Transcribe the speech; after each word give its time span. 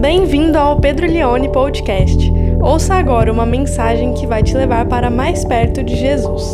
Bem-vindo 0.00 0.56
ao 0.56 0.78
Pedro 0.78 1.08
Leone 1.08 1.50
Podcast. 1.50 2.32
Ouça 2.62 2.94
agora 2.94 3.32
uma 3.32 3.44
mensagem 3.44 4.14
que 4.14 4.28
vai 4.28 4.44
te 4.44 4.54
levar 4.54 4.86
para 4.86 5.10
mais 5.10 5.44
perto 5.44 5.82
de 5.82 5.96
Jesus. 5.96 6.44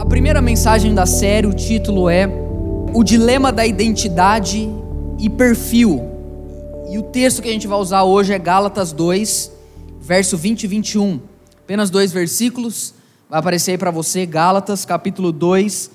A 0.00 0.04
primeira 0.04 0.42
mensagem 0.42 0.92
da 0.92 1.06
série, 1.06 1.46
o 1.46 1.52
título 1.52 2.10
é 2.10 2.28
O 2.92 3.04
Dilema 3.04 3.52
da 3.52 3.64
Identidade 3.64 4.68
e 5.16 5.30
Perfil. 5.30 6.02
E 6.90 6.98
o 6.98 7.04
texto 7.04 7.40
que 7.40 7.48
a 7.48 7.52
gente 7.52 7.68
vai 7.68 7.78
usar 7.78 8.02
hoje 8.02 8.32
é 8.32 8.38
Gálatas 8.38 8.90
2, 8.90 9.52
verso 10.00 10.36
20 10.36 10.64
e 10.64 10.66
21. 10.66 11.20
Apenas 11.62 11.88
dois 11.88 12.12
versículos. 12.12 12.94
Vai 13.30 13.38
aparecer 13.38 13.70
aí 13.70 13.78
para 13.78 13.92
você, 13.92 14.26
Gálatas, 14.26 14.84
capítulo 14.84 15.30
2, 15.30 15.88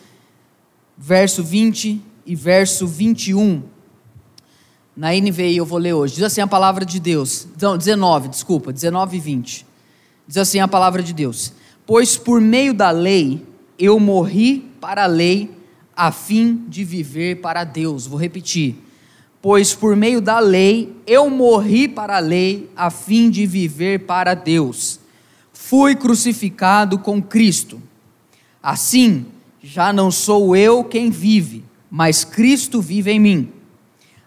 verso 0.98 1.44
20 1.44 2.08
e 2.30 2.36
verso 2.36 2.86
21. 2.86 3.64
Na 4.96 5.12
NVI 5.12 5.58
eu 5.58 5.66
vou 5.66 5.80
ler 5.80 5.94
hoje. 5.94 6.14
Diz 6.14 6.24
assim 6.24 6.42
a 6.42 6.48
palavra 6.48 6.86
de 6.86 7.00
Deus. 7.00 7.48
Não, 7.60 7.76
19, 7.76 8.28
desculpa, 8.28 8.72
19 8.72 9.18
e 9.18 9.20
20. 9.20 9.66
Diz 10.28 10.38
assim 10.38 10.60
a 10.60 10.68
palavra 10.68 11.02
de 11.02 11.12
Deus: 11.12 11.52
Pois 11.88 12.18
por 12.18 12.40
meio 12.40 12.72
da 12.72 12.92
lei 12.92 13.44
eu 13.80 14.00
morri 14.00 14.60
para 14.80 15.06
a 15.06 15.08
lei, 15.08 15.50
a 15.96 16.12
fim 16.12 16.66
de 16.68 16.84
viver 16.84 17.42
para 17.42 17.64
Deus. 17.64 18.06
Vou 18.06 18.20
repetir. 18.20 18.76
Pois 19.42 19.74
por 19.74 19.96
meio 19.96 20.22
da 20.22 20.38
lei 20.38 20.96
eu 21.08 21.32
morri 21.32 21.88
para 21.88 22.18
a 22.18 22.20
lei, 22.20 22.70
a 22.76 22.92
fim 22.92 23.32
de 23.32 23.48
viver 23.48 24.06
para 24.06 24.36
Deus. 24.36 25.00
Fui 25.52 25.96
crucificado 25.96 27.00
com 27.00 27.20
Cristo. 27.24 27.82
Assim, 28.62 29.26
já 29.64 29.92
não 29.92 30.12
sou 30.12 30.56
eu 30.56 30.84
quem 30.84 31.10
vive, 31.10 31.64
mas 31.90 32.24
Cristo 32.24 32.82
vive 32.82 33.12
em 33.12 33.20
mim. 33.20 33.54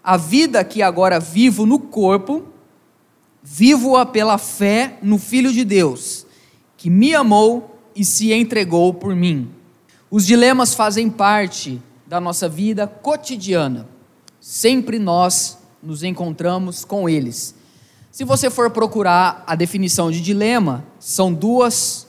A 0.03 0.17
vida 0.17 0.63
que 0.63 0.81
agora 0.81 1.19
vivo 1.19 1.65
no 1.65 1.79
corpo, 1.79 2.43
vivo-a 3.41 4.05
pela 4.05 4.37
fé 4.37 4.97
no 5.01 5.17
Filho 5.17 5.51
de 5.51 5.63
Deus, 5.63 6.25
que 6.75 6.89
me 6.89 7.15
amou 7.15 7.79
e 7.95 8.03
se 8.03 8.33
entregou 8.33 8.93
por 8.93 9.15
mim. 9.15 9.49
Os 10.11 10.25
dilemas 10.25 10.73
fazem 10.73 11.09
parte 11.09 11.81
da 12.05 12.19
nossa 12.19 12.49
vida 12.49 12.85
cotidiana. 12.85 13.87
Sempre 14.39 14.99
nós 14.99 15.57
nos 15.81 16.03
encontramos 16.03 16.83
com 16.85 17.07
eles. 17.07 17.55
Se 18.11 18.23
você 18.23 18.49
for 18.49 18.69
procurar 18.69 19.43
a 19.47 19.55
definição 19.55 20.11
de 20.11 20.21
dilema, 20.21 20.85
são 20.99 21.33
duas 21.33 22.05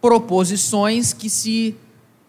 proposições 0.00 1.12
que 1.12 1.28
se 1.28 1.74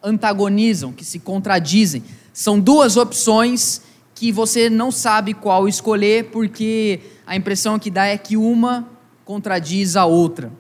antagonizam, 0.02 0.92
que 0.92 1.06
se 1.06 1.20
contradizem. 1.20 2.04
São 2.34 2.60
duas 2.60 2.98
opções 2.98 3.82
que 4.16 4.32
você 4.32 4.70
não 4.70 4.92
sabe 4.92 5.36
qual 5.36 5.68
escolher, 5.68 6.32
porque 6.32 7.00
a 7.28 7.36
impressão 7.36 7.78
que 7.78 7.92
dá 7.92 8.08
é 8.08 8.18
que 8.18 8.36
uma 8.36 8.90
contradiz 9.24 9.96
a 9.96 10.06
outra. 10.06 10.52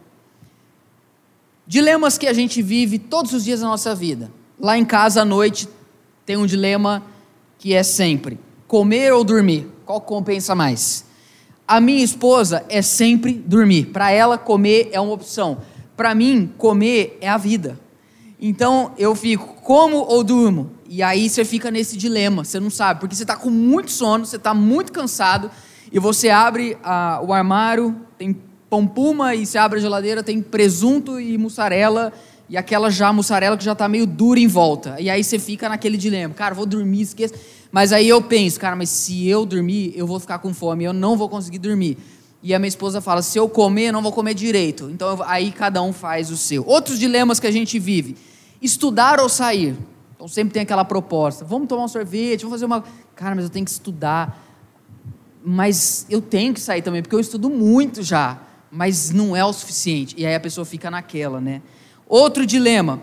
Dilemas 1.65 2.17
que 2.17 2.27
a 2.27 2.33
gente 2.33 2.61
vive 2.61 2.99
todos 2.99 3.33
os 3.33 3.43
dias 3.43 3.61
da 3.61 3.67
nossa 3.67 3.95
vida. 3.95 4.31
Lá 4.59 4.77
em 4.77 4.85
casa 4.85 5.23
à 5.23 5.25
noite 5.25 5.67
tem 6.25 6.37
um 6.37 6.45
dilema 6.45 7.03
que 7.57 7.73
é 7.73 7.81
sempre: 7.81 8.39
comer 8.67 9.11
ou 9.11 9.23
dormir? 9.23 9.67
Qual 9.85 9.99
compensa 9.99 10.53
mais? 10.53 11.05
A 11.67 11.81
minha 11.81 12.03
esposa 12.03 12.63
é 12.69 12.81
sempre 12.81 13.33
dormir. 13.33 13.85
Para 13.87 14.11
ela, 14.11 14.37
comer 14.37 14.89
é 14.91 14.99
uma 14.99 15.13
opção. 15.13 15.59
Para 15.95 16.13
mim, 16.13 16.51
comer 16.57 17.17
é 17.21 17.29
a 17.29 17.37
vida. 17.37 17.79
Então 18.39 18.91
eu 18.97 19.15
fico, 19.15 19.61
como 19.61 19.97
ou 19.97 20.23
durmo? 20.23 20.71
E 20.87 21.01
aí 21.01 21.29
você 21.29 21.45
fica 21.45 21.71
nesse 21.71 21.97
dilema, 21.97 22.43
você 22.43 22.59
não 22.59 22.69
sabe, 22.69 22.99
porque 22.99 23.15
você 23.15 23.23
está 23.23 23.35
com 23.35 23.49
muito 23.49 23.91
sono, 23.91 24.25
você 24.25 24.35
está 24.35 24.53
muito 24.53 24.91
cansado, 24.91 25.49
e 25.91 25.99
você 25.99 26.29
abre 26.29 26.77
o 27.25 27.33
armário, 27.33 27.95
tem 28.17 28.35
pão 28.69 28.85
puma, 28.85 29.33
e 29.35 29.45
você 29.45 29.57
abre 29.57 29.79
a 29.79 29.81
geladeira, 29.81 30.23
tem 30.23 30.41
presunto 30.41 31.19
e 31.19 31.37
mussarela, 31.37 32.11
e 32.49 32.57
aquela 32.57 32.91
já 32.91 33.13
mussarela 33.13 33.57
que 33.57 33.63
já 33.63 33.71
está 33.71 33.87
meio 33.87 34.05
dura 34.05 34.39
em 34.39 34.47
volta. 34.47 34.97
E 34.99 35.09
aí 35.09 35.23
você 35.23 35.39
fica 35.39 35.69
naquele 35.69 35.97
dilema, 35.97 36.33
cara, 36.33 36.53
vou 36.53 36.65
dormir, 36.65 37.01
esqueça. 37.01 37.33
Mas 37.71 37.91
aí 37.91 38.07
eu 38.07 38.21
penso, 38.21 38.59
cara, 38.59 38.75
mas 38.75 38.89
se 38.89 39.27
eu 39.27 39.45
dormir, 39.45 39.93
eu 39.95 40.05
vou 40.05 40.19
ficar 40.19 40.37
com 40.39 40.53
fome, 40.53 40.83
eu 40.83 40.93
não 40.93 41.17
vou 41.17 41.29
conseguir 41.29 41.57
dormir. 41.57 41.97
E 42.43 42.53
a 42.53 42.59
minha 42.59 42.67
esposa 42.67 42.99
fala: 42.99 43.21
se 43.21 43.39
eu 43.39 43.47
comer, 43.47 43.93
não 43.93 44.01
vou 44.01 44.11
comer 44.11 44.33
direito. 44.33 44.89
Então 44.91 45.09
eu, 45.09 45.23
aí 45.23 45.49
cada 45.51 45.81
um 45.81 45.93
faz 45.93 46.29
o 46.29 46.35
seu. 46.35 46.67
Outros 46.67 46.99
dilemas 46.99 47.39
que 47.39 47.47
a 47.47 47.51
gente 47.51 47.79
vive 47.79 48.17
estudar 48.61 49.19
ou 49.19 49.29
sair. 49.29 49.75
Então 50.13 50.27
sempre 50.27 50.53
tem 50.53 50.61
aquela 50.61 50.83
proposta: 50.83 51.45
vamos 51.45 51.69
tomar 51.69 51.85
um 51.85 51.87
sorvete, 51.87 52.41
vamos 52.41 52.55
fazer 52.55 52.65
uma. 52.65 52.83
Cara, 53.15 53.33
mas 53.33 53.45
eu 53.45 53.49
tenho 53.49 53.65
que 53.65 53.71
estudar. 53.71 54.41
Mas 55.45 56.05
eu 56.09 56.21
tenho 56.21 56.53
que 56.53 56.59
sair 56.59 56.81
também, 56.81 57.01
porque 57.01 57.15
eu 57.15 57.19
estudo 57.19 57.49
muito 57.49 58.01
já, 58.01 58.39
mas 58.71 59.11
não 59.11 59.35
é 59.35 59.43
o 59.43 59.51
suficiente. 59.51 60.15
E 60.17 60.25
aí 60.25 60.35
a 60.35 60.39
pessoa 60.39 60.63
fica 60.63 60.91
naquela, 60.91 61.39
né? 61.39 61.61
Outro 62.07 62.45
dilema: 62.45 63.01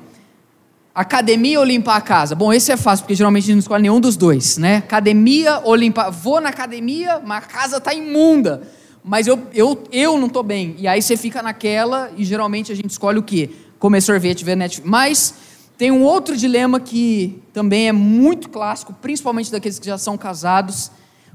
academia 0.95 1.59
ou 1.59 1.65
limpar 1.65 1.97
a 1.97 2.01
casa? 2.03 2.35
Bom, 2.35 2.53
esse 2.53 2.71
é 2.73 2.77
fácil, 2.77 3.05
porque 3.05 3.15
geralmente 3.15 3.45
a 3.45 3.47
gente 3.47 3.55
não 3.57 3.61
escolhe 3.61 3.83
nenhum 3.83 4.01
dos 4.01 4.19
dois, 4.19 4.59
né? 4.59 4.77
Academia 4.77 5.61
ou 5.65 5.75
limpar. 5.75 6.11
Vou 6.11 6.43
na 6.43 6.51
academia, 6.51 7.23
mas 7.25 7.45
a 7.45 7.47
casa 7.47 7.77
está 7.79 7.95
imunda. 7.95 8.63
Mas 9.03 9.27
eu, 9.27 9.47
eu, 9.55 9.83
eu 9.91 10.19
não 10.19 10.27
estou 10.27 10.43
bem. 10.43 10.75
E 10.79 10.87
aí 10.87 11.01
você 11.01 11.17
fica 11.17 11.43
naquela, 11.43 12.11
e 12.17 12.25
geralmente 12.25 12.71
a 12.71 12.75
gente 12.75 12.91
escolhe 12.91 13.19
o 13.19 13.23
quê? 13.23 13.51
Comer 13.79 14.01
sorvete, 14.01 14.45
ver 14.45 14.57
Netflix. 14.57 14.89
Mas 14.89 15.35
tem 15.79 15.91
um 15.91 16.03
outro 16.03 16.37
dilema 16.37 16.79
que 16.79 17.43
também 17.53 17.89
é 17.89 17.93
muito 17.93 18.51
clássico, 18.51 18.93
principalmente 18.93 19.51
daqueles 19.51 19.79
que 19.79 19.87
já 19.87 19.97
são 19.97 20.19
casados: 20.19 20.91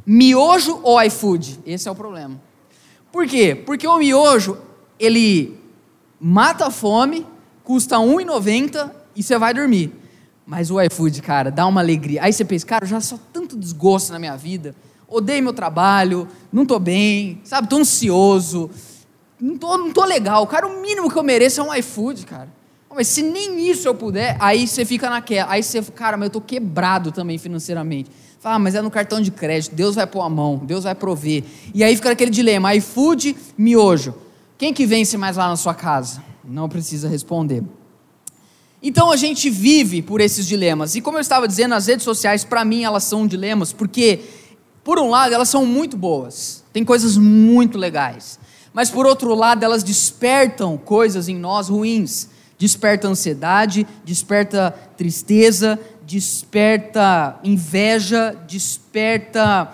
miojo 0.05 0.79
ou 0.83 1.01
iFood? 1.01 1.59
Esse 1.65 1.87
é 1.87 1.91
o 1.91 1.95
problema. 1.95 2.39
Por 3.11 3.25
quê? 3.25 3.55
Porque 3.55 3.87
o 3.87 3.97
miojo, 3.97 4.57
ele 4.99 5.57
mata 6.19 6.67
a 6.67 6.71
fome, 6.71 7.25
custa 7.63 7.97
R$ 7.97 8.05
1,90 8.05 8.91
e 9.15 9.23
você 9.23 9.37
vai 9.39 9.53
dormir. 9.53 9.91
Mas 10.45 10.69
o 10.69 10.79
iFood, 10.79 11.21
cara, 11.21 11.49
dá 11.49 11.65
uma 11.65 11.81
alegria. 11.81 12.21
Aí 12.23 12.31
você 12.31 12.45
pensa, 12.45 12.65
cara, 12.65 12.85
já 12.85 13.01
só 13.01 13.17
tanto 13.33 13.57
desgosto 13.57 14.13
na 14.13 14.19
minha 14.19 14.35
vida. 14.37 14.75
Odeio 15.07 15.43
meu 15.43 15.53
trabalho, 15.53 16.27
não 16.51 16.63
estou 16.63 16.79
bem, 16.79 17.39
sabe, 17.43 17.65
estou 17.65 17.79
ansioso, 17.79 18.69
não 19.39 19.57
tô, 19.57 19.77
não 19.77 19.91
tô 19.91 20.03
legal. 20.03 20.45
Cara, 20.47 20.67
o 20.67 20.81
mínimo 20.81 21.09
que 21.09 21.17
eu 21.17 21.23
mereço 21.23 21.61
é 21.61 21.63
um 21.63 21.73
iFood, 21.75 22.25
cara. 22.25 22.49
Mas 22.95 23.07
se 23.09 23.21
nem 23.21 23.69
isso 23.69 23.87
eu 23.87 23.93
puder, 23.93 24.37
aí 24.39 24.65
você 24.65 24.85
fica 24.85 25.09
naquela. 25.09 25.51
Aí 25.51 25.61
você, 25.61 25.81
cara, 25.81 26.15
mas 26.15 26.27
eu 26.27 26.31
tô 26.31 26.41
quebrado 26.41 27.11
também 27.11 27.37
financeiramente. 27.37 28.09
Fala, 28.39 28.55
ah, 28.55 28.59
mas 28.59 28.73
é 28.73 28.81
no 28.81 28.89
cartão 28.89 29.19
de 29.19 29.31
crédito, 29.31 29.75
Deus 29.75 29.95
vai 29.95 30.07
pôr 30.07 30.21
a 30.21 30.29
mão, 30.29 30.57
Deus 30.57 30.85
vai 30.85 30.95
prover. 30.95 31.43
E 31.73 31.83
aí 31.83 31.95
fica 31.95 32.11
aquele 32.11 32.31
dilema: 32.31 32.73
iFood, 32.75 33.35
miojo. 33.57 34.15
Quem 34.57 34.73
que 34.73 34.85
vence 34.85 35.17
mais 35.17 35.35
lá 35.35 35.49
na 35.49 35.57
sua 35.57 35.73
casa? 35.73 36.23
Não 36.43 36.69
precisa 36.69 37.09
responder. 37.09 37.63
Então 38.81 39.11
a 39.11 39.17
gente 39.17 39.49
vive 39.49 40.01
por 40.01 40.21
esses 40.21 40.45
dilemas. 40.45 40.95
E 40.95 41.01
como 41.01 41.17
eu 41.17 41.21
estava 41.21 41.47
dizendo, 41.47 41.73
as 41.73 41.87
redes 41.87 42.03
sociais, 42.03 42.43
para 42.45 42.63
mim, 42.63 42.83
elas 42.83 43.03
são 43.03 43.25
dilemas, 43.25 43.73
porque, 43.73 44.21
por 44.85 44.97
um 44.99 45.09
lado, 45.09 45.33
elas 45.33 45.49
são 45.49 45.65
muito 45.65 45.97
boas, 45.97 46.63
tem 46.71 46.85
coisas 46.85 47.17
muito 47.17 47.77
legais. 47.77 48.39
Mas, 48.73 48.89
por 48.89 49.05
outro 49.05 49.35
lado, 49.35 49.63
elas 49.63 49.83
despertam 49.83 50.77
coisas 50.77 51.27
em 51.27 51.35
nós 51.35 51.67
ruins 51.67 52.29
desperta 52.57 53.07
ansiedade, 53.07 53.85
desperta 54.03 54.71
tristeza, 54.97 55.79
desperta 56.05 57.37
inveja, 57.43 58.35
desperta 58.47 59.73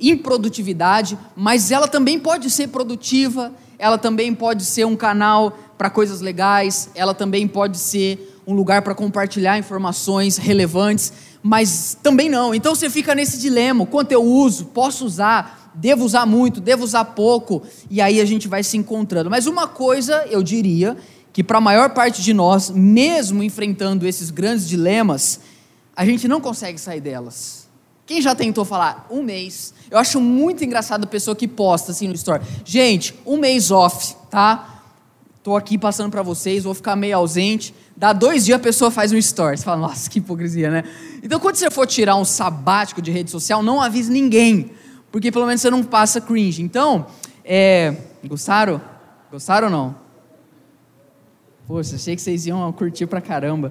improdutividade, 0.00 1.18
mas 1.36 1.70
ela 1.70 1.86
também 1.86 2.18
pode 2.18 2.50
ser 2.50 2.68
produtiva, 2.68 3.52
ela 3.78 3.98
também 3.98 4.34
pode 4.34 4.64
ser 4.64 4.84
um 4.84 4.96
canal 4.96 5.56
para 5.78 5.90
coisas 5.90 6.20
legais, 6.20 6.90
ela 6.94 7.14
também 7.14 7.46
pode 7.46 7.78
ser 7.78 8.40
um 8.46 8.54
lugar 8.54 8.82
para 8.82 8.94
compartilhar 8.94 9.58
informações 9.58 10.36
relevantes, 10.36 11.12
mas 11.46 11.94
também 12.02 12.30
não. 12.30 12.54
Então 12.54 12.74
você 12.74 12.88
fica 12.88 13.14
nesse 13.14 13.36
dilema: 13.38 13.84
quanto 13.84 14.10
eu 14.12 14.22
uso, 14.22 14.64
posso 14.66 15.04
usar, 15.04 15.70
devo 15.74 16.02
usar 16.02 16.24
muito, 16.24 16.58
devo 16.58 16.82
usar 16.82 17.04
pouco, 17.04 17.62
e 17.90 18.00
aí 18.00 18.18
a 18.18 18.24
gente 18.24 18.48
vai 18.48 18.62
se 18.62 18.78
encontrando. 18.78 19.28
Mas 19.28 19.46
uma 19.46 19.68
coisa 19.68 20.24
eu 20.30 20.42
diria 20.42 20.96
que 21.34 21.44
para 21.44 21.58
a 21.58 21.60
maior 21.60 21.90
parte 21.90 22.22
de 22.22 22.32
nós, 22.32 22.70
mesmo 22.70 23.42
enfrentando 23.42 24.06
esses 24.06 24.30
grandes 24.30 24.66
dilemas, 24.66 25.40
a 25.94 26.06
gente 26.06 26.26
não 26.26 26.40
consegue 26.40 26.80
sair 26.80 27.02
delas. 27.02 27.68
Quem 28.06 28.22
já 28.22 28.34
tentou 28.34 28.64
falar 28.64 29.06
um 29.10 29.22
mês? 29.22 29.74
Eu 29.90 29.98
acho 29.98 30.20
muito 30.20 30.64
engraçado 30.64 31.04
a 31.04 31.06
pessoa 31.06 31.36
que 31.36 31.46
posta 31.46 31.92
assim 31.92 32.08
no 32.08 32.14
story. 32.14 32.42
Gente, 32.64 33.14
um 33.26 33.36
mês 33.36 33.70
off, 33.70 34.14
tá? 34.30 34.73
Tô 35.44 35.54
aqui 35.54 35.76
passando 35.76 36.10
para 36.10 36.22
vocês, 36.22 36.64
vou 36.64 36.72
ficar 36.72 36.96
meio 36.96 37.18
ausente. 37.18 37.74
Dá 37.94 38.14
dois 38.14 38.46
dias 38.46 38.58
a 38.58 38.62
pessoa 38.62 38.90
faz 38.90 39.12
um 39.12 39.18
story. 39.18 39.58
Você 39.58 39.62
fala, 39.62 39.76
nossa, 39.76 40.08
que 40.08 40.18
hipocrisia, 40.18 40.70
né? 40.70 40.84
Então, 41.22 41.38
quando 41.38 41.56
você 41.56 41.70
for 41.70 41.86
tirar 41.86 42.16
um 42.16 42.24
sabático 42.24 43.02
de 43.02 43.10
rede 43.10 43.30
social, 43.30 43.62
não 43.62 43.78
avise 43.78 44.10
ninguém, 44.10 44.70
porque 45.12 45.30
pelo 45.30 45.44
menos 45.44 45.60
você 45.60 45.68
não 45.68 45.84
passa 45.84 46.18
cringe. 46.18 46.62
Então, 46.62 47.08
é... 47.44 47.94
gostaram? 48.26 48.80
Gostaram 49.30 49.66
ou 49.66 49.70
não? 49.70 49.96
Poxa, 51.66 51.96
achei 51.96 52.16
que 52.16 52.22
vocês 52.22 52.46
iam 52.46 52.72
curtir 52.72 53.06
pra 53.06 53.20
caramba. 53.20 53.70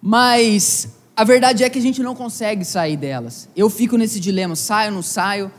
Mas 0.00 0.90
a 1.16 1.24
verdade 1.24 1.64
é 1.64 1.68
que 1.68 1.80
a 1.80 1.82
gente 1.82 2.04
não 2.04 2.14
consegue 2.14 2.64
sair 2.64 2.96
delas. 2.96 3.48
Eu 3.56 3.68
fico 3.68 3.96
nesse 3.96 4.20
dilema: 4.20 4.54
saio, 4.54 4.92
não 4.92 5.02
saio. 5.02 5.50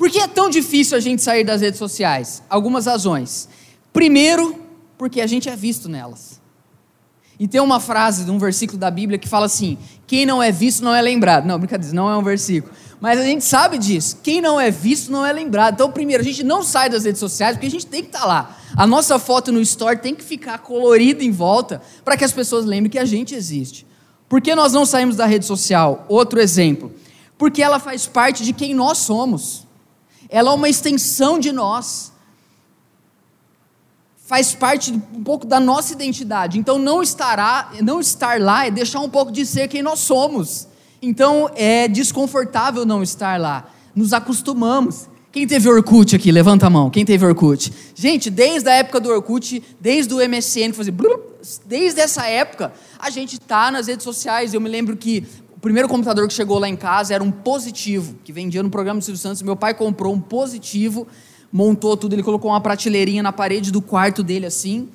Por 0.00 0.08
que 0.08 0.18
é 0.18 0.26
tão 0.26 0.48
difícil 0.48 0.96
a 0.96 1.00
gente 1.00 1.20
sair 1.20 1.44
das 1.44 1.60
redes 1.60 1.78
sociais? 1.78 2.42
Algumas 2.48 2.86
razões. 2.86 3.46
Primeiro, 3.92 4.58
porque 4.96 5.20
a 5.20 5.26
gente 5.26 5.46
é 5.46 5.54
visto 5.54 5.90
nelas. 5.90 6.40
E 7.38 7.46
tem 7.46 7.60
uma 7.60 7.78
frase 7.78 8.24
de 8.24 8.30
um 8.30 8.38
versículo 8.38 8.78
da 8.78 8.90
Bíblia 8.90 9.18
que 9.18 9.28
fala 9.28 9.44
assim: 9.44 9.76
quem 10.06 10.24
não 10.24 10.42
é 10.42 10.50
visto 10.50 10.82
não 10.82 10.94
é 10.94 11.02
lembrado. 11.02 11.44
Não, 11.44 11.58
brincadeira, 11.58 11.94
não 11.94 12.08
é 12.08 12.16
um 12.16 12.22
versículo. 12.22 12.72
Mas 12.98 13.20
a 13.20 13.24
gente 13.24 13.44
sabe 13.44 13.76
disso. 13.76 14.16
Quem 14.22 14.40
não 14.40 14.58
é 14.58 14.70
visto 14.70 15.12
não 15.12 15.26
é 15.26 15.30
lembrado. 15.34 15.74
Então, 15.74 15.92
primeiro, 15.92 16.22
a 16.22 16.24
gente 16.24 16.42
não 16.42 16.62
sai 16.62 16.88
das 16.88 17.04
redes 17.04 17.20
sociais 17.20 17.56
porque 17.56 17.66
a 17.66 17.70
gente 17.70 17.84
tem 17.84 18.00
que 18.00 18.08
estar 18.08 18.24
lá. 18.24 18.56
A 18.74 18.86
nossa 18.86 19.18
foto 19.18 19.52
no 19.52 19.60
store 19.60 19.98
tem 19.98 20.14
que 20.14 20.24
ficar 20.24 20.60
colorida 20.60 21.22
em 21.22 21.30
volta 21.30 21.82
para 22.06 22.16
que 22.16 22.24
as 22.24 22.32
pessoas 22.32 22.64
lembrem 22.64 22.90
que 22.90 22.98
a 22.98 23.04
gente 23.04 23.34
existe. 23.34 23.86
Por 24.30 24.40
que 24.40 24.54
nós 24.54 24.72
não 24.72 24.86
saímos 24.86 25.16
da 25.16 25.26
rede 25.26 25.44
social? 25.44 26.06
Outro 26.08 26.40
exemplo. 26.40 26.90
Porque 27.36 27.60
ela 27.60 27.78
faz 27.78 28.06
parte 28.06 28.42
de 28.42 28.54
quem 28.54 28.72
nós 28.72 28.96
somos. 28.96 29.68
Ela 30.30 30.52
é 30.52 30.54
uma 30.54 30.68
extensão 30.68 31.38
de 31.38 31.50
nós. 31.50 32.12
Faz 34.24 34.54
parte 34.54 34.92
um 34.92 35.24
pouco 35.24 35.44
da 35.44 35.58
nossa 35.58 35.92
identidade. 35.92 36.58
Então 36.58 36.78
não 36.78 37.02
estará, 37.02 37.72
não 37.82 38.00
estar 38.00 38.40
lá 38.40 38.66
é 38.66 38.70
deixar 38.70 39.00
um 39.00 39.10
pouco 39.10 39.32
de 39.32 39.44
ser 39.44 39.66
quem 39.66 39.82
nós 39.82 39.98
somos. 39.98 40.68
Então 41.02 41.50
é 41.56 41.88
desconfortável 41.88 42.86
não 42.86 43.02
estar 43.02 43.40
lá. 43.40 43.68
Nos 43.94 44.12
acostumamos. 44.12 45.08
Quem 45.32 45.46
teve 45.46 45.68
Orkut 45.68 46.14
aqui? 46.14 46.30
Levanta 46.30 46.66
a 46.66 46.70
mão. 46.70 46.90
Quem 46.90 47.04
teve 47.04 47.24
Orkut? 47.26 47.72
Gente, 47.94 48.30
desde 48.30 48.68
a 48.68 48.74
época 48.74 49.00
do 49.00 49.08
Orkut, 49.10 49.62
desde 49.80 50.14
o 50.14 50.18
MSN, 50.18 50.72
fazia 50.72 50.94
desde 51.66 52.00
essa 52.00 52.26
época, 52.26 52.72
a 52.98 53.10
gente 53.10 53.34
está 53.34 53.70
nas 53.70 53.86
redes 53.86 54.04
sociais. 54.04 54.54
Eu 54.54 54.60
me 54.60 54.68
lembro 54.68 54.96
que 54.96 55.24
primeiro 55.60 55.88
computador 55.88 56.26
que 56.26 56.34
chegou 56.34 56.58
lá 56.58 56.68
em 56.68 56.76
casa 56.76 57.14
era 57.14 57.22
um 57.22 57.30
positivo, 57.30 58.14
que 58.24 58.32
vendia 58.32 58.62
no 58.62 58.70
programa 58.70 59.00
do 59.00 59.04
Silvio 59.04 59.20
Santos. 59.20 59.42
Meu 59.42 59.56
pai 59.56 59.74
comprou 59.74 60.14
um 60.14 60.20
positivo, 60.20 61.06
montou 61.52 61.96
tudo, 61.96 62.14
ele 62.14 62.22
colocou 62.22 62.50
uma 62.50 62.60
prateleirinha 62.60 63.22
na 63.22 63.32
parede 63.32 63.70
do 63.70 63.82
quarto 63.82 64.22
dele 64.22 64.46
assim. 64.46 64.88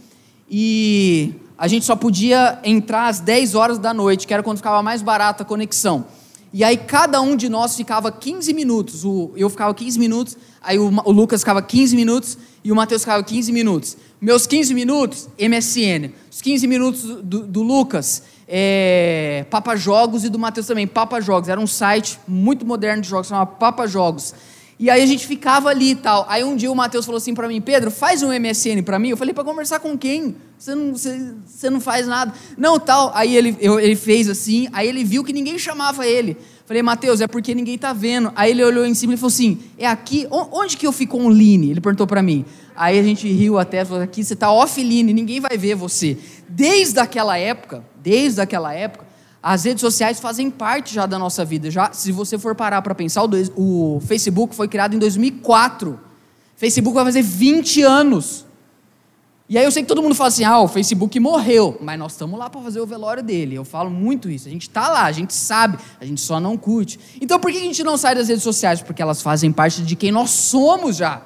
E 0.50 1.33
a 1.57 1.67
gente 1.67 1.85
só 1.85 1.95
podia 1.95 2.59
entrar 2.63 3.07
às 3.07 3.19
10 3.19 3.56
horas 3.56 3.79
da 3.79 3.94
noite, 3.94 4.27
que 4.27 4.33
era 4.33 4.44
quando 4.44 4.57
ficava 4.57 4.81
mais 4.81 5.01
barata 5.01 5.44
a 5.44 5.45
conexão. 5.45 6.06
E 6.51 6.63
aí 6.63 6.77
cada 6.77 7.19
um 7.21 7.35
de 7.35 7.50
nós 7.50 7.75
ficava 7.75 8.11
15 8.11 8.53
minutos. 8.53 9.03
O, 9.03 9.31
eu 9.35 9.50
ficava 9.50 9.73
15 9.73 10.00
minutos, 10.00 10.38
aí 10.61 10.79
o, 10.79 10.89
o 11.03 11.11
Lucas 11.11 11.41
ficava 11.41 11.61
15 11.61 11.95
minutos 11.95 12.38
e 12.63 12.71
o 12.71 12.75
Matheus 12.75 13.01
ficava 13.01 13.23
15 13.23 13.51
minutos. 13.51 13.97
Meus 14.21 14.47
15 14.47 14.73
minutos, 14.73 15.27
MSN. 15.38 16.11
Os 16.31 16.41
15 16.41 16.65
minutos 16.68 17.03
do, 17.21 17.45
do 17.45 17.61
Lucas, 17.61 18.23
é, 18.47 19.45
Papa 19.50 19.75
Jogos 19.75 20.24
e 20.24 20.30
do 20.30 20.38
Matheus 20.38 20.68
também, 20.68 20.88
Papa 20.88 21.19
Jogos. 21.19 21.50
Era 21.50 21.59
um 21.59 21.68
site 21.68 22.19
muito 22.27 22.65
moderno 22.65 23.01
de 23.01 23.09
jogos, 23.09 23.27
chamava 23.27 23.47
Papa 23.51 23.88
Jogos. 23.88 24.33
E 24.77 24.89
aí 24.89 25.01
a 25.01 25.06
gente 25.06 25.25
ficava 25.25 25.69
ali 25.69 25.92
e 25.92 25.95
tal. 25.95 26.25
Aí 26.27 26.44
um 26.44 26.56
dia 26.56 26.69
o 26.69 26.75
Matheus 26.75 27.06
falou 27.06 27.18
assim 27.18 27.33
para 27.33 27.47
mim, 27.47 27.62
Pedro, 27.62 27.89
faz 27.89 28.21
um 28.21 28.27
MSN 28.27 28.83
para 28.83 29.00
mim. 29.00 29.09
Eu 29.09 29.18
falei, 29.18 29.33
para 29.33 29.44
conversar 29.44 29.80
com 29.80 29.97
quem? 29.97 30.36
Você 30.59 30.75
não, 30.75 30.92
você, 30.92 31.33
você 31.45 31.69
não 31.69 31.80
faz 31.80 32.06
nada. 32.07 32.33
Não, 32.57 32.77
tal. 32.77 33.12
Aí 33.15 33.36
ele, 33.38 33.56
eu, 33.62 33.80
ele 33.80 33.95
fez 33.95 34.30
assim, 34.30 34.68
aí 34.74 34.88
ele 34.88 35.03
viu 35.03 35.24
que 35.24 35.31
ninguém 35.31 35.57
chamava 35.57 36.06
ele. 36.06 36.38
Falei, 36.65 36.81
Matheus, 36.81 37.21
é 37.21 37.27
porque 37.27 37.56
ninguém 37.56 37.77
tá 37.77 37.94
vendo. 37.94 38.33
Aí 38.36 38.51
ele 38.51 38.63
olhou 38.63 38.86
em 38.86 38.94
cima 38.94 39.13
e 39.13 39.18
falou 39.18 39.27
assim, 39.27 39.59
é 39.77 39.88
aqui? 39.88 40.27
Onde 40.30 40.75
que 40.75 40.86
eu 40.86 40.92
fico 40.92 41.18
online? 41.18 41.71
Ele 41.71 41.80
perguntou 41.80 42.06
para 42.06 42.21
mim. 42.21 42.44
Aí 42.75 43.00
a 43.00 43.03
gente 43.03 43.31
riu 43.31 43.57
até, 43.57 43.86
falou, 43.86 44.03
aqui 44.03 44.24
você 44.24 44.36
tá 44.36 44.51
offline, 44.51 45.13
ninguém 45.13 45.39
vai 45.39 45.57
ver 45.57 45.75
você. 45.75 46.18
Desde 46.47 47.00
aquela 47.00 47.38
época, 47.38 47.83
desde 48.01 48.42
aquela 48.42 48.74
época, 48.74 49.06
as 49.42 49.63
redes 49.63 49.81
sociais 49.81 50.19
fazem 50.19 50.50
parte 50.50 50.94
já 50.94 51.06
da 51.06 51.19
nossa 51.19 51.45
vida. 51.45 51.69
Já, 51.69 51.94
se 51.94 52.12
você 52.12 52.36
for 52.36 52.56
parar 52.56 52.81
para 52.81 52.95
pensar, 52.95 53.24
o, 53.56 54.01
Facebook 54.03 54.56
foi 54.56 54.68
criado 54.68 54.95
em 54.95 55.00
2004. 55.00 56.00
Facebook 56.56 56.95
vai 56.95 57.06
fazer 57.06 57.21
20 57.21 57.83
anos. 57.83 58.45
E 59.47 59.56
aí 59.56 59.63
eu 59.63 59.71
sei 59.71 59.83
que 59.83 59.88
todo 59.88 60.01
mundo 60.01 60.15
fala 60.15 60.30
assim: 60.30 60.44
ah, 60.44 60.59
o 60.62 60.68
Facebook 60.68 61.19
morreu, 61.19 61.77
mas 61.80 62.00
nós 62.00 62.13
estamos 62.13 62.39
lá 62.39 62.50
para 62.50 62.59
fazer 62.62 62.80
o 62.80 62.88
velório 62.88 63.21
dele. 63.21 63.53
Eu 63.53 63.63
falo 63.63 63.92
muito 63.92 64.31
isso. 64.31 64.47
A 64.47 64.51
gente 64.51 64.63
está 64.63 64.89
lá, 64.89 65.03
a 65.03 65.12
gente 65.12 65.36
sabe, 65.36 65.77
a 66.01 66.06
gente 66.06 66.21
só 66.21 66.39
não 66.39 66.57
curte. 66.57 67.00
Então 67.21 67.39
por 67.39 67.51
que 67.51 67.57
a 67.57 67.62
gente 67.62 67.83
não 67.83 67.97
sai 67.97 68.15
das 68.15 68.27
redes 68.27 68.44
sociais? 68.44 68.81
Porque 68.81 69.00
elas 69.00 69.21
fazem 69.21 69.51
parte 69.51 69.83
de 69.83 69.95
quem 69.95 70.12
nós 70.12 70.31
somos 70.31 70.95
já. 70.95 71.21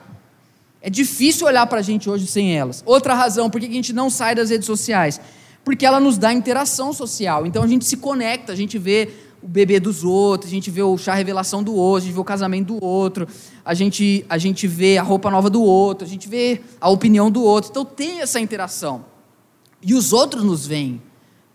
É 0.81 0.89
difícil 0.89 1.45
olhar 1.45 1.65
para 1.67 1.79
a 1.79 1.83
gente 1.83 2.09
hoje 2.09 2.25
sem 2.27 2.57
elas. 2.57 2.83
Outra 2.85 3.13
razão 3.13 3.49
por 3.49 3.59
que 3.59 3.67
a 3.67 3.69
gente 3.69 3.93
não 3.93 4.09
sai 4.09 4.33
das 4.33 4.49
redes 4.49 4.65
sociais 4.65 5.19
porque 5.63 5.85
ela 5.85 5.99
nos 5.99 6.17
dá 6.17 6.33
interação 6.33 6.93
social. 6.93 7.45
Então 7.45 7.63
a 7.63 7.67
gente 7.67 7.85
se 7.85 7.97
conecta, 7.97 8.51
a 8.51 8.55
gente 8.55 8.77
vê 8.77 9.09
o 9.41 9.47
bebê 9.47 9.79
dos 9.79 10.03
outros, 10.03 10.51
a 10.51 10.53
gente 10.53 10.69
vê 10.69 10.81
o 10.81 10.97
chá 10.97 11.13
revelação 11.13 11.63
do 11.63 11.73
outro, 11.73 12.03
a 12.03 12.05
gente 12.07 12.15
vê 12.15 12.19
o 12.19 12.25
casamento 12.25 12.73
do 12.73 12.83
outro, 12.83 13.27
a 13.63 13.73
gente, 13.73 14.25
a 14.27 14.37
gente 14.37 14.67
vê 14.67 14.97
a 14.97 15.03
roupa 15.03 15.29
nova 15.29 15.49
do 15.49 15.61
outro, 15.61 16.05
a 16.07 16.09
gente 16.09 16.27
vê 16.27 16.61
a 16.81 16.89
opinião 16.89 17.29
do 17.29 17.43
outro. 17.43 17.69
Então 17.69 17.85
tem 17.85 18.21
essa 18.21 18.39
interação. 18.39 19.05
E 19.81 19.93
os 19.93 20.11
outros 20.11 20.43
nos 20.43 20.65
veem, 20.65 21.01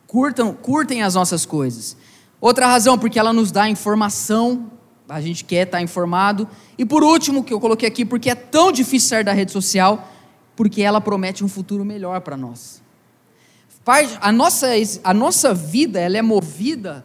curtam, 0.06 0.55
curtem 0.55 1.03
as 1.03 1.15
nossas 1.15 1.44
coisas. 1.44 1.97
Outra 2.41 2.67
razão, 2.67 2.99
porque 2.99 3.19
ela 3.19 3.32
nos 3.32 3.50
dá 3.50 3.69
informação, 3.69 4.71
a 5.08 5.20
gente 5.20 5.44
quer 5.44 5.66
estar 5.66 5.82
informado. 5.82 6.48
E 6.78 6.84
por 6.84 7.02
último, 7.02 7.44
que 7.44 7.52
eu 7.52 7.60
coloquei 7.60 7.88
aqui, 7.88 8.04
porque 8.04 8.30
é 8.30 8.34
tão 8.34 8.72
difícil 8.72 9.08
sair 9.10 9.24
da 9.24 9.32
rede 9.32 9.52
social, 9.52 10.10
porque 10.56 10.82
ela 10.82 11.00
promete 11.00 11.44
um 11.44 11.48
futuro 11.48 11.84
melhor 11.84 12.20
para 12.20 12.36
nós. 12.36 12.82
A 14.20 14.32
nossa, 14.32 14.68
a 15.02 15.12
nossa 15.12 15.52
vida 15.52 16.00
ela 16.00 16.16
é 16.16 16.22
movida 16.22 17.04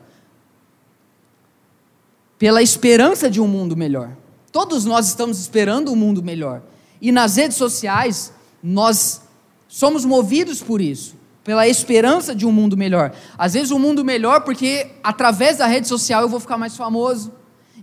pela 2.37 2.61
esperança 2.61 3.29
de 3.29 3.41
um 3.41 3.47
mundo 3.47 3.75
melhor. 3.75 4.15
Todos 4.49 4.85
nós 4.85 5.07
estamos 5.07 5.39
esperando 5.39 5.91
um 5.91 5.95
mundo 5.95 6.23
melhor. 6.23 6.61
E 7.01 7.11
nas 7.11 7.35
redes 7.35 7.57
sociais, 7.57 8.31
nós 8.63 9.21
somos 9.67 10.05
movidos 10.05 10.61
por 10.61 10.79
isso, 10.79 11.15
pela 11.43 11.67
esperança 11.67 12.33
de 12.33 12.45
um 12.45 12.51
mundo 12.51 12.77
melhor. 12.77 13.13
Às 13.37 13.53
vezes, 13.53 13.71
um 13.71 13.79
mundo 13.79 14.05
melhor 14.05 14.41
porque 14.41 14.91
através 15.03 15.57
da 15.57 15.67
rede 15.67 15.87
social 15.87 16.21
eu 16.21 16.29
vou 16.29 16.39
ficar 16.39 16.57
mais 16.57 16.77
famoso, 16.77 17.31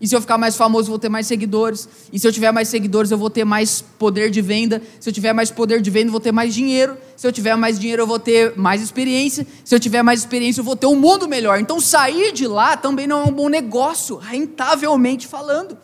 e 0.01 0.07
se 0.07 0.15
eu 0.15 0.21
ficar 0.21 0.37
mais 0.37 0.57
famoso, 0.57 0.89
vou 0.89 0.99
ter 0.99 1.09
mais 1.09 1.27
seguidores. 1.27 1.89
E 2.13 2.19
se 2.19 2.27
eu 2.27 2.33
tiver 2.33 2.53
mais 2.53 2.69
seguidores, 2.69 3.11
eu 3.11 3.17
vou 3.17 3.31
ter 3.31 3.45
mais 3.45 3.81
poder 3.81 4.31
de 4.31 4.43
venda. 4.43 4.83
Se 5.01 5.09
eu 5.09 5.13
tiver 5.13 5.33
mais 5.33 5.51
poder 5.51 5.81
de 5.81 5.91
venda, 5.91 6.09
eu 6.09 6.13
vou 6.13 6.21
ter 6.21 6.33
mais 6.33 6.55
dinheiro. 6.55 6.97
Se 7.17 7.27
eu 7.27 7.33
tiver 7.33 7.57
mais 7.57 7.79
dinheiro, 7.79 8.03
eu 8.03 8.07
vou 8.07 8.19
ter 8.19 8.57
mais 8.57 8.83
experiência. 8.83 9.47
Se 9.65 9.75
eu 9.75 9.81
tiver 9.81 10.03
mais 10.03 10.21
experiência, 10.21 10.61
eu 10.61 10.65
vou 10.65 10.77
ter 10.77 10.87
um 10.87 10.97
mundo 10.97 11.27
melhor. 11.27 11.59
Então, 11.59 11.81
sair 11.81 12.33
de 12.33 12.47
lá 12.47 12.77
também 12.77 13.07
não 13.07 13.21
é 13.21 13.25
um 13.25 13.33
bom 13.33 13.49
negócio, 13.49 14.17
rentavelmente 14.17 15.27
falando. 15.27 15.79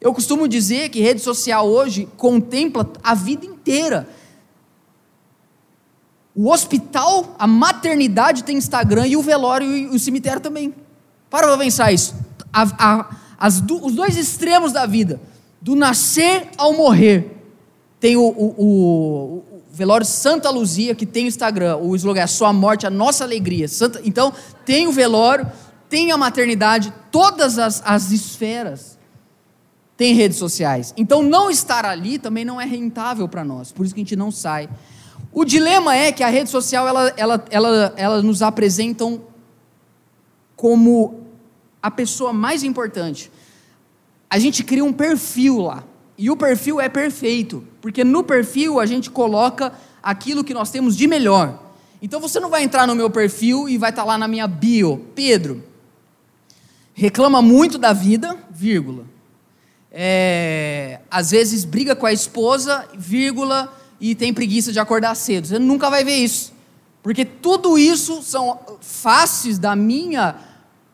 Eu 0.00 0.12
costumo 0.12 0.48
dizer 0.48 0.88
que 0.88 1.00
rede 1.00 1.20
social 1.20 1.68
hoje 1.68 2.08
contempla 2.16 2.90
a 3.02 3.14
vida 3.14 3.46
inteira. 3.46 4.08
O 6.34 6.50
hospital, 6.50 7.36
a 7.38 7.46
maternidade 7.46 8.42
tem 8.44 8.56
Instagram 8.56 9.06
e 9.06 9.16
o 9.16 9.22
velório 9.22 9.70
e 9.70 9.86
o 9.88 9.98
cemitério 9.98 10.40
também. 10.40 10.74
Para 11.28 11.46
para 11.46 11.58
pensar 11.58 11.92
isso. 11.92 12.14
A, 12.52 12.62
a, 12.78 13.16
do, 13.48 13.84
os 13.84 13.94
dois 13.94 14.18
extremos 14.18 14.72
da 14.72 14.84
vida, 14.84 15.20
do 15.60 15.74
nascer 15.74 16.48
ao 16.58 16.74
morrer. 16.74 17.38
Tem 17.98 18.16
o, 18.16 18.22
o, 18.22 18.54
o, 18.56 19.44
o 19.56 19.62
velório 19.70 20.06
Santa 20.06 20.50
Luzia, 20.50 20.94
que 20.94 21.06
tem 21.06 21.24
o 21.24 21.28
Instagram, 21.28 21.76
o 21.78 21.96
slogan 21.96 22.20
é 22.20 22.24
a 22.24 22.26
sua 22.26 22.52
morte, 22.52 22.86
a 22.86 22.90
nossa 22.90 23.24
alegria. 23.24 23.66
Santa, 23.66 24.00
então, 24.04 24.32
tem 24.64 24.86
o 24.86 24.92
velório, 24.92 25.50
tem 25.88 26.12
a 26.12 26.16
maternidade, 26.16 26.92
todas 27.10 27.58
as, 27.58 27.82
as 27.84 28.10
esferas 28.10 28.98
têm 29.96 30.14
redes 30.14 30.38
sociais. 30.38 30.94
Então, 30.96 31.22
não 31.22 31.50
estar 31.50 31.84
ali 31.84 32.18
também 32.18 32.44
não 32.44 32.60
é 32.60 32.64
rentável 32.64 33.28
para 33.28 33.44
nós, 33.44 33.72
por 33.72 33.84
isso 33.84 33.94
que 33.94 34.00
a 34.00 34.04
gente 34.04 34.16
não 34.16 34.30
sai. 34.30 34.68
O 35.32 35.44
dilema 35.44 35.94
é 35.94 36.10
que 36.10 36.22
a 36.22 36.28
rede 36.28 36.50
social, 36.50 36.88
ela, 36.88 37.12
ela, 37.16 37.44
ela, 37.50 37.94
ela 37.96 38.22
nos 38.22 38.42
apresentam 38.42 39.20
como 40.56 41.20
a 41.82 41.90
pessoa 41.90 42.32
mais 42.32 42.62
importante. 42.62 43.30
A 44.28 44.38
gente 44.38 44.62
cria 44.62 44.84
um 44.84 44.92
perfil 44.92 45.58
lá. 45.58 45.84
E 46.16 46.30
o 46.30 46.36
perfil 46.36 46.78
é 46.78 46.88
perfeito, 46.88 47.64
porque 47.80 48.04
no 48.04 48.22
perfil 48.22 48.78
a 48.78 48.84
gente 48.84 49.10
coloca 49.10 49.72
aquilo 50.02 50.44
que 50.44 50.52
nós 50.52 50.70
temos 50.70 50.94
de 50.94 51.06
melhor. 51.06 51.58
Então 52.02 52.20
você 52.20 52.38
não 52.38 52.50
vai 52.50 52.62
entrar 52.62 52.86
no 52.86 52.94
meu 52.94 53.08
perfil 53.08 53.68
e 53.68 53.78
vai 53.78 53.88
estar 53.88 54.04
lá 54.04 54.18
na 54.18 54.28
minha 54.28 54.46
bio, 54.46 55.06
Pedro. 55.14 55.64
Reclama 56.92 57.40
muito 57.40 57.78
da 57.78 57.94
vida, 57.94 58.36
vírgula. 58.50 59.04
É, 59.90 61.00
às 61.10 61.30
vezes 61.30 61.64
briga 61.64 61.96
com 61.96 62.04
a 62.04 62.12
esposa, 62.12 62.86
vírgula, 62.96 63.74
e 63.98 64.14
tem 64.14 64.32
preguiça 64.32 64.72
de 64.72 64.78
acordar 64.78 65.14
cedo. 65.14 65.46
Você 65.46 65.58
nunca 65.58 65.88
vai 65.88 66.04
ver 66.04 66.16
isso. 66.16 66.52
Porque 67.02 67.24
tudo 67.24 67.78
isso 67.78 68.22
são 68.22 68.60
faces 68.80 69.58
da 69.58 69.74
minha 69.74 70.36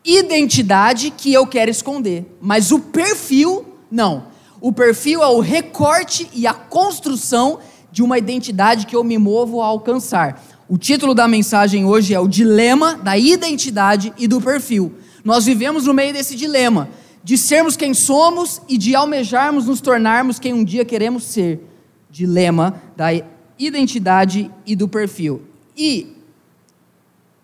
identidade 0.07 1.11
que 1.11 1.33
eu 1.33 1.45
quero 1.45 1.69
esconder, 1.69 2.25
mas 2.39 2.71
o 2.71 2.79
perfil, 2.79 3.65
não. 3.91 4.27
O 4.61 4.71
perfil 4.71 5.21
é 5.21 5.27
o 5.27 5.41
recorte 5.41 6.29
e 6.33 6.47
a 6.47 6.53
construção 6.53 7.59
de 7.91 8.01
uma 8.01 8.17
identidade 8.17 8.85
que 8.85 8.95
eu 8.95 9.03
me 9.03 9.17
movo 9.17 9.61
a 9.61 9.65
alcançar. 9.65 10.41
O 10.69 10.77
título 10.77 11.13
da 11.13 11.27
mensagem 11.27 11.85
hoje 11.85 12.13
é 12.13 12.19
o 12.19 12.27
dilema 12.27 12.95
da 12.95 13.17
identidade 13.17 14.13
e 14.17 14.27
do 14.27 14.39
perfil. 14.39 14.93
Nós 15.25 15.45
vivemos 15.45 15.85
no 15.85 15.93
meio 15.93 16.13
desse 16.13 16.35
dilema 16.35 16.89
de 17.23 17.37
sermos 17.37 17.75
quem 17.75 17.93
somos 17.93 18.61
e 18.69 18.77
de 18.77 18.95
almejarmos 18.95 19.65
nos 19.65 19.81
tornarmos 19.81 20.39
quem 20.39 20.53
um 20.53 20.63
dia 20.63 20.85
queremos 20.85 21.23
ser. 21.23 21.59
Dilema 22.09 22.81
da 22.95 23.07
identidade 23.59 24.49
e 24.65 24.75
do 24.75 24.87
perfil. 24.87 25.41
E 25.75 26.15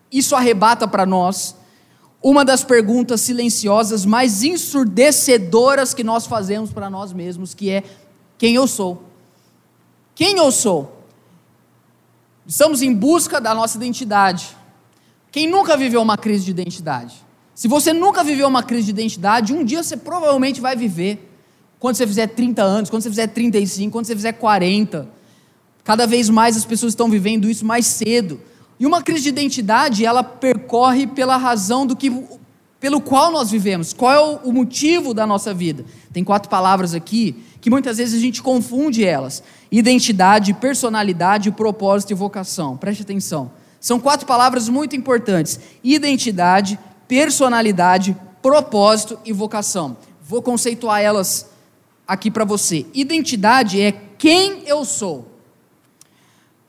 isso 0.10 0.36
arrebata 0.36 0.88
para 0.88 1.06
nós 1.06 1.56
uma 2.24 2.46
das 2.46 2.64
perguntas 2.64 3.20
silenciosas 3.20 4.06
mais 4.06 4.44
ensurdecedoras 4.44 5.94
que 5.94 6.06
nós 6.06 6.26
fazemos 6.26 6.72
para 6.72 6.90
nós 6.90 7.12
mesmos, 7.12 7.54
que 7.54 7.70
é: 7.70 7.84
quem 8.38 8.56
eu 8.56 8.66
sou? 8.66 9.04
Quem 10.16 10.38
eu 10.38 10.50
sou? 10.50 11.04
Estamos 12.48 12.82
em 12.82 12.94
busca 12.94 13.42
da 13.42 13.54
nossa 13.54 13.76
identidade. 13.78 14.56
Quem 15.32 15.48
nunca 15.48 15.76
viveu 15.76 16.02
uma 16.02 16.18
crise 16.18 16.46
de 16.46 16.52
identidade? 16.52 17.16
Se 17.54 17.68
você 17.68 17.92
nunca 17.92 18.24
viveu 18.24 18.48
uma 18.48 18.64
crise 18.64 18.86
de 18.86 18.92
identidade, 18.92 19.54
um 19.54 19.64
dia 19.64 19.84
você 19.84 19.98
provavelmente 19.98 20.62
vai 20.62 20.76
viver. 20.76 21.30
Quando 21.80 21.96
você 21.96 22.08
fizer 22.08 22.28
30 22.28 22.64
anos, 22.64 22.90
quando 22.90 23.02
você 23.02 23.10
fizer 23.10 23.28
35, 23.28 23.92
quando 23.92 24.06
você 24.06 24.16
fizer 24.16 24.32
40. 24.34 25.10
Cada 25.84 26.08
vez 26.08 26.30
mais 26.30 26.56
as 26.56 26.64
pessoas 26.64 26.94
estão 26.94 27.10
vivendo 27.10 27.50
isso 27.50 27.66
mais 27.66 27.86
cedo. 27.86 28.40
E 28.84 28.86
uma 28.86 29.02
crise 29.02 29.24
de 29.24 29.30
identidade, 29.30 30.06
ela 30.06 30.22
percorre 30.22 31.08
pela 31.08 31.38
razão 31.38 31.88
do 31.88 31.96
que 31.96 32.12
pelo 32.82 33.00
qual 33.00 33.32
nós 33.32 33.50
vivemos. 33.50 33.94
Qual 33.94 34.12
é 34.12 34.20
o, 34.46 34.52
motivo 34.52 35.14
da 35.14 35.26
nossa 35.26 35.54
vida? 35.54 35.86
Tem 36.12 36.22
quatro 36.22 36.50
palavras 36.50 36.94
aqui 36.94 37.46
que 37.62 37.70
muitas 37.70 37.96
vezes 37.96 38.20
a 38.20 38.22
gente 38.22 38.44
confunde 38.44 39.06
elas: 39.06 39.42
identidade, 39.72 40.54
personalidade, 40.54 41.50
propósito 41.50 42.12
e 42.12 42.14
vocação. 42.14 42.76
Preste 42.76 43.04
atenção. 43.04 43.52
São 43.80 44.02
quatro 44.02 44.28
palavras 44.28 44.68
muito 44.68 44.98
importantes: 44.98 45.62
identidade, 45.82 46.78
personalidade, 47.08 48.18
propósito 48.42 49.18
e 49.24 49.32
vocação. 49.32 49.96
Vou 50.22 50.42
conceituar 50.42 51.00
elas 51.00 51.50
aqui 52.06 52.30
para 52.30 52.44
você. 52.44 52.86
Identidade 52.94 53.80
é 53.80 53.94
quem 54.18 54.64
eu 54.68 54.84
sou. 54.84 55.26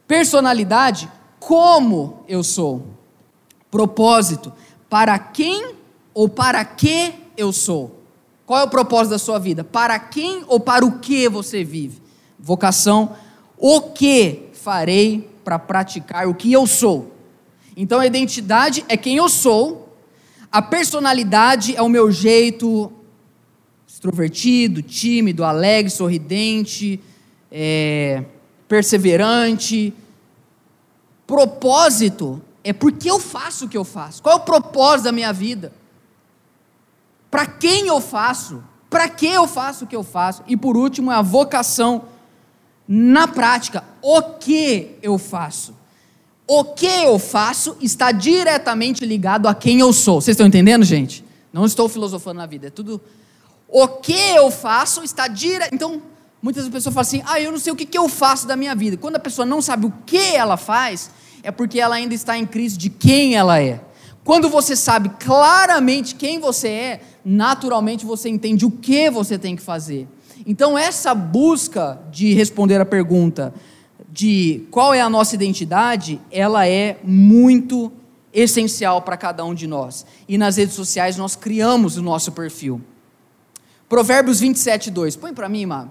Personalidade, 0.07 1.11
como 1.47 2.25
eu 2.27 2.43
sou. 2.43 2.87
Propósito, 3.71 4.51
para 4.89 5.19
quem 5.19 5.75
ou 6.15 6.27
para 6.27 6.65
que 6.65 7.13
eu 7.37 7.53
sou. 7.53 8.01
Qual 8.47 8.61
é 8.61 8.65
o 8.65 8.69
propósito 8.69 9.11
da 9.11 9.19
sua 9.19 9.39
vida? 9.39 9.63
Para 9.63 9.99
quem 9.99 10.43
ou 10.47 10.59
para 10.59 10.87
o 10.87 11.01
que 11.01 11.29
você 11.29 11.63
vive? 11.63 12.01
Vocação, 12.39 13.15
o 13.59 13.81
que 13.81 14.49
farei 14.55 15.29
para 15.45 15.59
praticar 15.59 16.27
o 16.27 16.35
que 16.35 16.51
eu 16.51 16.67
sou. 16.67 17.13
Então 17.77 18.01
a 18.01 18.07
identidade 18.07 18.83
é 18.89 18.97
quem 18.97 19.17
eu 19.17 19.29
sou, 19.29 19.95
a 20.51 20.63
personalidade 20.63 21.77
é 21.77 21.83
o 21.83 21.89
meu 21.89 22.11
jeito 22.11 22.91
extrovertido, 23.87 24.81
tímido, 24.81 25.45
alegre, 25.45 25.91
sorridente, 25.91 27.01
é, 27.51 28.25
perseverante, 28.67 29.93
Propósito 31.35 32.41
é 32.63 32.73
porque 32.73 33.11
eu 33.11 33.19
faço 33.19 33.65
o 33.65 33.69
que 33.69 33.77
eu 33.77 33.83
faço. 33.83 34.23
Qual 34.23 34.37
é 34.37 34.39
o 34.41 34.45
propósito 34.45 35.07
da 35.07 35.11
minha 35.11 35.33
vida? 35.33 35.73
Para 37.29 37.45
quem 37.45 37.89
eu 37.89 38.01
faço? 38.01 38.63
Para 38.89 39.09
que 39.09 39.27
eu 39.27 39.49
faço 39.49 39.85
o 39.85 39.89
que 39.89 39.97
eu 39.97 40.05
faço? 40.05 40.45
E 40.47 40.57
por 40.57 40.77
último, 40.77 41.11
é 41.11 41.17
a 41.17 41.23
vocação 41.23 42.05
na 42.87 43.27
prática. 43.27 43.83
O 44.01 44.23
que 44.23 44.97
eu 45.03 45.19
faço? 45.19 45.75
O 46.47 46.63
que 46.63 46.87
eu 46.87 47.19
faço 47.19 47.77
está 47.81 48.13
diretamente 48.13 49.05
ligado 49.05 49.49
a 49.49 49.57
quem 49.57 49.81
eu 49.81 49.93
sou. 49.93 50.21
Vocês 50.21 50.37
estão 50.37 50.47
entendendo, 50.47 50.85
gente? 50.85 51.25
Não 51.53 51.67
estou 51.67 51.89
filosofando 51.89 52.39
na 52.39 52.47
vida, 52.47 52.69
é 52.69 52.71
tudo. 52.71 53.01
O 53.67 53.89
que 53.89 54.13
eu 54.13 54.53
faço 54.53 55.03
está 55.03 55.27
direto. 55.27 55.75
Então, 55.75 56.01
Muitas 56.45 56.69
pessoas 56.69 56.95
falam 56.95 57.01
assim: 57.01 57.23
ah, 57.25 57.41
eu 57.41 57.51
não 57.51 57.59
sei 57.59 57.73
o 57.73 57.77
que, 57.77 57.87
que 57.87 57.97
eu 57.97 58.07
faço 58.07 58.47
da 58.47 58.55
minha 58.55 58.75
vida. 58.75 58.99
Quando 58.99 59.17
a 59.17 59.19
pessoa 59.19 59.47
não 59.47 59.63
sabe 59.63 59.87
o 59.87 59.93
que 60.05 60.19
ela 60.19 60.59
faz, 60.59 61.11
é 61.45 61.53
porque 61.53 61.79
ela 61.79 61.95
ainda 61.95 62.15
está 62.15 62.37
em 62.37 62.47
crise 62.47 62.77
de 62.77 62.89
quem 62.89 63.37
ela 63.37 63.61
é. 63.61 63.81
Quando 64.25 64.49
você 64.49 64.75
sabe 64.75 65.11
claramente 65.21 66.15
quem 66.15 66.41
você 66.41 66.69
é, 66.69 67.01
naturalmente 67.23 68.07
você 68.07 68.31
entende 68.31 68.65
o 68.65 68.71
que 68.71 69.11
você 69.11 69.39
tem 69.39 69.55
que 69.55 69.63
fazer. 69.63 70.09
Então, 70.47 70.77
essa 70.77 71.15
busca 71.15 72.01
de 72.11 72.33
responder 72.33 72.81
a 72.81 72.87
pergunta 72.87 73.53
de 74.11 74.65
qual 74.71 74.95
é 74.95 75.03
a 75.03 75.11
nossa 75.11 75.35
identidade, 75.35 76.19
ela 76.31 76.67
é 76.67 76.99
muito 77.05 77.93
essencial 78.33 79.03
para 79.03 79.17
cada 79.17 79.45
um 79.45 79.55
de 79.55 79.67
nós. 79.67 80.07
E 80.27 80.39
nas 80.39 80.57
redes 80.57 80.75
sociais 80.75 81.17
nós 81.17 81.37
criamos 81.37 81.99
o 81.99 82.03
nosso 82.03 82.33
perfil. 82.33 82.81
Provérbios 83.89 84.41
27, 84.41 84.91
2. 84.91 85.17
Põe 85.17 85.35
para 85.35 85.49
mim, 85.49 85.67
Má. 85.67 85.89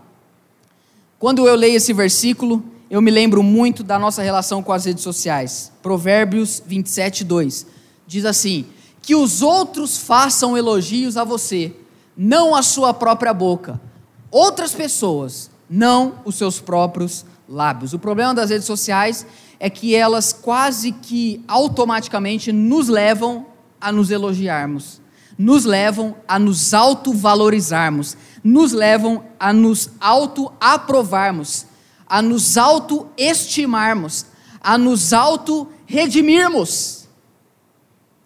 Quando 1.19 1.47
eu 1.47 1.55
leio 1.55 1.77
esse 1.77 1.93
versículo, 1.93 2.63
eu 2.93 3.01
me 3.01 3.09
lembro 3.09 3.41
muito 3.41 3.83
da 3.83 3.97
nossa 3.97 4.21
relação 4.21 4.61
com 4.61 4.71
as 4.71 4.85
redes 4.85 5.01
sociais. 5.01 5.71
Provérbios 5.81 6.61
27, 6.63 7.23
2. 7.23 7.65
Diz 8.05 8.23
assim: 8.23 8.67
Que 9.01 9.15
os 9.15 9.41
outros 9.41 9.97
façam 9.97 10.55
elogios 10.55 11.17
a 11.17 11.23
você, 11.23 11.75
não 12.15 12.53
a 12.53 12.61
sua 12.61 12.93
própria 12.93 13.33
boca. 13.33 13.81
Outras 14.29 14.73
pessoas, 14.73 15.49
não 15.67 16.19
os 16.23 16.35
seus 16.35 16.59
próprios 16.59 17.25
lábios. 17.49 17.93
O 17.93 17.99
problema 17.99 18.31
das 18.31 18.51
redes 18.51 18.67
sociais 18.67 19.25
é 19.59 19.71
que 19.71 19.95
elas 19.95 20.31
quase 20.31 20.91
que 20.91 21.43
automaticamente 21.47 22.51
nos 22.51 22.89
levam 22.89 23.47
a 23.81 23.91
nos 23.91 24.11
elogiarmos, 24.11 25.01
nos 25.35 25.65
levam 25.65 26.15
a 26.27 26.37
nos 26.37 26.75
autovalorizarmos, 26.75 28.15
nos 28.43 28.71
levam 28.71 29.23
a 29.39 29.51
nos 29.51 29.89
auto-aprovarmos, 29.99 31.72
a 32.13 32.21
nos 32.21 32.59
auto-estimarmos, 32.59 34.27
a 34.61 34.77
nos 34.77 35.13
auto-redimirmos. 35.13 37.07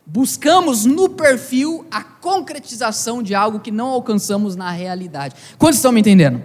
Buscamos 0.06 0.84
no 0.84 1.08
perfil 1.08 1.86
a 1.89 2.03
concretização 2.03 3.24
de 3.24 3.34
algo 3.34 3.62
que 3.62 3.72
não 3.72 3.88
alcançamos 3.88 4.58
na 4.58 4.70
realidade. 4.72 5.36
Quantos 5.58 5.77
estão 5.77 5.94
me 5.94 6.01
entendendo? 6.01 6.44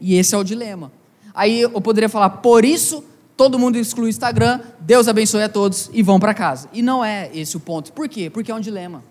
E 0.00 0.14
esse 0.14 0.34
é 0.34 0.38
o 0.38 0.42
dilema. 0.42 0.90
Aí 1.34 1.60
eu 1.60 1.82
poderia 1.82 2.08
falar, 2.08 2.30
por 2.30 2.64
isso 2.64 3.04
todo 3.36 3.58
mundo 3.58 3.76
exclui 3.76 4.06
o 4.06 4.08
Instagram, 4.08 4.60
Deus 4.80 5.06
abençoe 5.06 5.42
a 5.42 5.50
todos 5.50 5.90
e 5.92 6.02
vão 6.02 6.18
para 6.18 6.32
casa. 6.32 6.66
E 6.72 6.80
não 6.80 7.04
é 7.04 7.30
esse 7.34 7.58
o 7.58 7.60
ponto. 7.60 7.92
Por 7.92 8.08
quê? 8.08 8.30
Porque 8.30 8.50
é 8.50 8.54
um 8.54 8.60
dilema. 8.60 9.04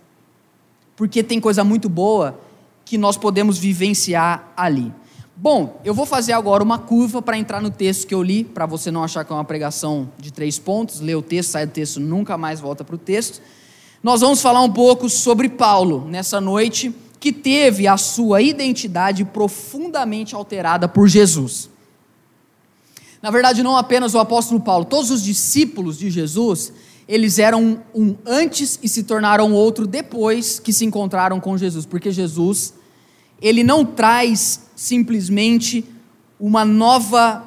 Porque 0.95 1.21
tem 1.21 1.39
coisa 1.39 1.63
muito 1.63 1.88
boa 1.88 2.39
que 2.83 2.97
nós 2.97 3.15
podemos 3.15 3.59
vivenciar 3.59 4.51
ali. 4.57 4.91
Bom, 5.41 5.79
eu 5.86 5.93
vou 5.93 6.05
fazer 6.05 6.34
agora 6.34 6.62
uma 6.62 6.77
curva 6.77 7.22
para 7.22 7.38
entrar 7.38 7.62
no 7.62 7.72
texto 7.72 8.05
que 8.05 8.13
eu 8.13 8.22
li, 8.22 8.43
para 8.43 8.65
você 8.65 8.91
não 8.91 9.05
achar 9.05 9.24
que 9.24 9.31
é 9.31 9.36
uma 9.36 9.46
pregação 9.46 10.12
de 10.17 10.34
três 10.34 10.60
pontos, 10.60 11.00
lê 11.00 11.15
o 11.15 11.22
texto, 11.22 11.51
sai 11.51 11.65
do 11.65 11.72
texto, 11.72 11.98
nunca 11.98 12.38
mais 12.38 12.60
volta 12.60 12.84
para 12.84 12.96
o 12.96 12.98
texto. 12.98 13.41
Nós 14.03 14.19
vamos 14.19 14.41
falar 14.41 14.62
um 14.62 14.69
pouco 14.69 15.08
sobre 15.08 15.48
Paulo 15.48 16.05
nessa 16.10 16.41
noite, 16.41 16.93
que 17.22 17.31
teve 17.31 17.88
a 17.88 17.96
sua 17.96 18.41
identidade 18.41 19.24
profundamente 19.24 20.36
alterada 20.36 20.89
por 20.89 21.08
Jesus. 21.08 21.69
Na 23.22 23.31
verdade, 23.31 23.63
não 23.63 23.77
apenas 23.77 24.13
o 24.13 24.19
apóstolo 24.19 24.60
Paulo, 24.60 24.84
todos 24.84 25.10
os 25.10 25.24
discípulos 25.24 25.98
de 25.98 26.12
Jesus, 26.12 26.74
eles 27.08 27.39
eram 27.39 27.81
um 27.96 28.13
antes 28.25 28.77
e 28.84 28.89
se 28.89 29.03
tornaram 29.03 29.53
outro 29.53 29.88
depois 29.88 30.60
que 30.60 30.74
se 30.74 30.84
encontraram 30.84 31.39
com 31.39 31.58
Jesus, 31.58 31.86
porque 31.86 32.12
Jesus 32.12 32.74
ele 33.41 33.63
não 33.63 33.86
traz 33.86 34.67
simplesmente 34.75 35.86
uma 36.39 36.63
nova 36.63 37.43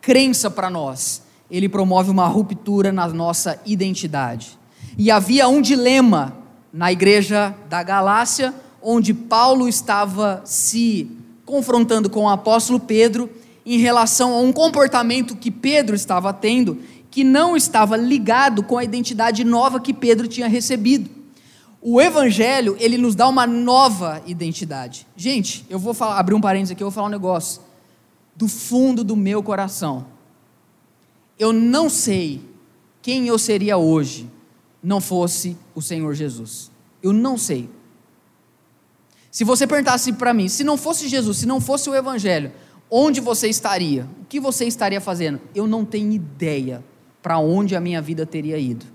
crença 0.00 0.50
para 0.50 0.68
nós, 0.68 1.22
ele 1.50 1.68
promove 1.68 2.10
uma 2.10 2.26
ruptura 2.26 2.92
na 2.92 3.06
nossa 3.08 3.60
identidade. 3.64 4.58
E 4.98 5.10
havia 5.10 5.48
um 5.48 5.60
dilema 5.60 6.36
na 6.72 6.92
igreja 6.92 7.54
da 7.68 7.82
Galácia, 7.82 8.54
onde 8.82 9.14
Paulo 9.14 9.68
estava 9.68 10.42
se 10.44 11.10
confrontando 11.46 12.10
com 12.10 12.24
o 12.24 12.28
apóstolo 12.28 12.80
Pedro 12.80 13.30
em 13.64 13.78
relação 13.78 14.34
a 14.34 14.40
um 14.40 14.52
comportamento 14.52 15.36
que 15.36 15.50
Pedro 15.50 15.94
estava 15.94 16.32
tendo, 16.32 16.78
que 17.10 17.24
não 17.24 17.56
estava 17.56 17.96
ligado 17.96 18.62
com 18.62 18.76
a 18.76 18.84
identidade 18.84 19.44
nova 19.44 19.80
que 19.80 19.94
Pedro 19.94 20.28
tinha 20.28 20.48
recebido. 20.48 21.08
O 21.86 22.00
evangelho, 22.00 22.78
ele 22.80 22.96
nos 22.96 23.14
dá 23.14 23.28
uma 23.28 23.46
nova 23.46 24.22
identidade. 24.24 25.06
Gente, 25.14 25.66
eu 25.68 25.78
vou 25.78 25.92
falar, 25.92 26.18
abrir 26.18 26.34
um 26.34 26.40
parênteses 26.40 26.72
aqui, 26.72 26.82
eu 26.82 26.86
vou 26.86 26.94
falar 26.94 27.08
um 27.08 27.10
negócio. 27.10 27.60
Do 28.34 28.48
fundo 28.48 29.04
do 29.04 29.14
meu 29.14 29.42
coração. 29.42 30.06
Eu 31.38 31.52
não 31.52 31.90
sei 31.90 32.40
quem 33.02 33.28
eu 33.28 33.38
seria 33.38 33.76
hoje 33.76 34.30
não 34.82 34.98
fosse 34.98 35.58
o 35.74 35.82
Senhor 35.82 36.14
Jesus. 36.14 36.70
Eu 37.02 37.12
não 37.12 37.36
sei. 37.36 37.68
Se 39.30 39.44
você 39.44 39.66
perguntasse 39.66 40.10
para 40.14 40.32
mim, 40.32 40.48
se 40.48 40.64
não 40.64 40.78
fosse 40.78 41.06
Jesus, 41.06 41.36
se 41.36 41.46
não 41.46 41.60
fosse 41.60 41.90
o 41.90 41.94
evangelho, 41.94 42.50
onde 42.90 43.20
você 43.20 43.46
estaria? 43.46 44.08
O 44.22 44.24
que 44.24 44.40
você 44.40 44.64
estaria 44.64 45.02
fazendo? 45.02 45.38
Eu 45.54 45.66
não 45.66 45.84
tenho 45.84 46.12
ideia. 46.12 46.82
para 47.20 47.38
onde 47.38 47.74
a 47.74 47.80
minha 47.80 48.02
vida 48.02 48.26
teria 48.26 48.58
ido. 48.58 48.93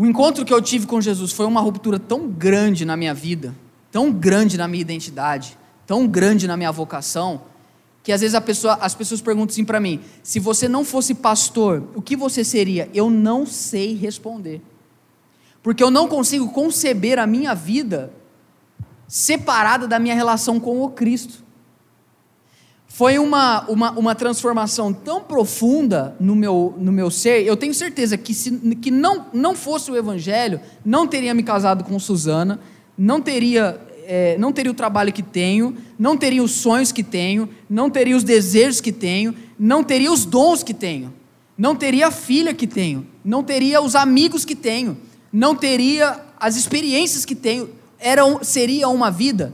O 0.00 0.06
encontro 0.06 0.44
que 0.44 0.54
eu 0.54 0.62
tive 0.62 0.86
com 0.86 1.00
Jesus 1.00 1.32
foi 1.32 1.44
uma 1.44 1.60
ruptura 1.60 1.98
tão 1.98 2.28
grande 2.28 2.84
na 2.84 2.96
minha 2.96 3.12
vida, 3.12 3.52
tão 3.90 4.12
grande 4.12 4.56
na 4.56 4.68
minha 4.68 4.80
identidade, 4.80 5.58
tão 5.88 6.06
grande 6.06 6.46
na 6.46 6.56
minha 6.56 6.70
vocação, 6.70 7.42
que 8.04 8.12
às 8.12 8.20
vezes 8.20 8.38
pessoa, 8.38 8.78
as 8.80 8.94
pessoas 8.94 9.20
perguntam 9.20 9.52
assim 9.54 9.64
para 9.64 9.80
mim: 9.80 10.00
se 10.22 10.38
você 10.38 10.68
não 10.68 10.84
fosse 10.84 11.16
pastor, 11.16 11.82
o 11.96 12.00
que 12.00 12.14
você 12.14 12.44
seria? 12.44 12.88
Eu 12.94 13.10
não 13.10 13.44
sei 13.44 13.96
responder. 13.96 14.62
Porque 15.64 15.82
eu 15.82 15.90
não 15.90 16.06
consigo 16.06 16.48
conceber 16.52 17.18
a 17.18 17.26
minha 17.26 17.52
vida 17.52 18.12
separada 19.08 19.88
da 19.88 19.98
minha 19.98 20.14
relação 20.14 20.60
com 20.60 20.80
o 20.80 20.90
Cristo. 20.90 21.42
Foi 22.98 23.16
uma, 23.16 23.60
uma, 23.68 23.92
uma 23.92 24.14
transformação 24.16 24.92
tão 24.92 25.22
profunda 25.22 26.16
no 26.18 26.34
meu, 26.34 26.74
no 26.78 26.90
meu 26.90 27.12
ser, 27.12 27.46
eu 27.46 27.56
tenho 27.56 27.72
certeza 27.72 28.18
que 28.18 28.34
se 28.34 28.50
que 28.82 28.90
não, 28.90 29.26
não 29.32 29.54
fosse 29.54 29.88
o 29.88 29.96
Evangelho, 29.96 30.60
não 30.84 31.06
teria 31.06 31.32
me 31.32 31.44
casado 31.44 31.84
com 31.84 31.96
Suzana, 32.00 32.58
não 32.98 33.20
teria, 33.20 33.80
é, 34.04 34.36
não 34.36 34.52
teria 34.52 34.72
o 34.72 34.74
trabalho 34.74 35.12
que 35.12 35.22
tenho, 35.22 35.76
não 35.96 36.16
teria 36.16 36.42
os 36.42 36.50
sonhos 36.50 36.90
que 36.90 37.04
tenho, 37.04 37.48
não 37.70 37.88
teria 37.88 38.16
os 38.16 38.24
desejos 38.24 38.80
que 38.80 38.90
tenho, 38.90 39.32
não 39.56 39.84
teria 39.84 40.10
os 40.10 40.24
dons 40.24 40.64
que 40.64 40.74
tenho, 40.74 41.14
não 41.56 41.76
teria 41.76 42.08
a 42.08 42.10
filha 42.10 42.52
que 42.52 42.66
tenho, 42.66 43.06
não 43.24 43.44
teria 43.44 43.80
os 43.80 43.94
amigos 43.94 44.44
que 44.44 44.56
tenho, 44.56 44.98
não 45.32 45.54
teria 45.54 46.20
as 46.36 46.56
experiências 46.56 47.24
que 47.24 47.36
tenho, 47.36 47.70
era, 48.00 48.22
seria 48.42 48.88
uma 48.88 49.08
vida 49.08 49.52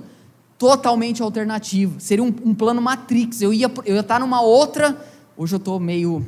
totalmente 0.59 1.23
alternativa, 1.23 1.99
seria 1.99 2.23
um, 2.23 2.35
um 2.45 2.55
plano 2.55 2.81
Matrix, 2.81 3.43
eu 3.43 3.53
ia, 3.53 3.71
eu 3.85 3.95
ia 3.95 4.01
estar 4.01 4.21
numa 4.21 4.41
outra, 4.41 4.97
hoje 5.37 5.55
eu 5.55 5.59
estou 5.59 5.81
meio, 5.81 6.27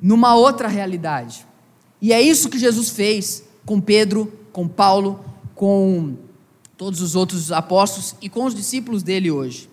numa 0.00 0.34
outra 0.34 0.68
realidade, 0.68 1.46
e 2.00 2.12
é 2.12 2.20
isso 2.20 2.48
que 2.48 2.58
Jesus 2.58 2.90
fez 2.90 3.44
com 3.64 3.80
Pedro, 3.80 4.32
com 4.52 4.68
Paulo, 4.68 5.24
com 5.54 6.16
todos 6.76 7.00
os 7.00 7.16
outros 7.16 7.50
apóstolos 7.50 8.14
e 8.20 8.28
com 8.28 8.44
os 8.44 8.54
discípulos 8.54 9.02
dele 9.02 9.30
hoje. 9.30 9.70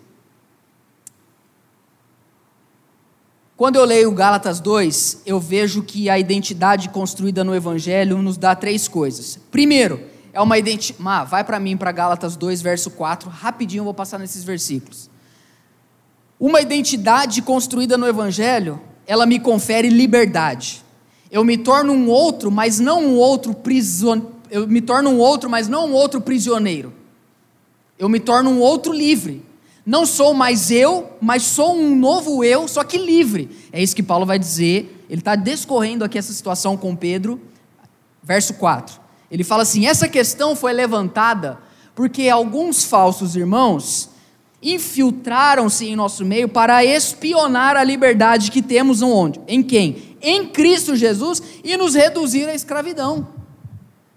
Quando 3.56 3.76
eu 3.76 3.84
leio 3.84 4.10
Gálatas 4.12 4.58
2, 4.58 5.22
eu 5.24 5.38
vejo 5.38 5.82
que 5.82 6.10
a 6.10 6.18
identidade 6.18 6.88
construída 6.88 7.44
no 7.44 7.54
Evangelho 7.54 8.20
nos 8.20 8.36
dá 8.36 8.56
três 8.56 8.88
coisas. 8.88 9.38
Primeiro, 9.50 10.00
é 10.32 10.40
uma 10.40 10.58
identidade. 10.58 11.02
Má, 11.02 11.24
vai 11.24 11.44
para 11.44 11.60
mim 11.60 11.76
para 11.76 11.92
Gálatas 11.92 12.36
2, 12.36 12.62
verso 12.62 12.90
4, 12.90 13.28
rapidinho 13.28 13.80
eu 13.80 13.84
vou 13.84 13.94
passar 13.94 14.18
nesses 14.18 14.42
versículos. 14.42 15.10
Uma 16.40 16.60
identidade 16.60 17.40
construída 17.42 17.96
no 17.96 18.06
Evangelho, 18.06 18.80
ela 19.06 19.26
me 19.26 19.38
confere 19.38 19.88
liberdade. 19.88 20.82
Eu 21.30 21.44
me 21.44 21.56
torno 21.56 21.92
um 21.92 22.08
outro, 22.08 22.50
mas 22.50 22.80
não 22.80 23.04
um 23.04 23.16
outro 23.16 23.54
prisioneiro. 23.54 24.32
Eu 24.50 24.66
me 24.66 24.80
torno 24.80 25.10
um 25.10 25.18
outro, 25.18 25.48
mas 25.48 25.68
não 25.68 25.88
um 25.88 25.92
outro 25.92 26.20
prisioneiro. 26.20 26.92
Eu 27.98 28.08
me 28.08 28.20
torno 28.20 28.50
um 28.50 28.60
outro 28.60 28.92
livre. 28.92 29.42
Não 29.84 30.04
sou 30.04 30.34
mais 30.34 30.70
eu, 30.70 31.10
mas 31.20 31.42
sou 31.42 31.74
um 31.74 31.96
novo 31.96 32.44
eu, 32.44 32.68
só 32.68 32.84
que 32.84 32.98
livre. 32.98 33.48
É 33.72 33.82
isso 33.82 33.96
que 33.96 34.02
Paulo 34.02 34.26
vai 34.26 34.38
dizer. 34.38 35.04
Ele 35.08 35.20
está 35.20 35.34
descorrendo 35.34 36.04
aqui 36.04 36.18
essa 36.18 36.32
situação 36.32 36.76
com 36.76 36.94
Pedro. 36.94 37.40
Verso 38.22 38.54
4. 38.54 39.00
Ele 39.32 39.42
fala 39.42 39.62
assim: 39.62 39.86
essa 39.86 40.06
questão 40.06 40.54
foi 40.54 40.74
levantada 40.74 41.58
porque 41.94 42.28
alguns 42.28 42.84
falsos 42.84 43.34
irmãos 43.34 44.10
infiltraram-se 44.62 45.86
em 45.86 45.96
nosso 45.96 46.24
meio 46.24 46.48
para 46.48 46.84
espionar 46.84 47.76
a 47.76 47.82
liberdade 47.82 48.50
que 48.50 48.62
temos 48.62 49.00
onde? 49.00 49.40
Em 49.48 49.62
quem? 49.62 50.16
Em 50.20 50.46
Cristo 50.46 50.94
Jesus 50.94 51.42
e 51.64 51.76
nos 51.76 51.94
reduzir 51.94 52.48
à 52.48 52.54
escravidão. 52.54 53.26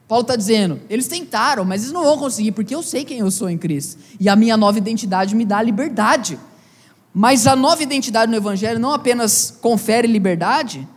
Paulo 0.07 0.21
está 0.21 0.35
dizendo, 0.35 0.79
eles 0.87 1.07
tentaram, 1.07 1.65
mas 1.65 1.81
eles 1.81 1.93
não 1.93 2.03
vão 2.03 2.17
conseguir, 2.17 2.51
porque 2.51 2.75
eu 2.75 2.83
sei 2.83 3.03
quem 3.03 3.19
eu 3.19 3.31
sou 3.31 3.49
em 3.49 3.57
Cristo. 3.57 3.97
E 4.19 4.29
a 4.29 4.35
minha 4.35 4.55
nova 4.55 4.77
identidade 4.77 5.33
me 5.33 5.43
dá 5.43 5.63
liberdade. 5.63 6.37
Mas 7.11 7.47
a 7.47 7.55
nova 7.55 7.81
identidade 7.81 8.29
no 8.29 8.37
Evangelho 8.37 8.77
não 8.79 8.91
apenas 8.91 9.57
confere 9.61 10.07
liberdade, 10.07 10.87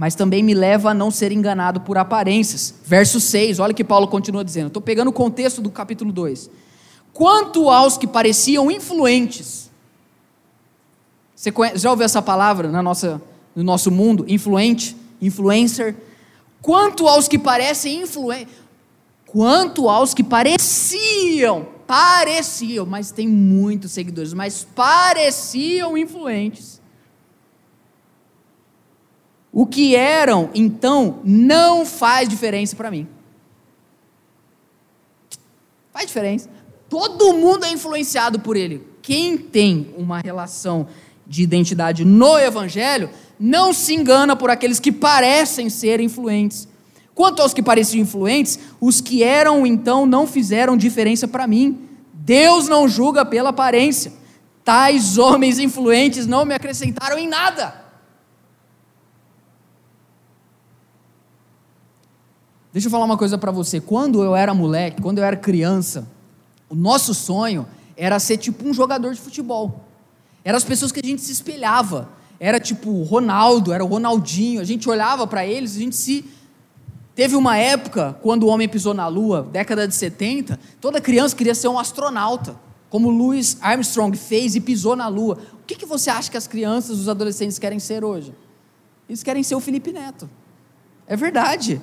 mas 0.00 0.14
também 0.14 0.42
me 0.42 0.54
leva 0.54 0.92
a 0.92 0.94
não 0.94 1.10
ser 1.10 1.30
enganado 1.30 1.82
por 1.82 1.98
aparências. 1.98 2.72
Verso 2.86 3.20
6, 3.20 3.58
olha 3.58 3.74
que 3.74 3.84
Paulo 3.84 4.08
continua 4.08 4.42
dizendo. 4.42 4.68
Estou 4.68 4.80
pegando 4.80 5.08
o 5.08 5.12
contexto 5.12 5.60
do 5.60 5.68
capítulo 5.70 6.10
2. 6.10 6.48
Quanto 7.12 7.68
aos 7.68 7.98
que 7.98 8.06
pareciam 8.06 8.70
influentes. 8.70 9.70
Você 11.36 11.52
conhece, 11.52 11.76
já 11.76 11.90
ouviu 11.90 12.06
essa 12.06 12.22
palavra 12.22 12.68
na 12.68 12.82
nossa, 12.82 13.20
no 13.54 13.62
nosso 13.62 13.90
mundo? 13.90 14.24
Influente, 14.26 14.96
influencer 15.20 15.94
Quanto 16.62 17.06
aos 17.06 17.28
que 17.28 17.38
parecem 17.38 18.00
influentes, 18.00 18.54
quanto 19.26 19.86
aos 19.86 20.14
que 20.14 20.24
pareciam, 20.24 21.68
pareciam, 21.86 22.86
mas 22.86 23.10
tem 23.10 23.28
muitos 23.28 23.92
seguidores, 23.92 24.32
mas 24.32 24.66
pareciam 24.74 25.94
influentes. 25.94 26.79
O 29.52 29.66
que 29.66 29.96
eram, 29.96 30.50
então, 30.54 31.20
não 31.24 31.84
faz 31.84 32.28
diferença 32.28 32.76
para 32.76 32.90
mim. 32.90 33.08
Faz 35.92 36.06
diferença. 36.06 36.48
Todo 36.88 37.32
mundo 37.34 37.64
é 37.64 37.70
influenciado 37.70 38.38
por 38.40 38.56
ele. 38.56 38.86
Quem 39.02 39.36
tem 39.36 39.92
uma 39.96 40.20
relação 40.20 40.86
de 41.26 41.42
identidade 41.42 42.04
no 42.04 42.38
Evangelho 42.38 43.10
não 43.38 43.72
se 43.72 43.94
engana 43.94 44.36
por 44.36 44.50
aqueles 44.50 44.78
que 44.78 44.92
parecem 44.92 45.70
ser 45.70 46.00
influentes. 46.00 46.68
Quanto 47.14 47.42
aos 47.42 47.52
que 47.52 47.62
pareciam 47.62 48.02
influentes, 48.02 48.58
os 48.80 49.00
que 49.00 49.22
eram 49.22 49.66
então 49.66 50.06
não 50.06 50.26
fizeram 50.26 50.76
diferença 50.76 51.26
para 51.28 51.46
mim. 51.46 51.88
Deus 52.12 52.68
não 52.68 52.88
julga 52.88 53.24
pela 53.24 53.50
aparência. 53.50 54.12
Tais 54.64 55.18
homens 55.18 55.58
influentes 55.58 56.26
não 56.26 56.44
me 56.44 56.54
acrescentaram 56.54 57.18
em 57.18 57.28
nada. 57.28 57.89
Deixa 62.72 62.86
eu 62.86 62.90
falar 62.90 63.04
uma 63.04 63.16
coisa 63.16 63.36
para 63.36 63.50
você. 63.50 63.80
Quando 63.80 64.22
eu 64.22 64.34
era 64.34 64.54
moleque, 64.54 65.02
quando 65.02 65.18
eu 65.18 65.24
era 65.24 65.36
criança, 65.36 66.06
o 66.68 66.74
nosso 66.74 67.14
sonho 67.14 67.66
era 67.96 68.18
ser 68.18 68.36
tipo 68.36 68.68
um 68.68 68.72
jogador 68.72 69.12
de 69.12 69.20
futebol. 69.20 69.84
Eram 70.44 70.56
as 70.56 70.64
pessoas 70.64 70.92
que 70.92 71.00
a 71.00 71.06
gente 71.06 71.20
se 71.22 71.32
espelhava 71.32 72.08
era 72.40 72.58
tipo 72.58 73.02
Ronaldo, 73.02 73.70
era 73.70 73.84
o 73.84 73.86
Ronaldinho. 73.86 74.62
A 74.62 74.64
gente 74.64 74.88
olhava 74.88 75.26
para 75.26 75.46
eles, 75.46 75.76
a 75.76 75.78
gente 75.78 75.94
se. 75.94 76.24
Teve 77.14 77.36
uma 77.36 77.58
época, 77.58 78.18
quando 78.22 78.44
o 78.44 78.46
homem 78.46 78.66
pisou 78.66 78.94
na 78.94 79.06
lua, 79.06 79.46
década 79.52 79.86
de 79.86 79.94
70, 79.94 80.58
toda 80.80 81.02
criança 81.02 81.36
queria 81.36 81.54
ser 81.54 81.68
um 81.68 81.78
astronauta, 81.78 82.56
como 82.88 83.10
Louis 83.10 83.58
Armstrong 83.60 84.16
fez 84.16 84.54
e 84.54 84.60
pisou 84.60 84.96
na 84.96 85.06
lua. 85.06 85.38
O 85.52 85.66
que, 85.66 85.74
que 85.74 85.84
você 85.84 86.08
acha 86.08 86.30
que 86.30 86.36
as 86.38 86.46
crianças, 86.46 86.98
os 86.98 87.10
adolescentes 87.10 87.58
querem 87.58 87.78
ser 87.78 88.02
hoje? 88.02 88.32
Eles 89.06 89.22
querem 89.22 89.42
ser 89.42 89.54
o 89.54 89.60
Felipe 89.60 89.92
Neto. 89.92 90.30
É 91.06 91.14
verdade. 91.14 91.82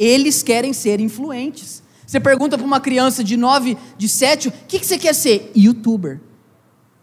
Eles 0.00 0.42
querem 0.42 0.72
ser 0.72 0.98
influentes. 0.98 1.82
Você 2.06 2.18
pergunta 2.18 2.56
para 2.56 2.66
uma 2.66 2.80
criança 2.80 3.22
de 3.22 3.36
9, 3.36 3.76
de 3.98 4.08
7, 4.08 4.48
o 4.48 4.52
que, 4.66 4.80
que 4.80 4.86
você 4.86 4.96
quer 4.98 5.14
ser? 5.14 5.52
Youtuber. 5.54 6.18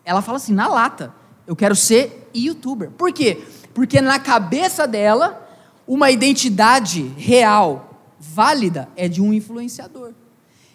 Ela 0.04 0.24
fala 0.24 0.38
assim, 0.38 0.54
na 0.54 0.68
lata. 0.68 1.14
Eu 1.46 1.56
quero 1.56 1.76
ser 1.76 2.30
youtuber. 2.36 2.90
Por 2.90 3.14
quê? 3.14 3.42
Porque 3.74 4.02
na 4.02 4.20
cabeça 4.20 4.88
dela, 4.88 5.48
uma 5.88 6.10
identidade 6.10 7.04
real, 7.16 8.16
válida, 8.20 8.90
é 8.96 9.08
de 9.08 9.22
um 9.22 9.32
influenciador. 9.32 10.14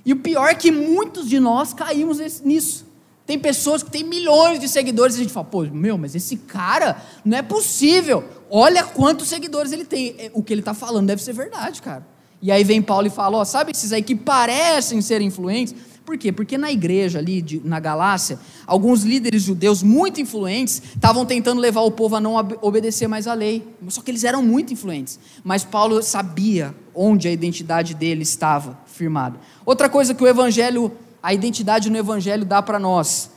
E 0.06 0.12
o 0.12 0.16
pior 0.16 0.48
é 0.48 0.54
que 0.54 0.70
muitos 0.70 1.28
de 1.28 1.40
nós 1.40 1.74
caímos 1.74 2.18
nisso. 2.40 2.86
Tem 3.26 3.38
pessoas 3.38 3.82
que 3.82 3.90
têm 3.90 4.04
milhões 4.04 4.58
de 4.58 4.68
seguidores 4.68 5.16
e 5.16 5.18
a 5.18 5.22
gente 5.24 5.32
fala, 5.32 5.46
pô, 5.46 5.62
meu, 5.62 5.98
mas 5.98 6.14
esse 6.14 6.36
cara 6.36 7.02
não 7.24 7.36
é 7.36 7.42
possível. 7.42 8.24
Olha 8.50 8.84
quantos 8.84 9.28
seguidores 9.28 9.72
ele 9.72 9.84
tem. 9.84 10.14
É, 10.18 10.30
o 10.32 10.42
que 10.42 10.52
ele 10.52 10.60
está 10.60 10.74
falando 10.74 11.06
deve 11.06 11.22
ser 11.22 11.32
verdade, 11.32 11.82
cara. 11.82 12.11
E 12.42 12.50
aí 12.50 12.64
vem 12.64 12.82
Paulo 12.82 13.06
e 13.06 13.10
fala: 13.10 13.38
ó, 13.38 13.44
sabe 13.44 13.70
esses 13.70 13.92
aí 13.92 14.02
que 14.02 14.16
parecem 14.16 15.00
ser 15.00 15.22
influentes? 15.22 15.74
Por 16.04 16.18
quê? 16.18 16.32
Porque 16.32 16.58
na 16.58 16.72
igreja 16.72 17.20
ali 17.20 17.40
de, 17.40 17.60
na 17.64 17.78
Galácia, 17.78 18.38
alguns 18.66 19.04
líderes 19.04 19.44
judeus 19.44 19.84
muito 19.84 20.20
influentes 20.20 20.82
estavam 20.94 21.24
tentando 21.24 21.60
levar 21.60 21.82
o 21.82 21.92
povo 21.92 22.16
a 22.16 22.20
não 22.20 22.34
obedecer 22.60 23.06
mais 23.06 23.28
à 23.28 23.34
lei. 23.34 23.64
Só 23.88 24.02
que 24.02 24.10
eles 24.10 24.24
eram 24.24 24.42
muito 24.42 24.72
influentes. 24.72 25.20
Mas 25.44 25.64
Paulo 25.64 26.02
sabia 26.02 26.74
onde 26.92 27.28
a 27.28 27.30
identidade 27.30 27.94
dele 27.94 28.22
estava 28.22 28.78
firmada. 28.84 29.38
Outra 29.64 29.88
coisa 29.88 30.12
que 30.12 30.24
o 30.24 30.26
evangelho, 30.26 30.90
a 31.22 31.32
identidade 31.32 31.88
no 31.88 31.96
evangelho 31.96 32.44
dá 32.44 32.60
para 32.60 32.80
nós, 32.80 33.30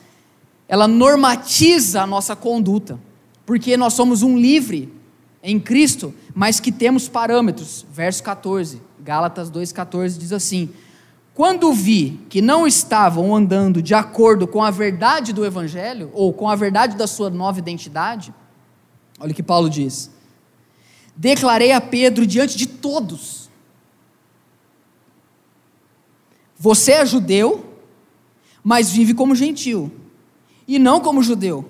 ela 0.68 0.88
normatiza 0.88 2.02
a 2.02 2.08
nossa 2.08 2.36
conduta. 2.36 3.00
Porque 3.46 3.78
nós 3.78 3.94
somos 3.94 4.24
um 4.24 4.36
livre 4.40 4.92
em 5.44 5.60
Cristo, 5.60 6.12
mas 6.34 6.60
que 6.60 6.72
temos 6.72 7.08
parâmetros. 7.08 7.86
Verso 7.94 8.24
14, 8.24 8.82
Gálatas 9.06 9.50
2,14 9.50 10.18
diz 10.18 10.34
assim: 10.34 10.70
quando 11.34 11.72
vi 11.72 12.20
que 12.30 12.42
não 12.42 12.68
estavam 12.68 13.34
andando 13.36 13.82
de 13.82 13.94
acordo 13.94 14.48
com 14.48 14.62
a 14.62 14.72
verdade 14.72 15.32
do 15.32 15.46
Evangelho, 15.46 16.10
ou 16.14 16.34
com 16.34 16.50
a 16.50 16.56
verdade 16.56 16.98
da 16.98 17.08
sua 17.08 17.30
nova 17.30 17.60
identidade, 17.60 18.34
Olha 19.20 19.32
o 19.32 19.36
que 19.36 19.44
Paulo 19.44 19.70
diz. 19.70 20.12
Declarei 21.16 21.72
a 21.72 21.80
Pedro 21.80 22.26
diante 22.26 22.58
de 22.58 22.68
todos: 22.68 23.50
Você 26.58 26.94
é 26.94 27.06
judeu, 27.06 27.66
mas 28.64 28.92
vive 28.92 29.14
como 29.14 29.36
gentil, 29.36 29.92
e 30.68 30.78
não 30.78 31.00
como 31.00 31.24
judeu. 31.24 31.70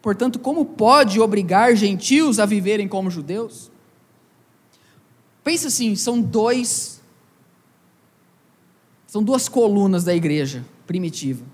Portanto, 0.00 0.40
como 0.40 0.64
pode 0.64 1.20
obrigar 1.20 1.76
gentios 1.76 2.40
a 2.40 2.46
viverem 2.46 2.88
como 2.88 3.10
judeus? 3.10 3.70
Pensa 5.42 5.68
assim, 5.68 5.96
são 5.96 6.20
dois 6.20 7.02
são 9.12 9.22
duas 9.22 9.46
colunas 9.46 10.04
da 10.04 10.14
igreja 10.14 10.64
primitiva. 10.86 11.44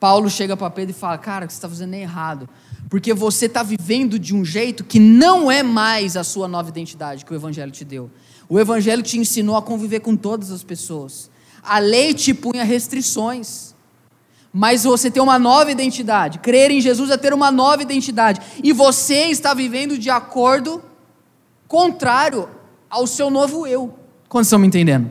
Paulo 0.00 0.30
chega 0.30 0.56
para 0.56 0.70
Pedro 0.70 0.96
e 0.96 0.98
fala: 0.98 1.18
Cara, 1.18 1.46
você 1.46 1.56
está 1.56 1.68
fazendo 1.68 1.92
errado, 1.92 2.48
porque 2.88 3.12
você 3.12 3.44
está 3.44 3.62
vivendo 3.62 4.18
de 4.18 4.34
um 4.34 4.42
jeito 4.42 4.82
que 4.82 4.98
não 4.98 5.50
é 5.50 5.62
mais 5.62 6.16
a 6.16 6.24
sua 6.24 6.48
nova 6.48 6.70
identidade 6.70 7.26
que 7.26 7.32
o 7.32 7.36
Evangelho 7.36 7.70
te 7.70 7.84
deu. 7.84 8.10
O 8.48 8.58
Evangelho 8.58 9.02
te 9.02 9.18
ensinou 9.18 9.56
a 9.56 9.62
conviver 9.62 10.00
com 10.00 10.16
todas 10.16 10.50
as 10.50 10.64
pessoas. 10.64 11.30
A 11.62 11.78
lei 11.78 12.14
te 12.14 12.32
punha 12.32 12.64
restrições. 12.64 13.74
Mas 14.50 14.84
você 14.84 15.10
tem 15.10 15.22
uma 15.22 15.38
nova 15.38 15.70
identidade. 15.70 16.38
Crer 16.38 16.70
em 16.70 16.80
Jesus 16.80 17.10
é 17.10 17.16
ter 17.18 17.34
uma 17.34 17.50
nova 17.50 17.82
identidade. 17.82 18.40
E 18.64 18.72
você 18.72 19.26
está 19.26 19.52
vivendo 19.52 19.98
de 19.98 20.08
acordo 20.08 20.82
contrário 21.72 22.50
ao 22.90 23.06
seu 23.06 23.30
novo 23.30 23.66
eu. 23.66 23.94
Quando 24.28 24.44
estão 24.44 24.58
me 24.58 24.66
entendendo? 24.66 25.10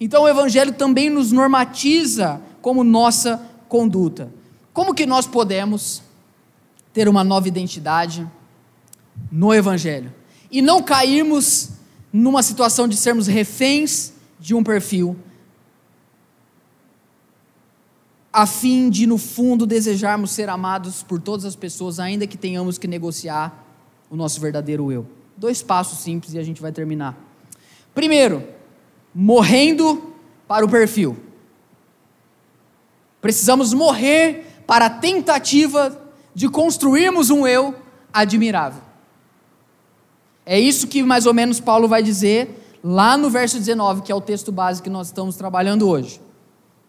Então 0.00 0.24
o 0.24 0.28
Evangelho 0.28 0.72
também 0.72 1.08
nos 1.08 1.30
normatiza 1.30 2.42
como 2.60 2.82
nossa 2.82 3.40
conduta. 3.68 4.28
Como 4.72 4.96
que 4.96 5.06
nós 5.06 5.28
podemos 5.28 6.02
ter 6.92 7.08
uma 7.08 7.22
nova 7.22 7.46
identidade 7.46 8.28
no 9.30 9.54
Evangelho? 9.54 10.12
E 10.50 10.60
não 10.60 10.82
cairmos 10.82 11.70
numa 12.12 12.42
situação 12.42 12.88
de 12.88 12.96
sermos 12.96 13.28
reféns 13.28 14.12
de 14.40 14.56
um 14.56 14.64
perfil, 14.64 15.16
a 18.32 18.44
fim 18.44 18.90
de, 18.90 19.06
no 19.06 19.18
fundo, 19.18 19.64
desejarmos 19.68 20.32
ser 20.32 20.48
amados 20.48 21.04
por 21.04 21.20
todas 21.20 21.44
as 21.44 21.54
pessoas, 21.54 22.00
ainda 22.00 22.26
que 22.26 22.36
tenhamos 22.36 22.76
que 22.76 22.88
negociar 22.88 23.64
o 24.10 24.16
nosso 24.16 24.40
verdadeiro 24.40 24.90
eu. 24.90 25.06
Dois 25.36 25.62
passos 25.62 25.98
simples 25.98 26.34
e 26.34 26.38
a 26.38 26.42
gente 26.42 26.60
vai 26.60 26.72
terminar. 26.72 27.16
Primeiro, 27.94 28.46
morrendo 29.14 30.14
para 30.46 30.64
o 30.64 30.68
perfil. 30.68 31.16
Precisamos 33.20 33.72
morrer 33.72 34.62
para 34.66 34.86
a 34.86 34.90
tentativa 34.90 36.00
de 36.34 36.48
construirmos 36.48 37.30
um 37.30 37.46
eu 37.46 37.74
admirável. 38.12 38.82
É 40.44 40.58
isso 40.58 40.88
que 40.88 41.02
mais 41.02 41.26
ou 41.26 41.32
menos 41.34 41.60
Paulo 41.60 41.86
vai 41.86 42.02
dizer 42.02 42.78
lá 42.82 43.16
no 43.16 43.30
verso 43.30 43.58
19, 43.58 44.02
que 44.02 44.10
é 44.10 44.14
o 44.14 44.20
texto 44.20 44.50
base 44.50 44.82
que 44.82 44.90
nós 44.90 45.08
estamos 45.08 45.36
trabalhando 45.36 45.88
hoje. 45.88 46.20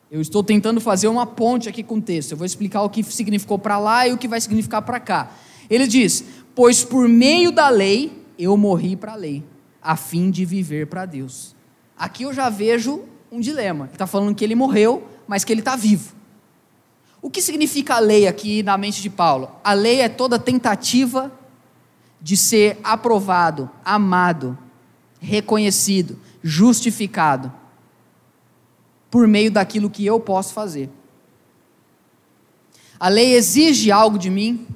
Eu 0.09 0.21
estou 0.21 0.43
tentando 0.43 0.79
fazer 0.81 1.07
uma 1.07 1.25
ponte 1.25 1.69
aqui 1.69 1.83
com 1.83 1.95
o 1.95 2.01
texto. 2.01 2.31
Eu 2.31 2.37
vou 2.37 2.45
explicar 2.45 2.81
o 2.83 2.89
que 2.89 3.03
significou 3.03 3.59
para 3.59 3.77
lá 3.77 4.07
e 4.07 4.13
o 4.13 4.17
que 4.17 4.27
vai 4.27 4.39
significar 4.39 4.81
para 4.81 4.99
cá. 4.99 5.31
Ele 5.69 5.87
diz: 5.87 6.23
Pois 6.55 6.83
por 6.83 7.07
meio 7.07 7.51
da 7.51 7.69
lei 7.69 8.22
eu 8.43 8.57
morri 8.57 8.95
para 8.95 9.13
a 9.13 9.15
lei, 9.15 9.43
a 9.81 9.95
fim 9.95 10.29
de 10.29 10.45
viver 10.45 10.87
para 10.87 11.05
Deus. 11.05 11.55
Aqui 11.97 12.23
eu 12.23 12.33
já 12.33 12.49
vejo 12.49 13.03
um 13.31 13.39
dilema. 13.39 13.85
Ele 13.85 13.93
está 13.93 14.05
falando 14.05 14.35
que 14.35 14.43
ele 14.43 14.55
morreu, 14.55 15.07
mas 15.27 15.43
que 15.43 15.51
ele 15.51 15.61
está 15.61 15.75
vivo. 15.75 16.13
O 17.21 17.29
que 17.29 17.41
significa 17.41 17.95
a 17.95 17.99
lei 17.99 18.27
aqui 18.27 18.61
na 18.61 18.77
mente 18.77 19.01
de 19.01 19.09
Paulo? 19.09 19.49
A 19.63 19.73
lei 19.73 20.01
é 20.01 20.09
toda 20.09 20.37
tentativa 20.37 21.31
de 22.21 22.35
ser 22.37 22.77
aprovado, 22.83 23.69
amado, 23.83 24.57
reconhecido, 25.19 26.19
justificado 26.41 27.51
por 29.09 29.27
meio 29.27 29.51
daquilo 29.51 29.89
que 29.89 30.05
eu 30.05 30.19
posso 30.19 30.53
fazer. 30.53 30.89
A 32.99 33.09
lei 33.09 33.33
exige 33.35 33.91
algo 33.91 34.17
de 34.17 34.29
mim 34.29 34.67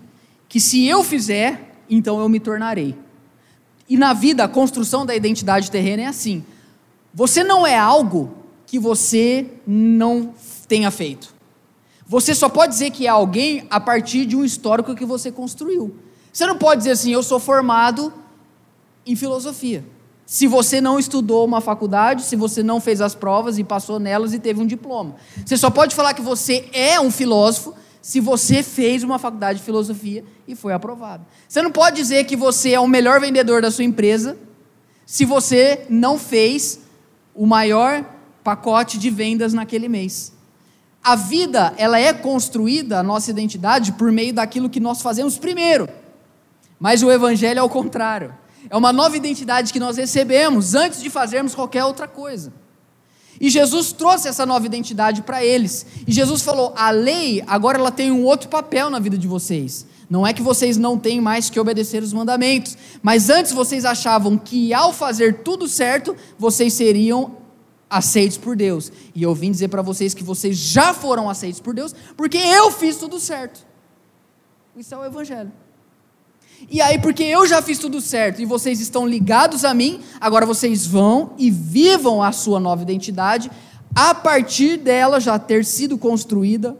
que 0.48 0.60
se 0.60 0.86
eu 0.86 1.04
fizer, 1.04 1.76
então 1.90 2.20
eu 2.20 2.30
me 2.30 2.40
tornarei. 2.40 2.96
E 3.90 3.98
na 3.98 4.14
vida, 4.14 4.44
a 4.44 4.48
construção 4.48 5.06
da 5.06 5.16
identidade 5.16 5.72
terrena 5.72 6.04
é 6.04 6.08
assim: 6.08 6.44
você 7.14 7.44
não 7.44 7.66
é 7.66 7.78
algo 7.78 8.34
que 8.66 8.78
você 8.78 9.50
não 9.66 10.34
tenha 10.68 10.92
feito. 10.92 11.34
Você 12.06 12.34
só 12.34 12.48
pode 12.48 12.74
dizer 12.74 12.92
que 12.92 13.06
é 13.06 13.10
alguém 13.10 13.66
a 13.70 13.80
partir 13.80 14.26
de 14.26 14.36
um 14.36 14.44
histórico 14.46 14.96
que 14.96 15.06
você 15.06 15.32
construiu. 15.32 15.96
Você 16.32 16.46
não 16.46 16.58
pode 16.58 16.80
dizer 16.80 16.92
assim, 16.92 17.12
eu 17.12 17.24
sou 17.24 17.40
formado 17.40 18.14
em 19.06 19.16
filosofia. 19.16 19.84
Se 20.26 20.46
você 20.46 20.80
não 20.80 21.00
estudou 21.00 21.46
uma 21.46 21.62
faculdade, 21.62 22.24
se 22.24 22.36
você 22.36 22.62
não 22.62 22.80
fez 22.80 23.02
as 23.02 23.16
provas 23.16 23.58
e 23.58 23.64
passou 23.64 24.00
nelas 24.00 24.34
e 24.34 24.40
teve 24.40 24.62
um 24.62 24.66
diploma. 24.66 25.16
Você 25.46 25.58
só 25.58 25.70
pode 25.70 25.96
falar 25.96 26.14
que 26.14 26.22
você 26.22 26.70
é 26.74 27.00
um 27.00 27.10
filósofo 27.10 27.74
se 28.02 28.20
você 28.20 28.64
fez 28.64 29.04
uma 29.04 29.20
faculdade 29.20 29.60
de 29.60 29.66
filosofia 29.66 30.24
e 30.48 30.56
foi 30.56 30.74
aprovado. 30.74 31.26
Você 31.48 31.62
não 31.62 31.72
pode 31.72 31.96
dizer 31.98 32.24
que 32.26 32.36
você 32.36 32.72
é 32.72 32.80
o 32.80 32.88
melhor 32.88 33.20
vendedor 33.20 33.62
da 33.62 33.72
sua 33.72 33.84
empresa 33.84 34.38
se 35.06 35.26
você 35.26 35.86
não 35.90 36.18
fez 36.18 36.82
o 37.34 37.46
maior 37.46 38.04
pacote 38.44 38.98
de 38.98 39.10
vendas 39.10 39.54
naquele 39.54 39.88
mês. 39.88 40.34
A 41.04 41.16
vida, 41.16 41.74
ela 41.78 41.98
é 42.00 42.12
construída, 42.12 43.00
a 43.00 43.04
nossa 43.04 43.32
identidade, 43.32 43.94
por 43.94 44.12
meio 44.12 44.34
daquilo 44.34 44.70
que 44.70 44.80
nós 44.80 45.02
fazemos 45.02 45.38
primeiro. 45.38 45.88
Mas 46.80 47.02
o 47.02 47.12
evangelho 47.12 47.60
é 47.60 47.64
o 47.64 47.70
contrário. 47.70 48.36
É 48.70 48.76
uma 48.76 48.92
nova 48.92 49.16
identidade 49.16 49.72
que 49.72 49.80
nós 49.80 49.96
recebemos 49.96 50.76
antes 50.76 51.02
de 51.02 51.10
fazermos 51.10 51.56
qualquer 51.56 51.86
outra 51.86 52.08
coisa. 52.08 52.52
E 53.40 53.50
Jesus 53.50 53.92
trouxe 53.92 54.28
essa 54.28 54.46
nova 54.46 54.66
identidade 54.66 55.22
para 55.22 55.44
eles. 55.44 55.86
E 56.08 56.12
Jesus 56.12 56.42
falou: 56.42 56.74
a 56.76 56.90
lei 56.90 57.44
agora 57.48 57.78
ela 57.78 57.92
tem 57.92 58.12
um 58.12 58.24
outro 58.24 58.50
papel 58.50 58.90
na 58.90 59.00
vida 59.00 59.18
de 59.18 59.28
vocês. 59.28 59.86
Não 60.10 60.26
é 60.26 60.34
que 60.34 60.42
vocês 60.42 60.78
não 60.78 60.98
têm 60.98 61.20
mais 61.20 61.50
que 61.50 61.60
obedecer 61.60 62.02
os 62.02 62.14
mandamentos, 62.14 62.78
mas 63.02 63.30
antes 63.30 63.52
vocês 63.52 63.84
achavam 63.84 64.38
que 64.38 64.74
ao 64.74 64.94
fazer 64.94 65.44
tudo 65.44 65.68
certo, 65.68 66.16
vocês 66.40 66.74
seriam 66.74 67.38
aceitos 67.90 68.38
por 68.38 68.56
Deus. 68.56 68.92
E 69.14 69.24
eu 69.24 69.36
vim 69.36 69.52
dizer 69.52 69.68
para 69.68 69.82
vocês 69.82 70.14
que 70.14 70.24
vocês 70.24 70.56
já 70.58 70.94
foram 70.94 71.30
aceitos 71.30 71.60
por 71.60 71.74
Deus, 71.74 71.94
porque 72.16 72.38
eu 72.38 72.72
fiz 72.72 72.96
tudo 72.96 73.20
certo. 73.20 73.66
Isso 74.78 74.94
é 74.94 74.98
o 74.98 75.06
Evangelho. 75.06 75.52
E 76.70 76.82
aí, 76.82 77.00
porque 77.00 77.24
eu 77.24 77.48
já 77.48 77.62
fiz 77.62 77.80
tudo 77.80 78.02
certo 78.02 78.42
e 78.42 78.46
vocês 78.46 78.80
estão 78.80 79.08
ligados 79.08 79.64
a 79.64 79.74
mim, 79.74 80.02
agora 80.20 80.46
vocês 80.46 80.86
vão 80.86 81.32
e 81.38 81.50
vivam 81.50 82.22
a 82.22 82.32
sua 82.32 82.60
nova 82.60 82.82
identidade, 82.82 83.50
a 83.96 84.14
partir 84.14 84.78
dela 84.78 85.20
já 85.20 85.40
ter 85.40 85.64
sido 85.64 85.98
construída 85.98 86.76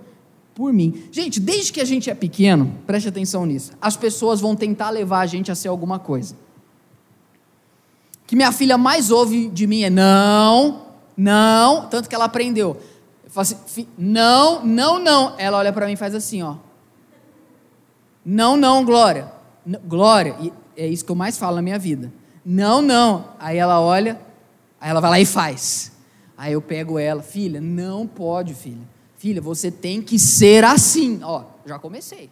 por 0.54 0.74
mim. 0.74 1.04
Gente, 1.12 1.40
desde 1.40 1.72
que 1.72 1.80
a 1.80 1.86
gente 1.86 2.10
é 2.10 2.16
pequeno, 2.16 2.74
preste 2.86 3.08
atenção 3.08 3.46
nisso, 3.46 3.72
as 3.80 3.96
pessoas 3.96 4.42
vão 4.42 4.56
tentar 4.56 4.90
levar 4.90 5.20
a 5.20 5.26
gente 5.26 5.52
a 5.52 5.56
ser 5.56 5.68
alguma 5.68 6.00
coisa. 6.00 6.36
O 8.24 8.28
que 8.28 8.36
minha 8.36 8.52
filha 8.52 8.78
mais 8.78 9.10
ouve 9.10 9.48
de 9.50 9.66
mim 9.66 9.84
é 9.84 9.90
não, 9.90 10.88
não, 11.16 11.88
tanto 11.88 12.10
que 12.10 12.16
ela 12.16 12.26
aprendeu. 12.26 12.78
Eu 13.24 13.32
falo 13.32 13.42
assim, 13.44 13.88
não, 13.98 14.66
não, 14.66 15.00
não. 15.00 15.34
Ela 15.38 15.60
olha 15.60 15.72
para 15.72 15.86
mim 15.86 15.94
e 15.94 15.98
faz 15.98 16.14
assim, 16.14 16.42
ó. 16.42 16.56
Não, 18.26 18.58
não, 18.58 18.84
Glória. 18.84 19.37
Glória, 19.86 20.36
é 20.76 20.88
isso 20.88 21.04
que 21.04 21.12
eu 21.12 21.16
mais 21.16 21.38
falo 21.38 21.58
na 21.58 21.62
minha 21.62 21.78
vida. 21.78 22.12
Não, 22.46 22.82
não. 22.82 23.34
Aí 23.38 23.58
ela 23.58 23.82
olha, 23.82 24.20
aí 24.80 24.90
ela 24.90 25.02
vai 25.02 25.10
lá 25.10 25.20
e 25.20 25.26
faz. 25.26 25.92
Aí 26.38 26.54
eu 26.54 26.62
pego 26.62 26.98
ela, 26.98 27.22
filha, 27.22 27.60
não 27.60 28.08
pode, 28.08 28.54
filha. 28.54 28.88
Filha, 29.18 29.42
você 29.42 29.70
tem 29.70 30.02
que 30.02 30.18
ser 30.18 30.64
assim. 30.64 31.20
Ó, 31.24 31.44
já 31.66 31.78
comecei. 31.78 32.30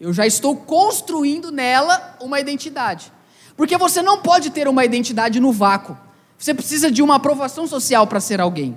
Eu 0.00 0.12
já 0.12 0.26
estou 0.26 0.56
construindo 0.56 1.50
nela 1.50 2.16
uma 2.20 2.40
identidade. 2.40 3.12
Porque 3.56 3.76
você 3.76 4.00
não 4.00 4.22
pode 4.22 4.50
ter 4.50 4.68
uma 4.68 4.84
identidade 4.84 5.40
no 5.40 5.52
vácuo. 5.52 5.96
Você 6.38 6.54
precisa 6.54 6.90
de 6.90 7.02
uma 7.02 7.16
aprovação 7.16 7.66
social 7.66 8.06
para 8.06 8.20
ser 8.20 8.40
alguém. 8.40 8.76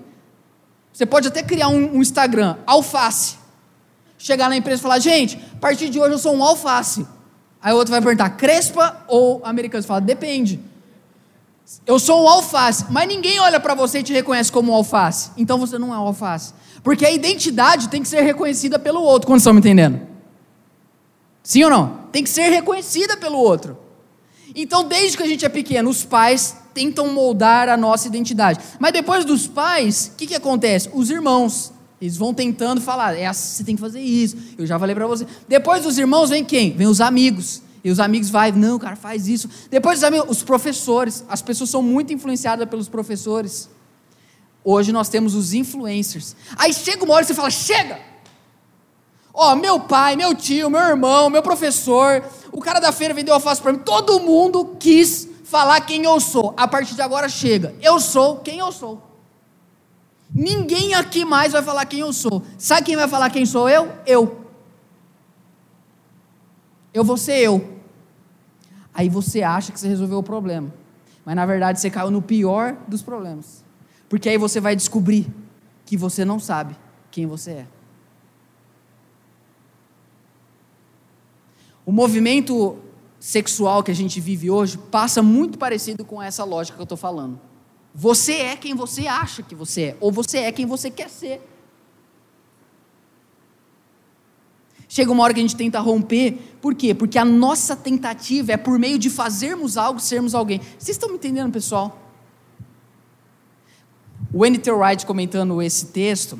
Você 0.91 1.05
pode 1.05 1.27
até 1.27 1.43
criar 1.43 1.69
um, 1.69 1.97
um 1.97 2.01
Instagram, 2.01 2.57
alface. 2.65 3.37
Chegar 4.17 4.49
na 4.49 4.57
empresa 4.57 4.79
e 4.79 4.83
falar, 4.83 4.99
gente, 4.99 5.39
a 5.53 5.59
partir 5.59 5.89
de 5.89 5.99
hoje 5.99 6.13
eu 6.13 6.19
sou 6.19 6.35
um 6.35 6.43
alface. 6.43 7.05
Aí 7.61 7.73
o 7.73 7.75
outro 7.75 7.91
vai 7.91 8.01
perguntar, 8.01 8.29
crespa 8.31 9.03
ou 9.07 9.41
americano? 9.43 9.81
Você 9.81 9.87
fala, 9.87 10.01
depende. 10.01 10.59
Eu 11.85 11.99
sou 11.99 12.23
um 12.23 12.27
alface, 12.27 12.85
mas 12.89 13.07
ninguém 13.07 13.39
olha 13.39 13.59
para 13.59 13.75
você 13.75 13.99
e 13.99 14.03
te 14.03 14.13
reconhece 14.13 14.51
como 14.51 14.71
um 14.71 14.75
alface. 14.75 15.31
Então 15.37 15.57
você 15.57 15.77
não 15.77 15.93
é 15.93 15.97
um 15.97 16.07
alface. 16.07 16.53
Porque 16.83 17.05
a 17.05 17.11
identidade 17.11 17.89
tem 17.89 18.01
que 18.01 18.07
ser 18.07 18.21
reconhecida 18.21 18.79
pelo 18.79 19.01
outro, 19.01 19.27
quando 19.27 19.39
estão 19.39 19.53
me 19.53 19.59
entendendo? 19.59 19.99
Sim 21.43 21.63
ou 21.65 21.69
não? 21.69 21.99
Tem 22.11 22.23
que 22.23 22.29
ser 22.29 22.49
reconhecida 22.49 23.17
pelo 23.17 23.37
outro. 23.37 23.77
Então, 24.55 24.83
desde 24.83 25.15
que 25.15 25.23
a 25.23 25.27
gente 25.27 25.45
é 25.45 25.49
pequeno, 25.49 25.89
os 25.89 26.03
pais 26.03 26.55
tentam 26.73 27.07
moldar 27.13 27.69
a 27.69 27.77
nossa 27.77 28.07
identidade. 28.07 28.59
Mas 28.79 28.93
depois 28.93 29.23
dos 29.23 29.47
pais, 29.47 30.11
o 30.13 30.17
que, 30.17 30.27
que 30.27 30.35
acontece? 30.35 30.89
Os 30.93 31.09
irmãos. 31.09 31.73
Eles 32.01 32.15
vão 32.15 32.33
tentando 32.33 32.79
falar, 32.79 33.13
é 33.13 33.25
assim, 33.25 33.57
você 33.57 33.63
tem 33.63 33.75
que 33.75 33.81
fazer 33.81 33.99
isso. 33.99 34.37
Eu 34.57 34.65
já 34.65 34.79
falei 34.79 34.95
para 34.95 35.05
você. 35.05 35.25
Depois 35.47 35.83
dos 35.83 35.97
irmãos 35.97 36.29
vem 36.29 36.45
quem? 36.45 36.71
Vem 36.71 36.87
os 36.87 37.01
amigos. 37.01 37.61
E 37.83 37.89
os 37.89 37.99
amigos 37.99 38.29
vai, 38.29 38.51
não, 38.51 38.77
cara, 38.79 38.95
faz 38.95 39.27
isso. 39.27 39.49
Depois 39.69 39.99
os, 39.99 40.03
amigos, 40.03 40.29
os 40.29 40.43
professores, 40.43 41.23
as 41.27 41.41
pessoas 41.41 41.69
são 41.69 41.81
muito 41.81 42.13
influenciadas 42.13 42.67
pelos 42.69 42.87
professores. 42.87 43.69
Hoje 44.63 44.91
nós 44.91 45.09
temos 45.09 45.35
os 45.35 45.53
influencers. 45.53 46.35
Aí 46.57 46.73
chega 46.73 47.03
uma 47.03 47.13
hora 47.13 47.23
e 47.23 47.27
você 47.27 47.33
fala: 47.33 47.49
chega! 47.49 47.99
Ó, 49.33 49.55
meu 49.55 49.79
pai, 49.79 50.15
meu 50.15 50.35
tio, 50.35 50.69
meu 50.69 50.81
irmão, 50.81 51.29
meu 51.29 51.41
professor, 51.41 52.23
o 52.51 52.59
cara 52.59 52.79
da 52.79 52.91
feira 52.91 53.13
vendeu 53.13 53.33
alface 53.33 53.61
para 53.61 53.71
mim. 53.71 53.79
Todo 53.79 54.19
mundo 54.19 54.75
quis 54.79 55.27
falar 55.45 55.79
quem 55.81 56.03
eu 56.03 56.19
sou. 56.19 56.53
A 56.57 56.67
partir 56.67 56.95
de 56.95 57.01
agora 57.01 57.29
chega. 57.29 57.73
Eu 57.81 57.99
sou 57.99 58.37
quem 58.37 58.59
eu 58.59 58.71
sou. 58.71 59.08
Ninguém 60.33 60.93
aqui 60.93 61.25
mais 61.25 61.53
vai 61.53 61.61
falar 61.63 61.85
quem 61.85 62.01
eu 62.01 62.13
sou. 62.13 62.43
Sabe 62.57 62.85
quem 62.85 62.95
vai 62.95 63.07
falar 63.07 63.29
quem 63.29 63.45
sou 63.45 63.67
eu? 63.67 63.91
Eu. 64.05 64.45
Eu 66.93 67.03
vou 67.03 67.17
ser 67.17 67.39
eu. 67.39 67.79
Aí 68.93 69.09
você 69.09 69.41
acha 69.41 69.71
que 69.71 69.79
você 69.79 69.87
resolveu 69.87 70.19
o 70.19 70.23
problema. 70.23 70.73
Mas 71.25 71.35
na 71.35 71.45
verdade 71.45 71.79
você 71.79 71.89
caiu 71.89 72.11
no 72.11 72.21
pior 72.21 72.75
dos 72.87 73.01
problemas. 73.01 73.63
Porque 74.07 74.29
aí 74.29 74.37
você 74.37 74.59
vai 74.59 74.75
descobrir 74.75 75.27
que 75.85 75.97
você 75.97 76.23
não 76.23 76.39
sabe 76.39 76.75
quem 77.09 77.25
você 77.25 77.51
é. 77.51 77.67
O 81.85 81.91
movimento 81.91 82.77
sexual 83.19 83.81
que 83.83 83.89
a 83.89 83.95
gente 83.95 84.19
vive 84.19 84.49
hoje 84.49 84.77
passa 84.77 85.23
muito 85.23 85.57
parecido 85.57 86.05
com 86.05 86.21
essa 86.21 86.43
lógica 86.43 86.75
que 86.75 86.81
eu 86.81 86.83
estou 86.83 86.97
falando. 86.97 87.39
Você 87.93 88.33
é 88.33 88.55
quem 88.55 88.75
você 88.75 89.07
acha 89.07 89.41
que 89.41 89.55
você 89.55 89.81
é, 89.81 89.97
ou 89.99 90.11
você 90.11 90.39
é 90.39 90.51
quem 90.51 90.65
você 90.65 90.89
quer 90.89 91.09
ser. 91.09 91.41
Chega 94.87 95.11
uma 95.11 95.23
hora 95.23 95.33
que 95.33 95.39
a 95.39 95.43
gente 95.43 95.55
tenta 95.55 95.79
romper, 95.79 96.57
por 96.59 96.73
quê? 96.73 96.95
Porque 96.95 97.19
a 97.19 97.25
nossa 97.25 97.75
tentativa 97.75 98.53
é 98.53 98.57
por 98.57 98.79
meio 98.79 98.97
de 98.97 99.09
fazermos 99.09 99.77
algo, 99.77 99.99
sermos 99.99 100.33
alguém. 100.33 100.59
Vocês 100.79 100.95
estão 100.95 101.09
me 101.09 101.15
entendendo, 101.15 101.51
pessoal? 101.51 101.99
O 104.33 104.45
N.T. 104.45 104.71
Wright, 104.71 105.05
comentando 105.05 105.61
esse 105.61 105.87
texto, 105.87 106.39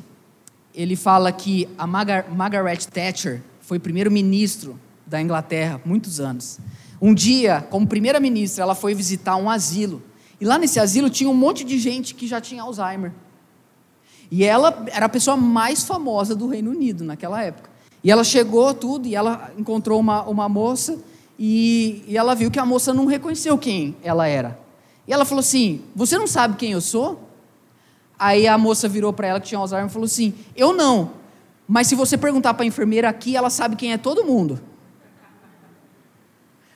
ele 0.74 0.96
fala 0.96 1.32
que 1.32 1.70
a 1.78 1.86
Margaret 1.86 2.78
Thatcher 2.92 3.42
foi 3.62 3.78
primeiro-ministro 3.78 4.80
da 5.06 5.22
Inglaterra, 5.22 5.80
muitos 5.86 6.20
anos. 6.20 6.60
Um 7.02 7.14
dia, 7.14 7.68
como 7.70 7.88
primeira-ministra, 7.88 8.64
ela 8.64 8.76
foi 8.76 8.96
visitar 8.96 9.36
um 9.36 9.50
asilo. 9.50 10.02
E 10.40 10.46
lá 10.46 10.58
nesse 10.58 10.80
asilo 10.80 11.10
tinha 11.10 11.30
um 11.30 11.34
monte 11.34 11.64
de 11.64 11.78
gente 11.78 12.16
que 12.16 12.28
já 12.28 12.40
tinha 12.40 12.64
Alzheimer. 12.64 13.12
E 14.32 14.44
ela 14.44 14.86
era 14.92 15.08
a 15.08 15.10
pessoa 15.10 15.36
mais 15.36 15.84
famosa 15.84 16.36
do 16.36 16.48
Reino 16.48 16.72
Unido 16.72 17.04
naquela 17.04 17.44
época. 17.44 17.70
E 18.04 18.12
ela 18.12 18.24
chegou 18.24 18.74
tudo 18.74 19.08
e 19.08 19.16
ela 19.16 19.52
encontrou 19.58 20.00
uma, 20.00 20.24
uma 20.24 20.48
moça 20.48 20.98
e, 21.38 22.04
e 22.08 22.18
ela 22.18 22.36
viu 22.36 22.50
que 22.50 22.60
a 22.60 22.66
moça 22.66 22.94
não 22.94 23.06
reconheceu 23.06 23.58
quem 23.58 23.96
ela 24.02 24.28
era. 24.28 24.58
E 25.08 25.12
ela 25.12 25.26
falou 25.26 25.40
assim: 25.40 25.82
Você 25.96 26.18
não 26.18 26.28
sabe 26.28 26.56
quem 26.56 26.72
eu 26.72 26.82
sou? 26.82 27.28
Aí 28.18 28.48
a 28.48 28.58
moça 28.58 28.88
virou 28.88 29.12
para 29.12 29.28
ela 29.28 29.40
que 29.40 29.48
tinha 29.48 29.60
Alzheimer 29.60 29.90
e 29.90 29.94
falou 29.94 30.06
assim: 30.06 30.34
Eu 30.56 30.74
não. 30.74 31.12
Mas 31.68 31.88
se 31.88 31.96
você 31.96 32.18
perguntar 32.18 32.54
para 32.54 32.64
a 32.64 32.68
enfermeira 32.68 33.10
aqui, 33.10 33.36
ela 33.36 33.50
sabe 33.50 33.76
quem 33.76 33.94
é 33.94 33.98
todo 33.98 34.24
mundo. 34.24 34.60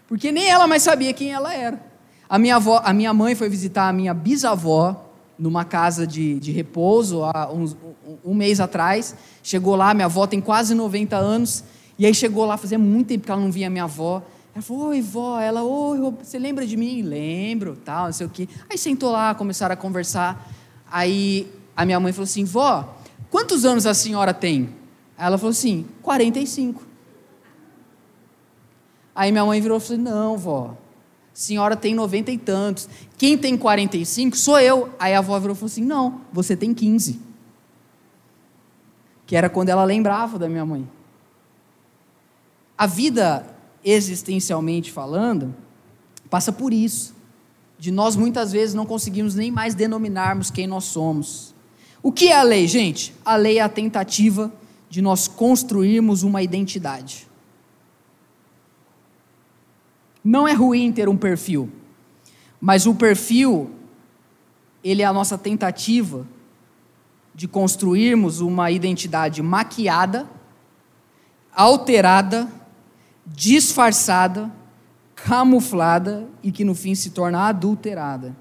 Porque 0.07 0.31
nem 0.31 0.49
ela 0.49 0.67
mais 0.67 0.83
sabia 0.83 1.13
quem 1.13 1.31
ela 1.31 1.53
era. 1.53 1.92
A 2.33 2.39
minha, 2.39 2.55
avó, 2.55 2.81
a 2.83 2.91
minha 2.91 3.13
mãe 3.13 3.35
foi 3.35 3.47
visitar 3.47 3.87
a 3.87 3.93
minha 3.93 4.11
bisavó 4.11 5.07
numa 5.37 5.63
casa 5.63 6.07
de, 6.07 6.39
de 6.39 6.51
repouso 6.51 7.23
há 7.23 7.47
uns, 7.53 7.77
um, 8.25 8.33
mês 8.33 8.59
atrás. 8.59 9.15
Chegou 9.43 9.75
lá, 9.75 9.93
minha 9.93 10.07
avó 10.07 10.25
tem 10.25 10.41
quase 10.41 10.73
90 10.73 11.15
anos. 11.15 11.63
E 11.95 12.07
aí 12.07 12.13
chegou 12.15 12.43
lá, 12.45 12.57
fazia 12.57 12.79
muito 12.79 13.09
tempo 13.09 13.23
que 13.23 13.31
ela 13.31 13.39
não 13.39 13.51
via 13.51 13.69
minha 13.69 13.83
avó. 13.83 14.23
Ela 14.55 14.63
falou, 14.63 14.87
oi, 14.87 14.99
vó. 14.99 15.39
Ela, 15.39 15.61
oi, 15.61 15.99
você 16.23 16.39
lembra 16.39 16.65
de 16.65 16.75
mim? 16.75 17.03
Lembro, 17.03 17.77
tal, 17.85 18.05
não 18.05 18.13
sei 18.13 18.25
o 18.25 18.29
quê. 18.31 18.49
Aí 18.67 18.79
sentou 18.79 19.11
lá, 19.11 19.35
começaram 19.35 19.73
a 19.73 19.77
conversar. 19.77 20.51
Aí 20.91 21.47
a 21.77 21.85
minha 21.85 21.99
mãe 21.99 22.11
falou 22.11 22.23
assim, 22.23 22.45
vó, 22.45 22.97
quantos 23.29 23.63
anos 23.63 23.85
a 23.85 23.93
senhora 23.93 24.33
tem? 24.33 24.71
Ela 25.19 25.37
falou 25.37 25.51
assim, 25.51 25.85
45. 26.01 26.81
Aí 29.15 29.31
minha 29.31 29.45
mãe 29.45 29.61
virou 29.61 29.77
e 29.77 29.81
falou: 29.81 30.01
Não, 30.01 30.37
vó, 30.37 30.75
senhora 31.33 31.75
tem 31.75 31.95
noventa 31.95 32.31
e 32.31 32.37
tantos. 32.37 32.87
Quem 33.17 33.37
tem 33.37 33.57
45 33.57 34.37
sou 34.37 34.59
eu. 34.59 34.89
Aí 34.99 35.13
a 35.13 35.19
avó 35.19 35.37
virou 35.39 35.55
e 35.55 35.57
falou 35.57 35.67
assim: 35.67 35.83
Não, 35.83 36.21
você 36.31 36.55
tem 36.55 36.73
15. 36.73 37.19
Que 39.25 39.35
era 39.35 39.49
quando 39.49 39.69
ela 39.69 39.83
lembrava 39.83 40.37
da 40.37 40.47
minha 40.47 40.65
mãe. 40.65 40.87
A 42.77 42.85
vida, 42.85 43.47
existencialmente 43.83 44.91
falando, 44.91 45.55
passa 46.29 46.51
por 46.51 46.73
isso. 46.73 47.15
De 47.79 47.91
nós 47.91 48.15
muitas 48.15 48.51
vezes 48.51 48.75
não 48.75 48.85
conseguimos 48.85 49.35
nem 49.35 49.51
mais 49.51 49.75
denominarmos 49.75 50.51
quem 50.51 50.67
nós 50.67 50.85
somos. 50.85 51.53
O 52.01 52.11
que 52.11 52.27
é 52.27 52.37
a 52.37 52.43
lei, 52.43 52.67
gente? 52.67 53.13
A 53.23 53.35
lei 53.35 53.57
é 53.57 53.61
a 53.61 53.69
tentativa 53.69 54.51
de 54.89 55.01
nós 55.01 55.27
construirmos 55.27 56.21
uma 56.23 56.43
identidade. 56.43 57.27
Não 60.23 60.47
é 60.47 60.53
ruim 60.53 60.91
ter 60.91 61.09
um 61.09 61.17
perfil, 61.17 61.69
mas 62.61 62.85
o 62.85 62.95
perfil, 62.95 63.71
ele 64.83 65.01
é 65.01 65.05
a 65.05 65.13
nossa 65.13 65.37
tentativa 65.37 66.25
de 67.35 67.47
construirmos 67.47 68.39
uma 68.39 68.71
identidade 68.71 69.41
maquiada, 69.41 70.29
alterada, 71.53 72.47
disfarçada, 73.25 74.51
camuflada 75.15 76.27
e 76.41 76.51
que 76.51 76.63
no 76.63 76.75
fim 76.75 76.95
se 76.95 77.09
torna 77.11 77.47
adulterada. 77.47 78.35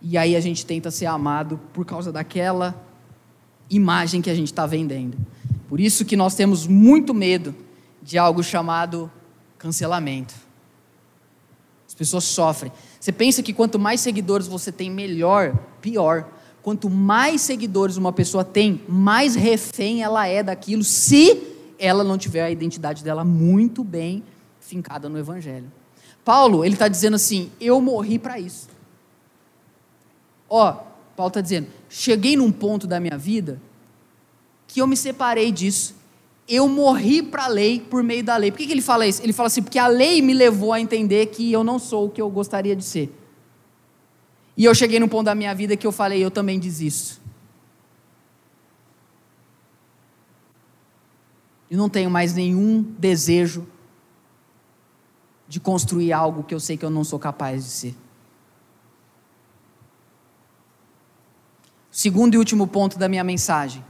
E 0.00 0.18
aí 0.18 0.36
a 0.36 0.40
gente 0.40 0.66
tenta 0.66 0.90
ser 0.90 1.06
amado 1.06 1.58
por 1.72 1.84
causa 1.84 2.12
daquela 2.12 2.74
imagem 3.70 4.20
que 4.20 4.30
a 4.30 4.34
gente 4.34 4.48
está 4.48 4.66
vendendo. 4.66 5.16
Por 5.68 5.80
isso 5.80 6.04
que 6.04 6.16
nós 6.16 6.34
temos 6.34 6.66
muito 6.66 7.14
medo 7.14 7.54
de 8.02 8.18
algo 8.18 8.42
chamado 8.42 9.10
cancelamento. 9.58 10.34
As 11.86 11.94
pessoas 11.94 12.24
sofrem. 12.24 12.72
Você 12.98 13.12
pensa 13.12 13.42
que 13.42 13.52
quanto 13.52 13.78
mais 13.78 14.00
seguidores 14.00 14.46
você 14.46 14.72
tem, 14.72 14.90
melhor, 14.90 15.56
pior. 15.80 16.28
Quanto 16.62 16.88
mais 16.88 17.40
seguidores 17.42 17.96
uma 17.96 18.12
pessoa 18.12 18.44
tem, 18.44 18.80
mais 18.88 19.34
refém 19.34 20.02
ela 20.02 20.26
é 20.26 20.42
daquilo, 20.42 20.82
se 20.82 21.42
ela 21.78 22.02
não 22.02 22.16
tiver 22.16 22.42
a 22.42 22.50
identidade 22.50 23.04
dela 23.04 23.24
muito 23.24 23.84
bem 23.84 24.24
fincada 24.60 25.08
no 25.08 25.18
Evangelho. 25.18 25.70
Paulo, 26.24 26.64
ele 26.64 26.74
está 26.74 26.88
dizendo 26.88 27.14
assim: 27.14 27.50
eu 27.60 27.80
morri 27.80 28.18
para 28.18 28.40
isso. 28.40 28.68
Ó, 30.48 30.72
Paulo 31.14 31.28
está 31.28 31.40
dizendo: 31.40 31.68
cheguei 31.88 32.36
num 32.36 32.50
ponto 32.50 32.86
da 32.86 32.98
minha 32.98 33.18
vida 33.18 33.60
que 34.66 34.80
eu 34.80 34.86
me 34.86 34.96
separei 34.96 35.52
disso 35.52 35.94
eu 36.48 36.68
morri 36.68 37.22
para 37.22 37.44
a 37.44 37.48
lei 37.48 37.80
por 37.80 38.02
meio 38.02 38.22
da 38.22 38.36
lei. 38.36 38.50
Por 38.50 38.58
que, 38.58 38.66
que 38.66 38.72
ele 38.72 38.82
fala 38.82 39.06
isso? 39.06 39.22
Ele 39.22 39.32
fala 39.32 39.46
assim, 39.46 39.62
porque 39.62 39.78
a 39.78 39.86
lei 39.86 40.20
me 40.20 40.34
levou 40.34 40.72
a 40.72 40.80
entender 40.80 41.26
que 41.26 41.50
eu 41.50 41.64
não 41.64 41.78
sou 41.78 42.06
o 42.06 42.10
que 42.10 42.20
eu 42.20 42.28
gostaria 42.28 42.76
de 42.76 42.84
ser. 42.84 43.12
E 44.56 44.64
eu 44.64 44.74
cheguei 44.74 45.00
num 45.00 45.08
ponto 45.08 45.24
da 45.24 45.34
minha 45.34 45.54
vida 45.54 45.76
que 45.76 45.86
eu 45.86 45.92
falei, 45.92 46.22
eu 46.22 46.30
também 46.30 46.58
desisto. 46.58 47.20
Eu 51.70 51.78
não 51.78 51.88
tenho 51.88 52.10
mais 52.10 52.34
nenhum 52.34 52.82
desejo 52.98 53.66
de 55.48 55.58
construir 55.58 56.12
algo 56.12 56.44
que 56.44 56.54
eu 56.54 56.60
sei 56.60 56.76
que 56.76 56.84
eu 56.84 56.90
não 56.90 57.02
sou 57.02 57.18
capaz 57.18 57.64
de 57.64 57.70
ser. 57.70 57.94
Segundo 61.90 62.34
e 62.34 62.38
último 62.38 62.66
ponto 62.66 62.98
da 62.98 63.08
minha 63.08 63.24
mensagem. 63.24 63.84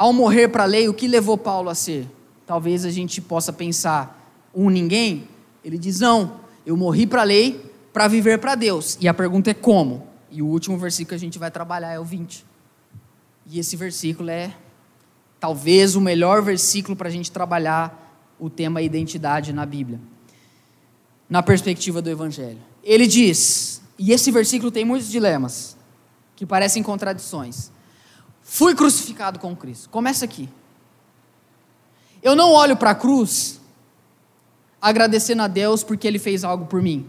Ao 0.00 0.14
morrer 0.14 0.48
para 0.48 0.62
a 0.62 0.66
lei, 0.66 0.88
o 0.88 0.94
que 0.94 1.06
levou 1.06 1.36
Paulo 1.36 1.68
a 1.68 1.74
ser? 1.74 2.08
Talvez 2.46 2.86
a 2.86 2.90
gente 2.90 3.20
possa 3.20 3.52
pensar, 3.52 4.34
um 4.54 4.70
ninguém? 4.70 5.28
Ele 5.62 5.76
diz: 5.76 6.00
não, 6.00 6.40
eu 6.64 6.74
morri 6.74 7.06
para 7.06 7.20
a 7.20 7.24
lei 7.24 7.70
para 7.92 8.08
viver 8.08 8.38
para 8.38 8.54
Deus. 8.54 8.96
E 8.98 9.06
a 9.06 9.12
pergunta 9.12 9.50
é 9.50 9.54
como? 9.54 10.08
E 10.30 10.40
o 10.40 10.46
último 10.46 10.78
versículo 10.78 11.10
que 11.10 11.14
a 11.16 11.18
gente 11.18 11.38
vai 11.38 11.50
trabalhar 11.50 11.92
é 11.92 12.00
o 12.00 12.04
20. 12.04 12.46
E 13.46 13.58
esse 13.58 13.76
versículo 13.76 14.30
é 14.30 14.56
talvez 15.38 15.94
o 15.94 16.00
melhor 16.00 16.40
versículo 16.40 16.96
para 16.96 17.08
a 17.08 17.12
gente 17.12 17.30
trabalhar 17.30 18.34
o 18.38 18.48
tema 18.48 18.80
identidade 18.80 19.52
na 19.52 19.66
Bíblia, 19.66 20.00
na 21.28 21.42
perspectiva 21.42 22.00
do 22.00 22.08
Evangelho. 22.08 22.60
Ele 22.82 23.06
diz, 23.06 23.82
e 23.98 24.12
esse 24.12 24.30
versículo 24.30 24.70
tem 24.70 24.82
muitos 24.82 25.10
dilemas, 25.10 25.76
que 26.34 26.46
parecem 26.46 26.82
contradições. 26.82 27.70
Fui 28.52 28.74
crucificado 28.74 29.38
com 29.38 29.54
Cristo. 29.54 29.88
Começa 29.90 30.24
aqui. 30.24 30.48
Eu 32.20 32.34
não 32.34 32.50
olho 32.50 32.76
para 32.76 32.90
a 32.90 32.94
cruz 32.96 33.60
agradecendo 34.82 35.42
a 35.42 35.46
Deus 35.46 35.84
porque 35.84 36.04
Ele 36.04 36.18
fez 36.18 36.42
algo 36.42 36.66
por 36.66 36.82
mim. 36.82 37.06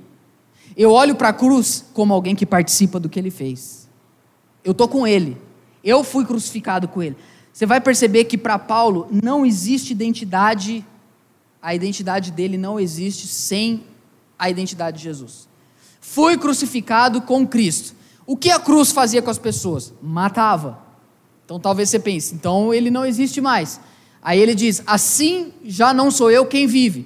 Eu 0.77 0.91
olho 0.91 1.15
para 1.15 1.30
a 1.30 1.34
cruz 1.34 1.84
como 1.95 2.13
alguém 2.13 2.36
que 2.36 2.45
participa 2.45 2.99
do 2.99 3.10
que 3.10 3.17
Ele 3.17 3.32
fez. 3.32 3.89
Eu 4.63 4.71
estou 4.71 4.88
com 4.88 5.08
Ele. 5.08 5.36
Eu 5.84 6.04
fui 6.04 6.25
crucificado 6.25 6.88
com 6.88 7.01
Ele. 7.01 7.17
você 7.51 7.65
vai 7.65 7.82
perceber 7.82 8.25
que 8.25 8.38
para 8.38 8.60
Paulo 8.60 9.08
não 9.10 9.43
existe 9.43 9.93
identidade, 9.93 10.86
a 11.60 11.73
identidade 11.73 12.32
dele 12.32 12.56
não 12.56 12.80
existe 12.80 13.25
sem 13.25 13.84
a 14.38 14.47
identidade 14.47 14.99
de 14.99 15.06
Jesus. 15.06 15.49
Fui 15.99 16.38
crucificado 16.38 17.19
com 17.19 17.47
Cristo. 17.47 17.95
O 18.27 18.38
que 18.38 18.51
a 18.51 18.60
cruz 18.60 18.91
fazia 18.91 19.23
com 19.23 19.32
as 19.32 19.39
pessoas? 19.39 19.91
Matava. 20.04 20.90
Então 21.51 21.59
talvez 21.59 21.89
você 21.89 21.99
pense, 21.99 22.33
então 22.33 22.73
ele 22.73 22.89
não 22.89 23.05
existe 23.05 23.41
mais. 23.41 23.77
Aí 24.21 24.39
ele 24.39 24.55
diz: 24.55 24.81
assim 24.87 25.51
já 25.65 25.93
não 25.93 26.09
sou 26.09 26.31
eu 26.31 26.45
quem 26.45 26.65
vive. 26.65 27.05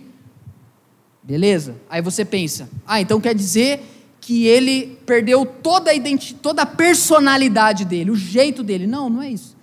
Beleza? 1.23 1.77
Aí 1.89 1.99
você 1.99 2.23
pensa: 2.23 2.69
ah, 2.85 3.01
então 3.01 3.19
quer 3.19 3.33
dizer 3.33 3.81
que 4.21 4.45
ele 4.45 4.99
perdeu 5.03 5.47
toda 5.47 5.89
a, 5.89 5.95
toda 6.43 6.61
a 6.61 6.65
personalidade 6.67 7.85
dele, 7.85 8.11
o 8.11 8.15
jeito 8.15 8.61
dele. 8.61 8.85
Não, 8.85 9.09
não 9.09 9.23
é 9.23 9.31
isso. 9.31 9.57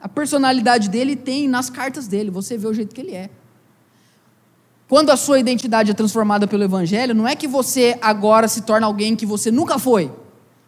A 0.00 0.08
personalidade 0.08 0.88
dele 0.88 1.14
tem 1.14 1.46
nas 1.46 1.68
cartas 1.68 2.08
dele, 2.08 2.30
você 2.30 2.56
vê 2.56 2.66
o 2.66 2.72
jeito 2.72 2.94
que 2.94 3.02
ele 3.02 3.12
é. 3.12 3.28
Quando 4.88 5.10
a 5.10 5.16
sua 5.16 5.38
identidade 5.38 5.90
é 5.90 5.94
transformada 5.94 6.46
pelo 6.46 6.64
Evangelho, 6.64 7.14
não 7.14 7.28
é 7.28 7.36
que 7.36 7.46
você 7.46 7.98
agora 8.00 8.48
se 8.48 8.62
torna 8.62 8.86
alguém 8.86 9.14
que 9.14 9.26
você 9.26 9.50
nunca 9.50 9.78
foi, 9.78 10.10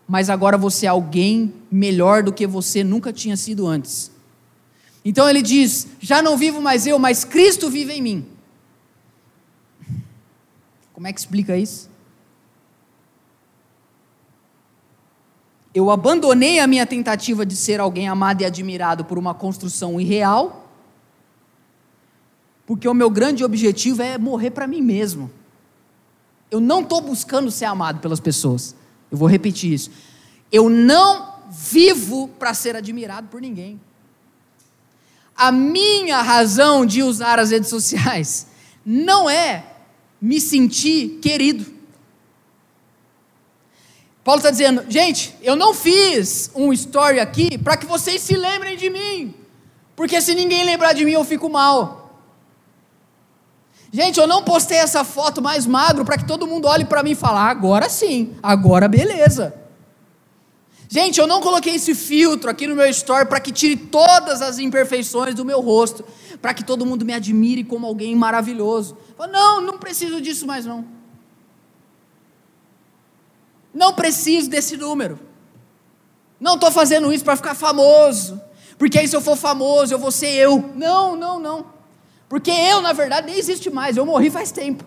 mas 0.07 0.29
agora 0.29 0.59
você 0.59 0.87
é 0.87 0.89
alguém 0.89 1.53
melhor 1.71 2.23
do 2.23 2.33
que 2.33 2.47
você 2.47 2.85
nunca 2.85 3.13
tinha 3.13 3.37
sido 3.37 3.67
antes. 3.67 4.11
Então 5.05 5.29
ele 5.29 5.43
diz: 5.43 5.87
Já 6.01 6.23
não 6.23 6.37
vivo 6.37 6.61
mais 6.61 6.87
eu, 6.87 6.99
mas 6.99 7.25
Cristo 7.25 7.71
vive 7.71 7.93
em 7.93 8.03
mim. 8.03 8.27
Como 10.93 11.07
é 11.07 11.13
que 11.13 11.21
explica 11.21 11.57
isso? 11.57 11.91
Eu 15.75 15.91
abandonei 15.91 16.61
a 16.61 16.69
minha 16.69 16.87
tentativa 16.87 17.45
de 17.45 17.57
ser 17.57 17.81
alguém 17.81 18.07
amado 18.07 18.43
e 18.43 18.45
admirado 18.45 19.05
por 19.05 19.19
uma 19.19 19.35
construção 19.35 20.01
irreal, 20.01 20.71
porque 22.65 22.89
o 22.89 22.95
meu 22.95 23.11
grande 23.11 23.43
objetivo 23.43 24.01
é 24.01 24.17
morrer 24.17 24.51
para 24.51 24.69
mim 24.69 24.81
mesmo. 24.81 25.31
Eu 26.49 26.61
não 26.61 26.83
estou 26.83 27.01
buscando 27.01 27.51
ser 27.51 27.65
amado 27.65 27.99
pelas 27.99 28.21
pessoas. 28.21 28.77
Eu 29.11 29.19
vou 29.19 29.29
repetir 29.29 29.73
isso. 29.73 29.91
Eu 30.51 30.69
não 30.69 31.35
vivo 31.51 32.29
para 32.39 32.55
ser 32.55 32.77
admirado 32.77 33.29
por 33.29 33.41
ninguém. 33.41 33.81
A 35.37 35.51
minha 35.51 36.23
razão 36.23 36.87
de 36.87 37.03
usar 37.03 37.39
as 37.39 37.51
redes 37.51 37.69
sociais 37.69 38.47
não 38.85 39.29
é 39.29 39.65
me 40.21 40.41
sentir 40.41 41.19
querido. 41.21 41.75
Paulo 44.23 44.39
está 44.39 44.51
dizendo, 44.51 44.85
gente, 44.89 45.35
eu 45.43 45.55
não 45.55 45.75
fiz 45.75 46.51
um 46.55 46.73
story 46.73 47.21
aqui 47.21 47.59
para 47.59 47.77
que 47.77 47.85
vocês 47.85 48.23
se 48.23 48.35
lembrem 48.35 48.75
de 48.75 48.89
mim, 48.89 49.35
porque 49.95 50.19
se 50.21 50.35
ninguém 50.35 50.65
lembrar 50.65 50.95
de 50.95 51.05
mim 51.05 51.13
eu 51.13 51.25
fico 51.25 51.51
mal. 51.51 52.04
Gente, 53.95 54.19
eu 54.19 54.27
não 54.27 54.43
postei 54.43 54.79
essa 54.79 55.05
foto 55.05 55.41
mais 55.41 55.67
magro 55.67 56.05
para 56.05 56.19
que 56.19 56.27
todo 56.27 56.49
mundo 56.49 56.67
olhe 56.67 56.85
para 56.85 57.01
mim 57.01 57.13
e 57.13 57.15
fale, 57.15 57.39
ah, 57.39 57.43
agora 57.43 57.89
sim, 57.89 58.35
agora 58.43 58.89
beleza. 58.89 59.55
Gente, 60.89 61.21
eu 61.21 61.29
não 61.29 61.41
coloquei 61.41 61.77
esse 61.77 61.95
filtro 61.95 62.51
aqui 62.51 62.67
no 62.67 62.75
meu 62.75 62.89
story 62.89 63.29
para 63.29 63.39
que 63.39 63.53
tire 63.53 63.77
todas 63.77 64.43
as 64.43 64.59
imperfeições 64.59 65.37
do 65.37 65.45
meu 65.45 65.61
rosto, 65.61 66.05
para 66.43 66.53
que 66.53 66.65
todo 66.65 66.85
mundo 66.85 67.05
me 67.05 67.13
admire 67.13 67.63
como 67.63 67.87
alguém 67.87 68.17
maravilhoso. 68.17 68.97
Não, 69.31 69.61
não 69.61 69.79
preciso 69.79 70.21
disso 70.21 70.45
mais 70.45 70.67
não. 70.67 70.85
Não 73.73 73.93
preciso 73.93 74.51
desse 74.51 74.77
número. 74.77 75.21
Não 76.41 76.57
estou 76.57 76.73
fazendo 76.73 77.13
isso 77.13 77.23
para 77.23 77.37
ficar 77.37 77.55
famoso, 77.55 78.43
porque 78.77 78.99
aí 78.99 79.07
se 79.07 79.15
eu 79.15 79.21
for 79.21 79.37
famoso 79.37 79.95
eu 79.95 80.01
vou 80.01 80.11
ser 80.11 80.33
eu. 80.33 80.73
Não, 80.75 81.15
não, 81.15 81.39
não. 81.39 81.74
Porque 82.35 82.51
eu, 82.51 82.83
na 82.83 82.93
verdade, 82.93 83.29
nem 83.29 83.39
existe 83.39 83.71
mais, 83.71 83.97
eu 83.97 84.05
morri 84.05 84.29
faz 84.29 84.51
tempo. 84.51 84.85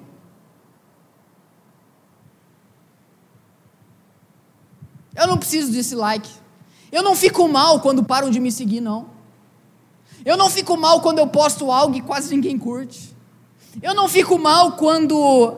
Eu 5.15 5.27
não 5.27 5.37
preciso 5.37 5.71
desse 5.71 5.95
like. 5.95 6.29
Eu 6.91 7.01
não 7.01 7.15
fico 7.15 7.47
mal 7.47 7.79
quando 7.79 8.03
param 8.03 8.29
de 8.29 8.37
me 8.41 8.51
seguir, 8.51 8.81
não. 8.81 9.07
Eu 10.25 10.35
não 10.35 10.49
fico 10.49 10.75
mal 10.75 10.99
quando 10.99 11.19
eu 11.19 11.27
posto 11.27 11.71
algo 11.71 11.95
e 11.95 12.01
quase 12.01 12.35
ninguém 12.35 12.59
curte. 12.59 13.15
Eu 13.81 13.95
não 13.95 14.09
fico 14.09 14.37
mal 14.37 14.73
quando 14.73 15.57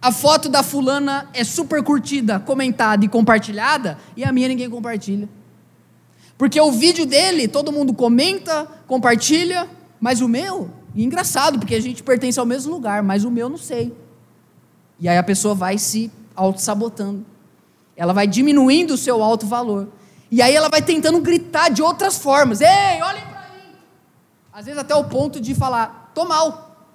a 0.00 0.10
foto 0.10 0.48
da 0.48 0.62
fulana 0.62 1.28
é 1.34 1.44
super 1.44 1.82
curtida, 1.82 2.40
comentada 2.40 3.04
e 3.04 3.08
compartilhada 3.08 3.98
e 4.16 4.24
a 4.24 4.32
minha 4.32 4.48
ninguém 4.48 4.70
compartilha. 4.70 5.28
Porque 6.38 6.58
o 6.58 6.72
vídeo 6.72 7.04
dele 7.04 7.46
todo 7.48 7.70
mundo 7.70 7.92
comenta, 7.92 8.66
compartilha, 8.86 9.68
mas 10.00 10.20
o 10.20 10.28
meu, 10.28 10.70
engraçado, 10.94 11.58
porque 11.58 11.74
a 11.74 11.80
gente 11.80 12.02
pertence 12.02 12.40
ao 12.40 12.46
mesmo 12.46 12.72
lugar, 12.72 13.02
mas 13.02 13.24
o 13.24 13.30
meu 13.30 13.48
não 13.48 13.58
sei. 13.58 13.94
E 14.98 15.08
aí 15.08 15.18
a 15.18 15.22
pessoa 15.22 15.54
vai 15.54 15.76
se 15.76 16.10
auto-sabotando. 16.34 17.24
Ela 17.94 18.12
vai 18.12 18.26
diminuindo 18.26 18.94
o 18.94 18.96
seu 18.96 19.22
alto 19.22 19.46
valor. 19.46 19.88
E 20.30 20.40
aí 20.40 20.54
ela 20.54 20.68
vai 20.68 20.80
tentando 20.80 21.20
gritar 21.20 21.68
de 21.68 21.82
outras 21.82 22.16
formas. 22.16 22.60
Ei, 22.60 23.02
olhem 23.02 23.24
para 23.26 23.50
mim. 23.54 23.74
Às 24.52 24.64
vezes 24.64 24.80
até 24.80 24.94
o 24.94 25.04
ponto 25.04 25.40
de 25.40 25.54
falar, 25.54 26.10
tô 26.14 26.24
mal. 26.24 26.88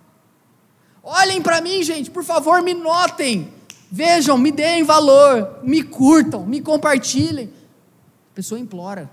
Olhem 1.03 1.41
para 1.41 1.61
mim, 1.61 1.83
gente, 1.83 2.09
por 2.09 2.23
favor, 2.23 2.63
me 2.63 2.73
notem. 2.73 3.53
Vejam, 3.91 4.37
me 4.37 4.51
deem 4.51 4.83
valor, 4.83 5.59
me 5.61 5.83
curtam, 5.83 6.45
me 6.45 6.59
compartilhem. 6.59 7.51
A 8.31 8.35
pessoa 8.35 8.59
implora. 8.59 9.09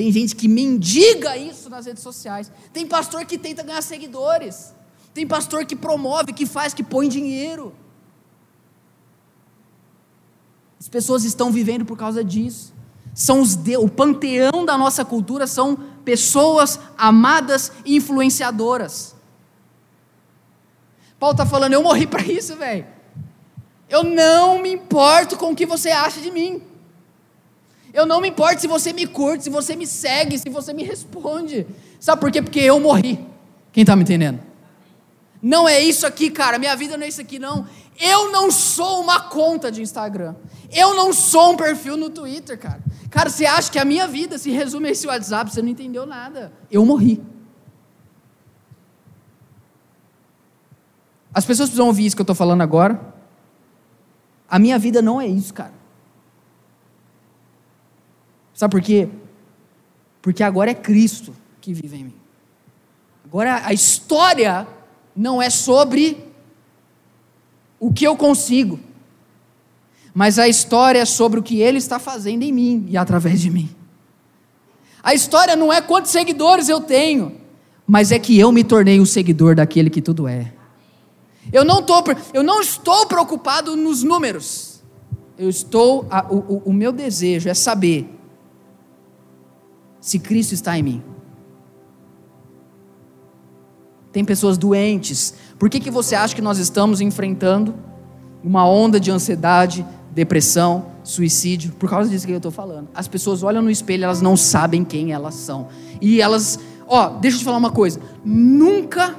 Tem 0.00 0.10
gente 0.10 0.34
que 0.34 0.48
mendiga 0.48 1.36
isso 1.36 1.68
nas 1.68 1.84
redes 1.84 2.02
sociais. 2.02 2.50
Tem 2.72 2.86
pastor 2.86 3.26
que 3.26 3.36
tenta 3.36 3.62
ganhar 3.62 3.82
seguidores. 3.82 4.74
Tem 5.12 5.26
pastor 5.26 5.66
que 5.66 5.76
promove, 5.76 6.32
que 6.32 6.46
faz, 6.46 6.72
que 6.72 6.82
põe 6.82 7.06
dinheiro. 7.06 7.74
As 10.80 10.88
pessoas 10.88 11.22
estão 11.22 11.52
vivendo 11.52 11.84
por 11.84 11.98
causa 11.98 12.24
disso. 12.24 12.72
São 13.14 13.42
os 13.42 13.54
de, 13.54 13.76
o 13.76 13.90
panteão 13.90 14.64
da 14.64 14.78
nossa 14.78 15.04
cultura 15.04 15.46
são 15.46 15.76
pessoas 16.02 16.80
amadas 16.96 17.70
e 17.84 17.96
influenciadoras. 17.96 19.14
Paulo 21.18 21.34
está 21.34 21.44
falando, 21.44 21.74
eu 21.74 21.82
morri 21.82 22.06
para 22.06 22.22
isso, 22.22 22.56
velho. 22.56 22.86
Eu 23.86 24.02
não 24.02 24.62
me 24.62 24.72
importo 24.72 25.36
com 25.36 25.50
o 25.50 25.54
que 25.54 25.66
você 25.66 25.90
acha 25.90 26.22
de 26.22 26.30
mim. 26.30 26.69
Eu 27.92 28.06
não 28.06 28.20
me 28.20 28.28
importo 28.28 28.60
se 28.60 28.66
você 28.66 28.92
me 28.92 29.06
curte, 29.06 29.44
se 29.44 29.50
você 29.50 29.74
me 29.74 29.86
segue, 29.86 30.38
se 30.38 30.48
você 30.48 30.72
me 30.72 30.82
responde. 30.82 31.66
Sabe 31.98 32.20
por 32.20 32.30
quê? 32.30 32.40
Porque 32.40 32.60
eu 32.60 32.78
morri. 32.78 33.18
Quem 33.72 33.82
está 33.82 33.96
me 33.96 34.02
entendendo? 34.02 34.40
Não 35.42 35.68
é 35.68 35.80
isso 35.80 36.06
aqui, 36.06 36.30
cara. 36.30 36.58
Minha 36.58 36.76
vida 36.76 36.96
não 36.96 37.04
é 37.04 37.08
isso 37.08 37.20
aqui, 37.20 37.38
não. 37.38 37.66
Eu 37.98 38.30
não 38.30 38.50
sou 38.50 39.00
uma 39.00 39.20
conta 39.20 39.70
de 39.70 39.82
Instagram. 39.82 40.34
Eu 40.70 40.94
não 40.94 41.12
sou 41.12 41.52
um 41.52 41.56
perfil 41.56 41.96
no 41.96 42.10
Twitter, 42.10 42.58
cara. 42.58 42.80
Cara, 43.10 43.28
você 43.28 43.44
acha 43.44 43.70
que 43.70 43.78
a 43.78 43.84
minha 43.84 44.06
vida 44.06 44.38
se 44.38 44.50
resume 44.50 44.88
a 44.88 44.92
esse 44.92 45.06
WhatsApp? 45.06 45.52
Você 45.52 45.60
não 45.62 45.68
entendeu 45.68 46.06
nada. 46.06 46.52
Eu 46.70 46.84
morri. 46.84 47.20
As 51.32 51.44
pessoas 51.44 51.68
precisam 51.68 51.86
ouvir 51.86 52.06
isso 52.06 52.16
que 52.16 52.20
eu 52.20 52.24
estou 52.24 52.36
falando 52.36 52.60
agora. 52.62 53.00
A 54.48 54.58
minha 54.58 54.78
vida 54.78 55.00
não 55.00 55.20
é 55.20 55.26
isso, 55.26 55.54
cara. 55.54 55.79
Sabe 58.60 58.72
por 58.72 58.82
quê? 58.82 59.08
Porque 60.20 60.42
agora 60.42 60.70
é 60.70 60.74
Cristo 60.74 61.34
que 61.62 61.72
vive 61.72 61.96
em 61.96 62.04
mim. 62.04 62.14
Agora 63.24 63.62
a 63.64 63.72
história 63.72 64.68
não 65.16 65.40
é 65.40 65.48
sobre 65.48 66.22
o 67.78 67.90
que 67.90 68.06
eu 68.06 68.14
consigo, 68.18 68.78
mas 70.12 70.38
a 70.38 70.46
história 70.46 70.98
é 70.98 71.04
sobre 71.06 71.40
o 71.40 71.42
que 71.42 71.62
Ele 71.62 71.78
está 71.78 71.98
fazendo 71.98 72.42
em 72.42 72.52
mim 72.52 72.84
e 72.90 72.98
através 72.98 73.40
de 73.40 73.48
mim. 73.48 73.74
A 75.02 75.14
história 75.14 75.56
não 75.56 75.72
é 75.72 75.80
quantos 75.80 76.10
seguidores 76.10 76.68
eu 76.68 76.82
tenho, 76.82 77.40
mas 77.86 78.12
é 78.12 78.18
que 78.18 78.38
eu 78.38 78.52
me 78.52 78.62
tornei 78.62 79.00
o 79.00 79.06
seguidor 79.06 79.54
daquele 79.54 79.88
que 79.88 80.02
tudo 80.02 80.28
é. 80.28 80.52
Eu 81.50 81.64
não, 81.64 81.82
tô, 81.82 82.04
eu 82.34 82.42
não 82.42 82.60
estou 82.60 83.06
preocupado 83.06 83.74
nos 83.74 84.02
números. 84.02 84.82
Eu 85.38 85.48
estou, 85.48 86.06
a, 86.10 86.26
o, 86.30 86.58
o 86.66 86.72
meu 86.74 86.92
desejo 86.92 87.48
é 87.48 87.54
saber 87.54 88.19
se 90.00 90.18
Cristo 90.18 90.52
está 90.54 90.78
em 90.78 90.82
mim. 90.82 91.02
Tem 94.12 94.24
pessoas 94.24 94.58
doentes. 94.58 95.34
Por 95.58 95.68
que, 95.68 95.78
que 95.78 95.90
você 95.90 96.14
acha 96.14 96.34
que 96.34 96.42
nós 96.42 96.58
estamos 96.58 97.00
enfrentando 97.00 97.74
uma 98.42 98.66
onda 98.66 98.98
de 98.98 99.10
ansiedade, 99.10 99.86
depressão, 100.10 100.86
suicídio? 101.04 101.72
Por 101.72 101.88
causa 101.88 102.10
disso 102.10 102.26
que 102.26 102.32
eu 102.32 102.38
estou 102.38 102.50
falando. 102.50 102.88
As 102.94 103.06
pessoas 103.06 103.42
olham 103.42 103.62
no 103.62 103.70
espelho, 103.70 104.04
elas 104.04 104.20
não 104.20 104.36
sabem 104.36 104.84
quem 104.84 105.12
elas 105.12 105.34
são. 105.34 105.68
E 106.00 106.20
elas, 106.20 106.58
ó, 106.88 107.10
deixa 107.10 107.36
eu 107.36 107.40
te 107.40 107.44
falar 107.44 107.58
uma 107.58 107.70
coisa. 107.70 108.00
Nunca, 108.24 109.14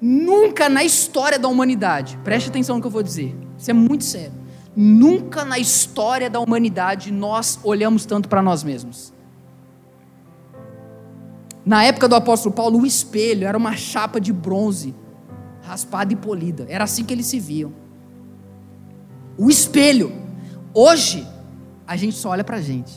nunca 0.00 0.68
na 0.68 0.84
história 0.84 1.38
da 1.38 1.48
humanidade, 1.48 2.18
preste 2.22 2.50
atenção 2.50 2.76
no 2.76 2.82
que 2.82 2.86
eu 2.86 2.92
vou 2.92 3.02
dizer. 3.02 3.34
Isso 3.58 3.70
é 3.70 3.74
muito 3.74 4.04
sério. 4.04 4.45
Nunca 4.76 5.42
na 5.42 5.58
história 5.58 6.28
da 6.28 6.38
humanidade 6.38 7.10
nós 7.10 7.58
olhamos 7.64 8.04
tanto 8.04 8.28
para 8.28 8.42
nós 8.42 8.62
mesmos. 8.62 9.10
Na 11.64 11.82
época 11.82 12.06
do 12.06 12.14
apóstolo 12.14 12.54
Paulo, 12.54 12.80
o 12.80 12.86
espelho 12.86 13.46
era 13.46 13.56
uma 13.56 13.74
chapa 13.74 14.20
de 14.20 14.34
bronze, 14.34 14.94
raspada 15.62 16.12
e 16.12 16.16
polida. 16.16 16.66
Era 16.68 16.84
assim 16.84 17.04
que 17.04 17.14
eles 17.14 17.24
se 17.24 17.40
viam. 17.40 17.72
O 19.38 19.48
espelho. 19.48 20.12
Hoje, 20.74 21.26
a 21.86 21.96
gente 21.96 22.14
só 22.14 22.28
olha 22.28 22.44
para 22.44 22.58
a 22.58 22.60
gente. 22.60 22.92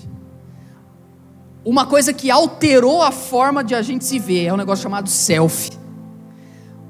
Uma 1.64 1.86
coisa 1.86 2.12
que 2.12 2.30
alterou 2.30 3.02
a 3.02 3.12
forma 3.12 3.64
de 3.64 3.74
a 3.74 3.82
gente 3.82 4.04
se 4.04 4.20
ver 4.20 4.46
é 4.46 4.54
um 4.54 4.58
negócio 4.58 4.84
chamado 4.84 5.08
selfie. 5.08 5.79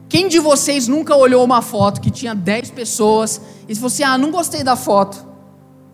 Quem 0.10 0.28
de 0.28 0.40
vocês 0.40 0.88
nunca 0.88 1.16
olhou 1.16 1.46
uma 1.46 1.62
foto 1.62 2.02
que 2.02 2.10
tinha 2.10 2.34
10 2.34 2.72
pessoas 2.72 3.40
e 3.68 3.76
se 3.76 3.80
você, 3.80 4.02
ah, 4.02 4.18
não 4.18 4.32
gostei 4.32 4.64
da 4.64 4.76
foto. 4.76 5.30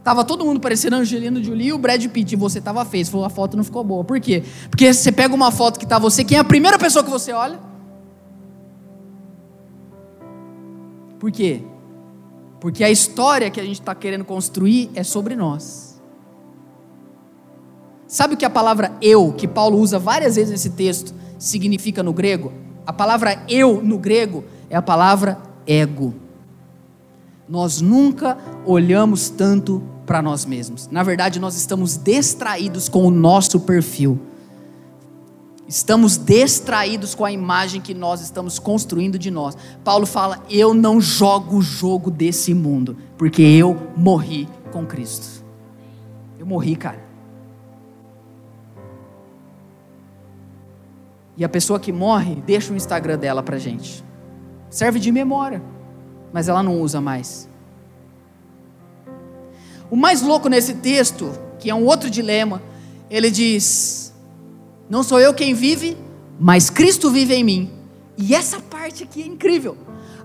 Tava 0.05 0.23
todo 0.23 0.45
mundo 0.45 0.61
parecendo 0.61 0.95
Angelina 0.95 1.43
Jolie 1.43 1.67
e 1.67 1.73
o 1.73 1.77
Brad 1.77 2.05
Pitt, 2.07 2.33
e 2.33 2.35
você 2.37 2.61
tava 2.61 2.85
feio, 2.85 3.05
falou, 3.07 3.25
a 3.25 3.29
foto 3.29 3.57
não 3.57 3.63
ficou 3.63 3.83
boa. 3.83 4.05
Por 4.05 4.19
quê? 4.21 4.43
Porque 4.69 4.93
você 4.93 5.11
pega 5.11 5.35
uma 5.35 5.51
foto 5.51 5.77
que 5.77 5.85
tá 5.85 5.99
você, 5.99 6.23
quem 6.23 6.37
é 6.37 6.41
a 6.41 6.45
primeira 6.45 6.79
pessoa 6.79 7.03
que 7.03 7.09
você 7.09 7.33
olha? 7.33 7.59
Por 11.19 11.31
quê? 11.31 11.63
Porque 12.61 12.83
a 12.83 12.89
história 12.89 13.49
que 13.49 13.59
a 13.59 13.63
gente 13.63 13.81
está 13.81 13.93
querendo 13.93 14.23
construir 14.23 14.91
é 14.95 15.03
sobre 15.03 15.35
nós. 15.35 16.01
Sabe 18.07 18.35
o 18.35 18.37
que 18.37 18.45
a 18.45 18.49
palavra 18.49 18.95
eu, 19.01 19.33
que 19.33 19.47
Paulo 19.47 19.77
usa 19.77 19.99
várias 19.99 20.35
vezes 20.35 20.51
nesse 20.51 20.69
texto, 20.69 21.13
significa 21.37 22.01
no 22.01 22.13
grego? 22.13 22.64
A 22.85 22.93
palavra 22.93 23.43
eu 23.49 23.81
no 23.81 23.97
grego 23.97 24.43
é 24.69 24.75
a 24.75 24.81
palavra 24.81 25.37
ego. 25.65 26.13
Nós 27.47 27.81
nunca 27.81 28.37
olhamos 28.65 29.29
tanto 29.29 29.81
para 30.05 30.21
nós 30.21 30.45
mesmos. 30.45 30.87
Na 30.91 31.03
verdade, 31.03 31.39
nós 31.39 31.55
estamos 31.55 31.97
distraídos 31.97 32.87
com 32.87 33.05
o 33.05 33.11
nosso 33.11 33.59
perfil. 33.59 34.19
Estamos 35.67 36.17
distraídos 36.17 37.15
com 37.15 37.25
a 37.25 37.31
imagem 37.31 37.81
que 37.81 37.93
nós 37.93 38.21
estamos 38.21 38.59
construindo 38.59 39.17
de 39.17 39.31
nós. 39.31 39.57
Paulo 39.83 40.05
fala: 40.05 40.43
Eu 40.49 40.73
não 40.73 41.01
jogo 41.01 41.57
o 41.57 41.61
jogo 41.61 42.11
desse 42.11 42.53
mundo, 42.53 42.95
porque 43.17 43.41
eu 43.41 43.91
morri 43.97 44.47
com 44.71 44.85
Cristo. 44.85 45.43
Eu 46.37 46.45
morri, 46.45 46.75
cara. 46.75 47.03
E 51.37 51.43
a 51.43 51.49
pessoa 51.49 51.79
que 51.79 51.91
morre 51.91 52.35
deixa 52.35 52.71
o 52.71 52.75
Instagram 52.75 53.17
dela 53.17 53.43
pra 53.43 53.57
gente. 53.57 54.03
Serve 54.69 54.99
de 54.99 55.11
memória, 55.11 55.61
mas 56.31 56.47
ela 56.47 56.63
não 56.63 56.79
usa 56.79 57.01
mais. 57.01 57.49
O 59.89 59.95
mais 59.95 60.21
louco 60.21 60.49
nesse 60.49 60.75
texto, 60.75 61.31
que 61.59 61.69
é 61.69 61.75
um 61.75 61.85
outro 61.85 62.09
dilema, 62.09 62.61
ele 63.09 63.29
diz: 63.29 64.13
Não 64.89 65.03
sou 65.03 65.19
eu 65.19 65.33
quem 65.33 65.53
vive, 65.53 65.97
mas 66.39 66.69
Cristo 66.69 67.11
vive 67.11 67.33
em 67.33 67.43
mim. 67.43 67.71
E 68.17 68.33
essa 68.33 68.59
parte 68.59 69.03
aqui 69.03 69.21
é 69.21 69.27
incrível. 69.27 69.77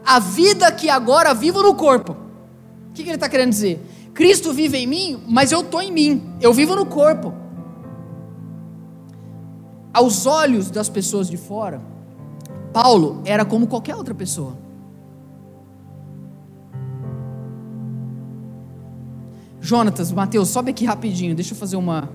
A 0.06 0.18
vida 0.18 0.70
que 0.72 0.88
agora 0.88 1.34
vivo 1.34 1.62
no 1.62 1.74
corpo. 1.74 2.12
O 2.88 2.92
que, 2.94 3.02
que 3.02 3.08
ele 3.08 3.16
está 3.16 3.28
querendo 3.28 3.50
dizer? 3.50 3.80
Cristo 4.14 4.52
vive 4.52 4.78
em 4.78 4.86
mim, 4.86 5.22
mas 5.26 5.52
eu 5.52 5.60
estou 5.60 5.82
em 5.82 5.92
mim. 5.92 6.34
Eu 6.40 6.52
vivo 6.52 6.74
no 6.74 6.86
corpo 6.86 7.39
aos 9.92 10.26
olhos 10.26 10.70
das 10.70 10.88
pessoas 10.88 11.28
de 11.28 11.36
fora, 11.36 11.80
Paulo 12.72 13.20
era 13.24 13.44
como 13.44 13.66
qualquer 13.66 13.96
outra 13.96 14.14
pessoa. 14.14 14.56
Jonatas, 19.60 20.10
Mateus, 20.10 20.48
sobe 20.48 20.70
aqui 20.70 20.84
rapidinho, 20.86 21.34
deixa 21.34 21.52
eu 21.52 21.58
fazer 21.58 21.76
uma. 21.76 22.08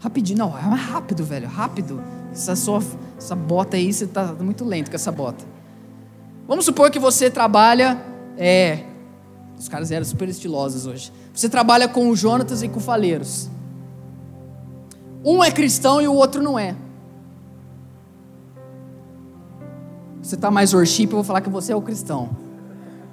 Rapidinho, 0.00 0.38
não, 0.38 0.56
é 0.56 0.60
rápido, 0.60 1.24
velho, 1.24 1.48
rápido. 1.48 2.02
Essa, 2.32 2.54
sua, 2.54 2.82
essa 3.16 3.34
bota 3.34 3.76
aí, 3.76 3.92
você 3.92 4.04
está 4.04 4.32
muito 4.34 4.64
lento 4.64 4.90
com 4.90 4.96
essa 4.96 5.10
bota. 5.10 5.44
Vamos 6.46 6.64
supor 6.64 6.90
que 6.90 6.98
você 6.98 7.30
trabalha. 7.30 8.00
É, 8.36 8.84
os 9.58 9.68
caras 9.68 9.90
eram 9.90 10.04
super 10.04 10.28
estilosos 10.28 10.86
hoje. 10.86 11.12
Você 11.34 11.48
trabalha 11.48 11.88
com 11.88 12.08
o 12.08 12.16
Jonatas 12.16 12.62
e 12.62 12.68
com 12.68 12.78
o 12.78 12.82
Faleiros. 12.82 13.48
Um 15.24 15.44
é 15.44 15.50
cristão 15.50 16.00
e 16.00 16.08
o 16.08 16.14
outro 16.14 16.42
não 16.42 16.58
é. 16.58 16.74
Você 20.30 20.36
está 20.36 20.48
mais 20.48 20.72
worship, 20.72 21.06
eu 21.06 21.10
vou 21.10 21.24
falar 21.24 21.40
que 21.40 21.50
você 21.50 21.72
é 21.72 21.76
o 21.76 21.82
cristão. 21.82 22.30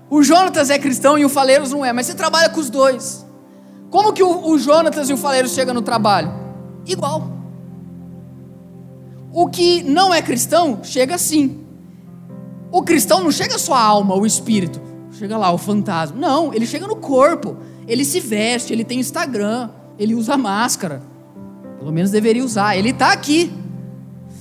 O 0.08 0.22
Jonatas 0.22 0.70
é 0.70 0.78
cristão 0.78 1.18
e 1.18 1.26
o 1.26 1.30
Faleiros 1.30 1.72
não 1.72 1.84
é, 1.84 1.92
mas 1.92 2.06
você 2.06 2.14
trabalha 2.14 2.48
com 2.48 2.60
os 2.60 2.70
dois. 2.70 3.26
Como 3.90 4.14
que 4.14 4.22
o, 4.22 4.50
o 4.50 4.60
Jonatas 4.60 5.10
e 5.10 5.14
o 5.14 5.18
Faleiros 5.18 5.52
chegam 5.52 5.74
no 5.74 5.82
trabalho? 5.82 6.32
Igual. 6.86 7.28
O 9.34 9.50
que 9.50 9.82
não 9.82 10.14
é 10.14 10.22
cristão 10.22 10.82
chega 10.84 11.16
assim. 11.16 11.66
O 12.72 12.84
cristão 12.84 13.24
não 13.24 13.32
chega 13.32 13.58
só 13.58 13.74
a 13.74 13.82
alma, 13.82 14.14
o 14.14 14.24
espírito. 14.24 14.80
Chega 15.14 15.40
lá, 15.40 15.52
o 15.52 15.58
fantasma. 15.58 16.16
Não, 16.20 16.54
ele 16.54 16.68
chega 16.68 16.86
no 16.86 16.98
corpo. 16.98 17.58
Ele 17.88 18.06
se 18.06 18.20
veste, 18.20 18.72
ele 18.72 18.84
tem 18.84 19.00
Instagram, 19.00 19.72
ele 19.98 20.14
usa 20.14 20.38
máscara. 20.38 21.02
Pelo 21.80 21.92
menos 21.92 22.12
deveria 22.12 22.46
usar. 22.46 22.78
Ele 22.78 22.92
está 22.92 23.12
aqui. 23.12 23.52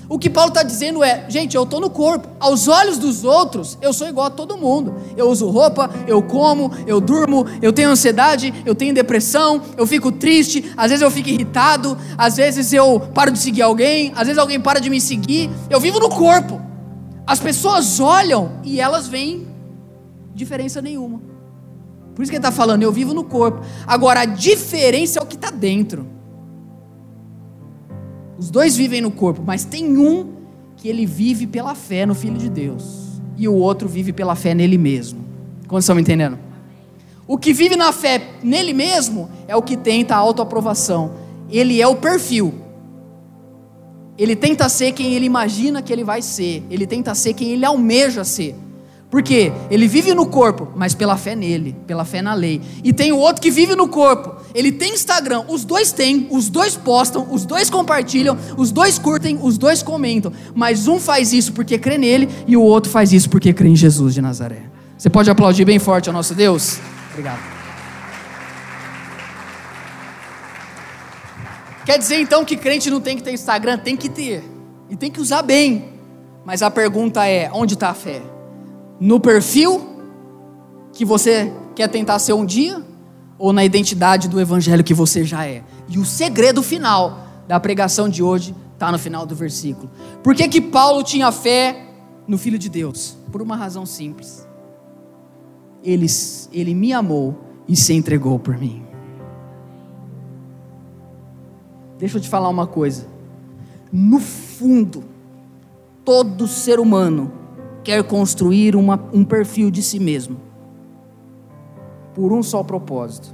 O 0.09 0.19
que 0.19 0.31
Paulo 0.31 0.51
está 0.51 0.63
dizendo 0.63 1.03
é, 1.03 1.25
gente, 1.29 1.57
eu 1.57 1.65
estou 1.65 1.81
no 1.81 1.91
corpo. 1.91 2.29
Aos 2.39 2.69
olhos 2.69 2.97
dos 2.97 3.25
outros, 3.25 3.77
eu 3.83 3.93
sou 3.93 4.09
igual 4.09 4.27
a 4.27 4.31
todo 4.31 4.57
mundo. 4.57 4.95
Eu 5.17 5.29
uso 5.29 5.49
roupa, 5.49 5.91
eu 6.07 6.23
como, 6.23 6.71
eu 6.87 7.01
durmo, 7.01 7.45
eu 7.61 7.73
tenho 7.73 7.91
ansiedade, 7.91 8.55
eu 8.65 8.75
tenho 8.75 8.95
depressão, 8.95 9.61
eu 9.77 9.87
fico 9.87 10.13
triste, 10.13 10.73
às 10.77 10.91
vezes 10.91 11.03
eu 11.03 11.11
fico 11.11 11.29
irritado, 11.29 11.99
às 12.17 12.37
vezes 12.37 12.73
eu 12.73 13.01
paro 13.13 13.33
de 13.33 13.39
seguir 13.39 13.63
alguém, 13.63 14.13
às 14.15 14.27
vezes 14.27 14.39
alguém 14.39 14.61
para 14.61 14.81
de 14.81 14.89
me 14.89 15.01
seguir. 15.01 15.51
Eu 15.69 15.81
vivo 15.81 15.99
no 15.99 16.09
corpo. 16.09 16.61
As 17.27 17.41
pessoas 17.41 17.99
olham 17.99 18.61
e 18.63 18.81
elas 18.81 19.09
veem 19.09 19.49
diferença 20.33 20.81
nenhuma. 20.81 21.21
Por 22.15 22.23
isso 22.23 22.31
que 22.31 22.37
ele 22.37 22.47
está 22.47 22.53
falando, 22.53 22.83
eu 22.83 22.93
vivo 22.93 23.13
no 23.13 23.25
corpo. 23.25 23.61
Agora, 23.87 24.21
a 24.21 24.25
diferença 24.25 25.19
é 25.19 25.23
o 25.23 25.27
que 25.27 25.35
está 25.35 25.51
dentro. 25.51 26.16
Os 28.39 28.51
dois 28.51 28.77
vivem 28.77 29.01
no 29.01 29.11
corpo, 29.11 29.43
mas 29.45 29.65
tem 29.65 29.97
um 29.97 30.35
que 30.77 30.89
ele 30.89 31.07
vive 31.07 31.47
pela 31.47 31.75
fé 31.75 32.05
no 32.05 32.15
Filho 32.15 32.37
de 32.37 32.51
Deus, 32.51 33.21
e 33.37 33.49
o 33.49 33.55
outro 33.55 33.89
vive 33.89 34.13
pela 34.13 34.35
fé 34.35 34.55
nele 34.55 34.77
mesmo. 34.77 35.25
Quando 35.67 35.81
estão 35.81 35.97
me 35.97 36.03
entendendo? 36.03 36.39
O 37.27 37.37
que 37.37 37.53
vive 37.53 37.75
na 37.75 37.93
fé 37.93 38.23
nele 38.43 38.73
mesmo 38.73 39.29
é 39.49 39.57
o 39.57 39.63
que 39.63 39.77
tenta 39.77 40.15
a 40.15 40.19
autoaprovação. 40.19 41.13
Ele 41.51 41.81
é 41.81 41.87
o 41.87 41.97
perfil. 41.97 42.55
Ele 44.17 44.37
tenta 44.37 44.69
ser 44.69 44.93
quem 44.93 45.15
ele 45.15 45.27
imagina 45.27 45.83
que 45.83 45.93
ele 45.93 46.05
vai 46.05 46.23
ser. 46.23 46.63
Ele 46.71 46.87
tenta 46.87 47.15
ser 47.15 47.35
quem 47.35 47.51
ele 47.51 47.65
almeja 47.65 48.23
ser. 48.23 48.55
Porque 49.11 49.53
ele 49.71 49.87
vive 49.87 50.13
no 50.15 50.27
corpo, 50.27 50.69
mas 50.75 50.93
pela 50.93 51.17
fé 51.17 51.37
nele, 51.37 51.77
pela 51.87 52.05
fé 52.05 52.21
na 52.21 52.35
lei. 52.35 52.61
E 52.83 52.93
tem 52.93 53.13
o 53.13 53.19
outro 53.19 53.41
que 53.41 53.51
vive 53.51 53.77
no 53.77 53.89
corpo. 53.89 54.35
Ele 54.53 54.73
tem 54.73 54.95
Instagram, 54.95 55.45
os 55.49 55.65
dois 55.65 55.93
têm, 55.93 56.27
os 56.31 56.49
dois 56.49 56.77
postam, 56.77 57.27
os 57.31 57.45
dois 57.45 57.71
compartilham, 57.71 58.37
os 58.57 58.73
dois 58.73 58.99
curtem, 58.99 59.39
os 59.41 59.57
dois 59.57 59.83
comentam. 59.83 60.33
Mas 60.55 60.89
um 60.89 60.99
faz 60.99 61.33
isso 61.33 61.53
porque 61.53 61.79
crê 61.79 61.97
nele 61.97 62.29
e 62.49 62.57
o 62.57 62.63
outro 62.63 62.91
faz 62.91 63.13
isso 63.13 63.31
porque 63.31 63.53
crê 63.53 63.69
em 63.69 63.77
Jesus 63.77 64.13
de 64.13 64.21
Nazaré. 64.21 64.63
Você 64.99 65.09
pode 65.09 65.31
aplaudir 65.31 65.65
bem 65.65 65.79
forte 65.79 66.09
ao 66.09 66.13
nosso 66.13 66.35
Deus? 66.35 66.79
Obrigado. 67.11 67.39
Quer 71.85 71.99
dizer 71.99 72.19
então 72.19 72.45
que 72.45 72.57
crente 72.57 72.91
não 72.91 73.01
tem 73.01 73.17
que 73.17 73.23
ter 73.23 73.33
Instagram? 73.33 73.79
Tem 73.79 73.97
que 73.97 74.09
ter. 74.09 74.43
E 74.91 74.97
tem 74.97 75.11
que 75.11 75.21
usar 75.21 75.43
bem. 75.43 75.93
Mas 76.45 76.61
a 76.61 76.71
pergunta 76.71 77.25
é: 77.27 77.49
onde 77.53 77.75
está 77.75 77.91
a 77.91 77.95
fé? 77.95 78.21
No 79.01 79.21
perfil 79.21 79.97
que 80.93 81.05
você 81.05 81.53
quer 81.75 81.89
tentar 81.89 82.19
ser 82.19 82.33
um 82.33 82.45
dia 82.45 82.83
ou 83.39 83.53
na 83.53 83.65
identidade 83.65 84.29
do 84.29 84.41
evangelho 84.41 84.83
que 84.83 84.95
você 84.95 85.25
já 85.25 85.47
é. 85.47 85.63
E 85.89 85.99
o 85.99 86.05
segredo 86.05 86.63
final 86.63 87.27
da 87.47 87.61
pregação 87.61 88.09
de 88.09 88.23
hoje 88.23 88.55
está 88.73 88.91
no 88.91 88.99
final 88.99 89.27
do 89.27 89.35
versículo. 89.35 89.91
Por 90.23 90.35
que, 90.35 90.49
que 90.49 90.61
Paulo 90.61 91.03
tinha 91.03 91.31
fé 91.31 91.87
no 92.27 92.39
Filho 92.39 92.59
de 92.59 92.69
Deus? 92.69 93.17
Por 93.31 93.43
uma 93.43 93.57
razão 93.57 93.85
simples. 93.85 94.47
Ele, 95.85 96.07
ele 96.53 96.75
me 96.75 96.93
amou 96.93 97.39
e 97.69 97.77
se 97.77 97.93
entregou 97.93 98.39
por 98.39 98.57
mim. 98.57 98.83
Deixa 101.99 102.17
eu 102.17 102.21
te 102.21 102.29
falar 102.29 102.49
uma 102.49 102.67
coisa. 102.67 103.07
No 103.93 104.19
fundo, 104.19 105.05
todo 106.05 106.47
ser 106.47 106.81
humano 106.81 107.33
quer 107.87 108.03
construir 108.03 108.75
uma, 108.75 109.01
um 109.13 109.25
perfil 109.25 109.71
de 109.71 109.81
si 109.81 110.01
mesmo, 110.01 110.41
por 112.17 112.33
um 112.33 112.43
só 112.43 112.65
propósito. 112.65 113.33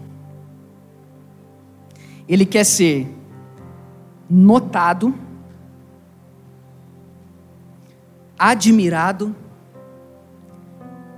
Ele 2.29 2.45
quer 2.45 2.65
ser 2.65 3.11
notado, 4.29 5.15
admirado, 8.39 9.35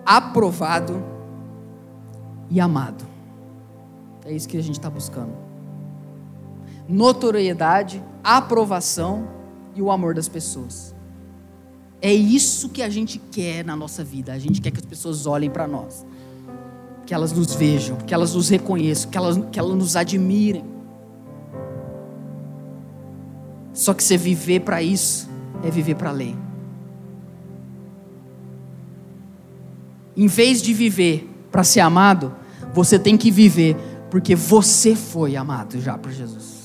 aprovado 0.07 1.03
e 2.49 2.61
amado. 2.61 3.05
É 4.24 4.30
isso 4.30 4.49
que 4.49 4.57
a 4.57 4.62
gente 4.62 4.78
está 4.78 4.89
buscando. 4.89 5.35
Notoriedade, 6.89 8.01
aprovação 8.22 9.26
e 9.74 9.82
o 9.82 9.91
amor 9.91 10.14
das 10.14 10.28
pessoas. 10.28 10.93
É 12.05 12.13
isso 12.13 12.69
que 12.69 12.83
a 12.83 12.91
gente 12.91 13.19
quer 13.19 13.65
na 13.65 13.75
nossa 13.75 14.05
vida. 14.05 14.35
A 14.35 14.39
gente 14.39 14.61
quer 14.61 14.71
que 14.71 14.79
as 14.79 14.85
pessoas 14.85 15.25
olhem 15.25 15.49
para 15.49 15.67
nós, 15.67 16.05
que 17.07 17.15
elas 17.15 17.33
nos 17.33 17.55
vejam, 17.55 17.97
que 17.97 18.13
elas 18.13 18.35
nos 18.35 18.51
reconheçam, 18.51 19.11
que 19.11 19.17
elas, 19.17 19.41
que 19.51 19.59
elas 19.59 19.75
nos 19.75 19.97
admirem. 19.97 20.67
Só 23.73 23.95
que 23.95 24.05
você 24.05 24.19
viver 24.19 24.61
para 24.61 24.83
isso 24.83 25.31
é 25.63 25.71
viver 25.71 25.95
para 25.95 26.11
a 26.11 26.13
lei. 26.13 26.37
Em 30.15 30.27
vez 30.27 30.61
de 30.61 30.75
viver 30.75 31.27
para 31.51 31.65
ser 31.65 31.81
amado, 31.81 32.37
você 32.75 32.99
tem 32.99 33.17
que 33.17 33.31
viver 33.31 33.79
porque 34.11 34.37
você 34.37 34.95
foi 34.95 35.37
amado 35.37 35.81
já 35.81 35.97
por 35.97 36.13
Jesus. 36.13 36.64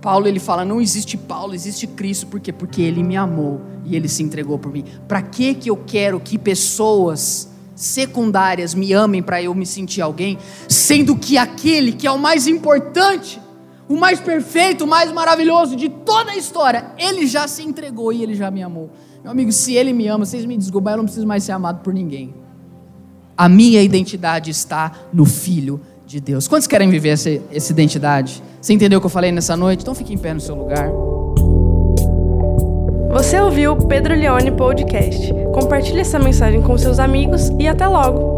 Paulo 0.00 0.26
ele 0.26 0.38
fala: 0.38 0.64
não 0.64 0.80
existe 0.80 1.16
Paulo, 1.16 1.54
existe 1.54 1.86
Cristo, 1.86 2.26
por 2.26 2.40
quê? 2.40 2.52
Porque 2.52 2.82
ele 2.82 3.02
me 3.02 3.16
amou 3.16 3.60
e 3.84 3.96
ele 3.96 4.08
se 4.08 4.22
entregou 4.22 4.58
por 4.58 4.72
mim. 4.72 4.84
Para 5.06 5.22
que 5.22 5.54
que 5.54 5.70
eu 5.70 5.76
quero 5.76 6.20
que 6.20 6.38
pessoas 6.38 7.48
secundárias 7.74 8.74
me 8.74 8.92
amem 8.92 9.22
para 9.22 9.40
eu 9.40 9.54
me 9.54 9.64
sentir 9.64 10.00
alguém, 10.00 10.36
sendo 10.68 11.16
que 11.16 11.38
aquele 11.38 11.92
que 11.92 12.06
é 12.06 12.10
o 12.10 12.18
mais 12.18 12.48
importante, 12.48 13.40
o 13.88 13.96
mais 13.96 14.20
perfeito, 14.20 14.84
o 14.84 14.86
mais 14.86 15.12
maravilhoso 15.12 15.76
de 15.76 15.88
toda 15.88 16.32
a 16.32 16.36
história, 16.36 16.92
ele 16.98 17.26
já 17.26 17.46
se 17.46 17.62
entregou 17.62 18.12
e 18.12 18.22
ele 18.22 18.34
já 18.34 18.50
me 18.50 18.62
amou. 18.62 18.90
Meu 19.22 19.30
amigo, 19.30 19.52
se 19.52 19.74
ele 19.74 19.92
me 19.92 20.08
ama, 20.08 20.26
vocês 20.26 20.44
me 20.44 20.56
desculpem, 20.56 20.92
eu 20.92 20.96
não 20.98 21.04
preciso 21.04 21.26
mais 21.26 21.44
ser 21.44 21.52
amado 21.52 21.82
por 21.82 21.94
ninguém. 21.94 22.34
A 23.36 23.48
minha 23.48 23.80
identidade 23.80 24.50
está 24.50 24.92
no 25.12 25.24
Filho 25.24 25.80
de 26.04 26.20
Deus. 26.20 26.48
Quantos 26.48 26.66
querem 26.66 26.90
viver 26.90 27.10
essa, 27.10 27.30
essa 27.52 27.70
identidade? 27.70 28.42
Você 28.60 28.72
entendeu 28.72 28.98
o 28.98 29.00
que 29.00 29.06
eu 29.06 29.10
falei 29.10 29.32
nessa 29.32 29.56
noite? 29.56 29.82
Então 29.82 29.94
fique 29.94 30.12
em 30.12 30.18
pé 30.18 30.34
no 30.34 30.40
seu 30.40 30.54
lugar. 30.54 30.90
Você 33.10 33.40
ouviu 33.40 33.72
o 33.72 33.86
Pedro 33.86 34.14
Leone 34.14 34.50
Podcast. 34.50 35.32
Compartilhe 35.52 36.00
essa 36.00 36.18
mensagem 36.18 36.62
com 36.62 36.76
seus 36.76 36.98
amigos 36.98 37.50
e 37.58 37.66
até 37.66 37.86
logo! 37.86 38.37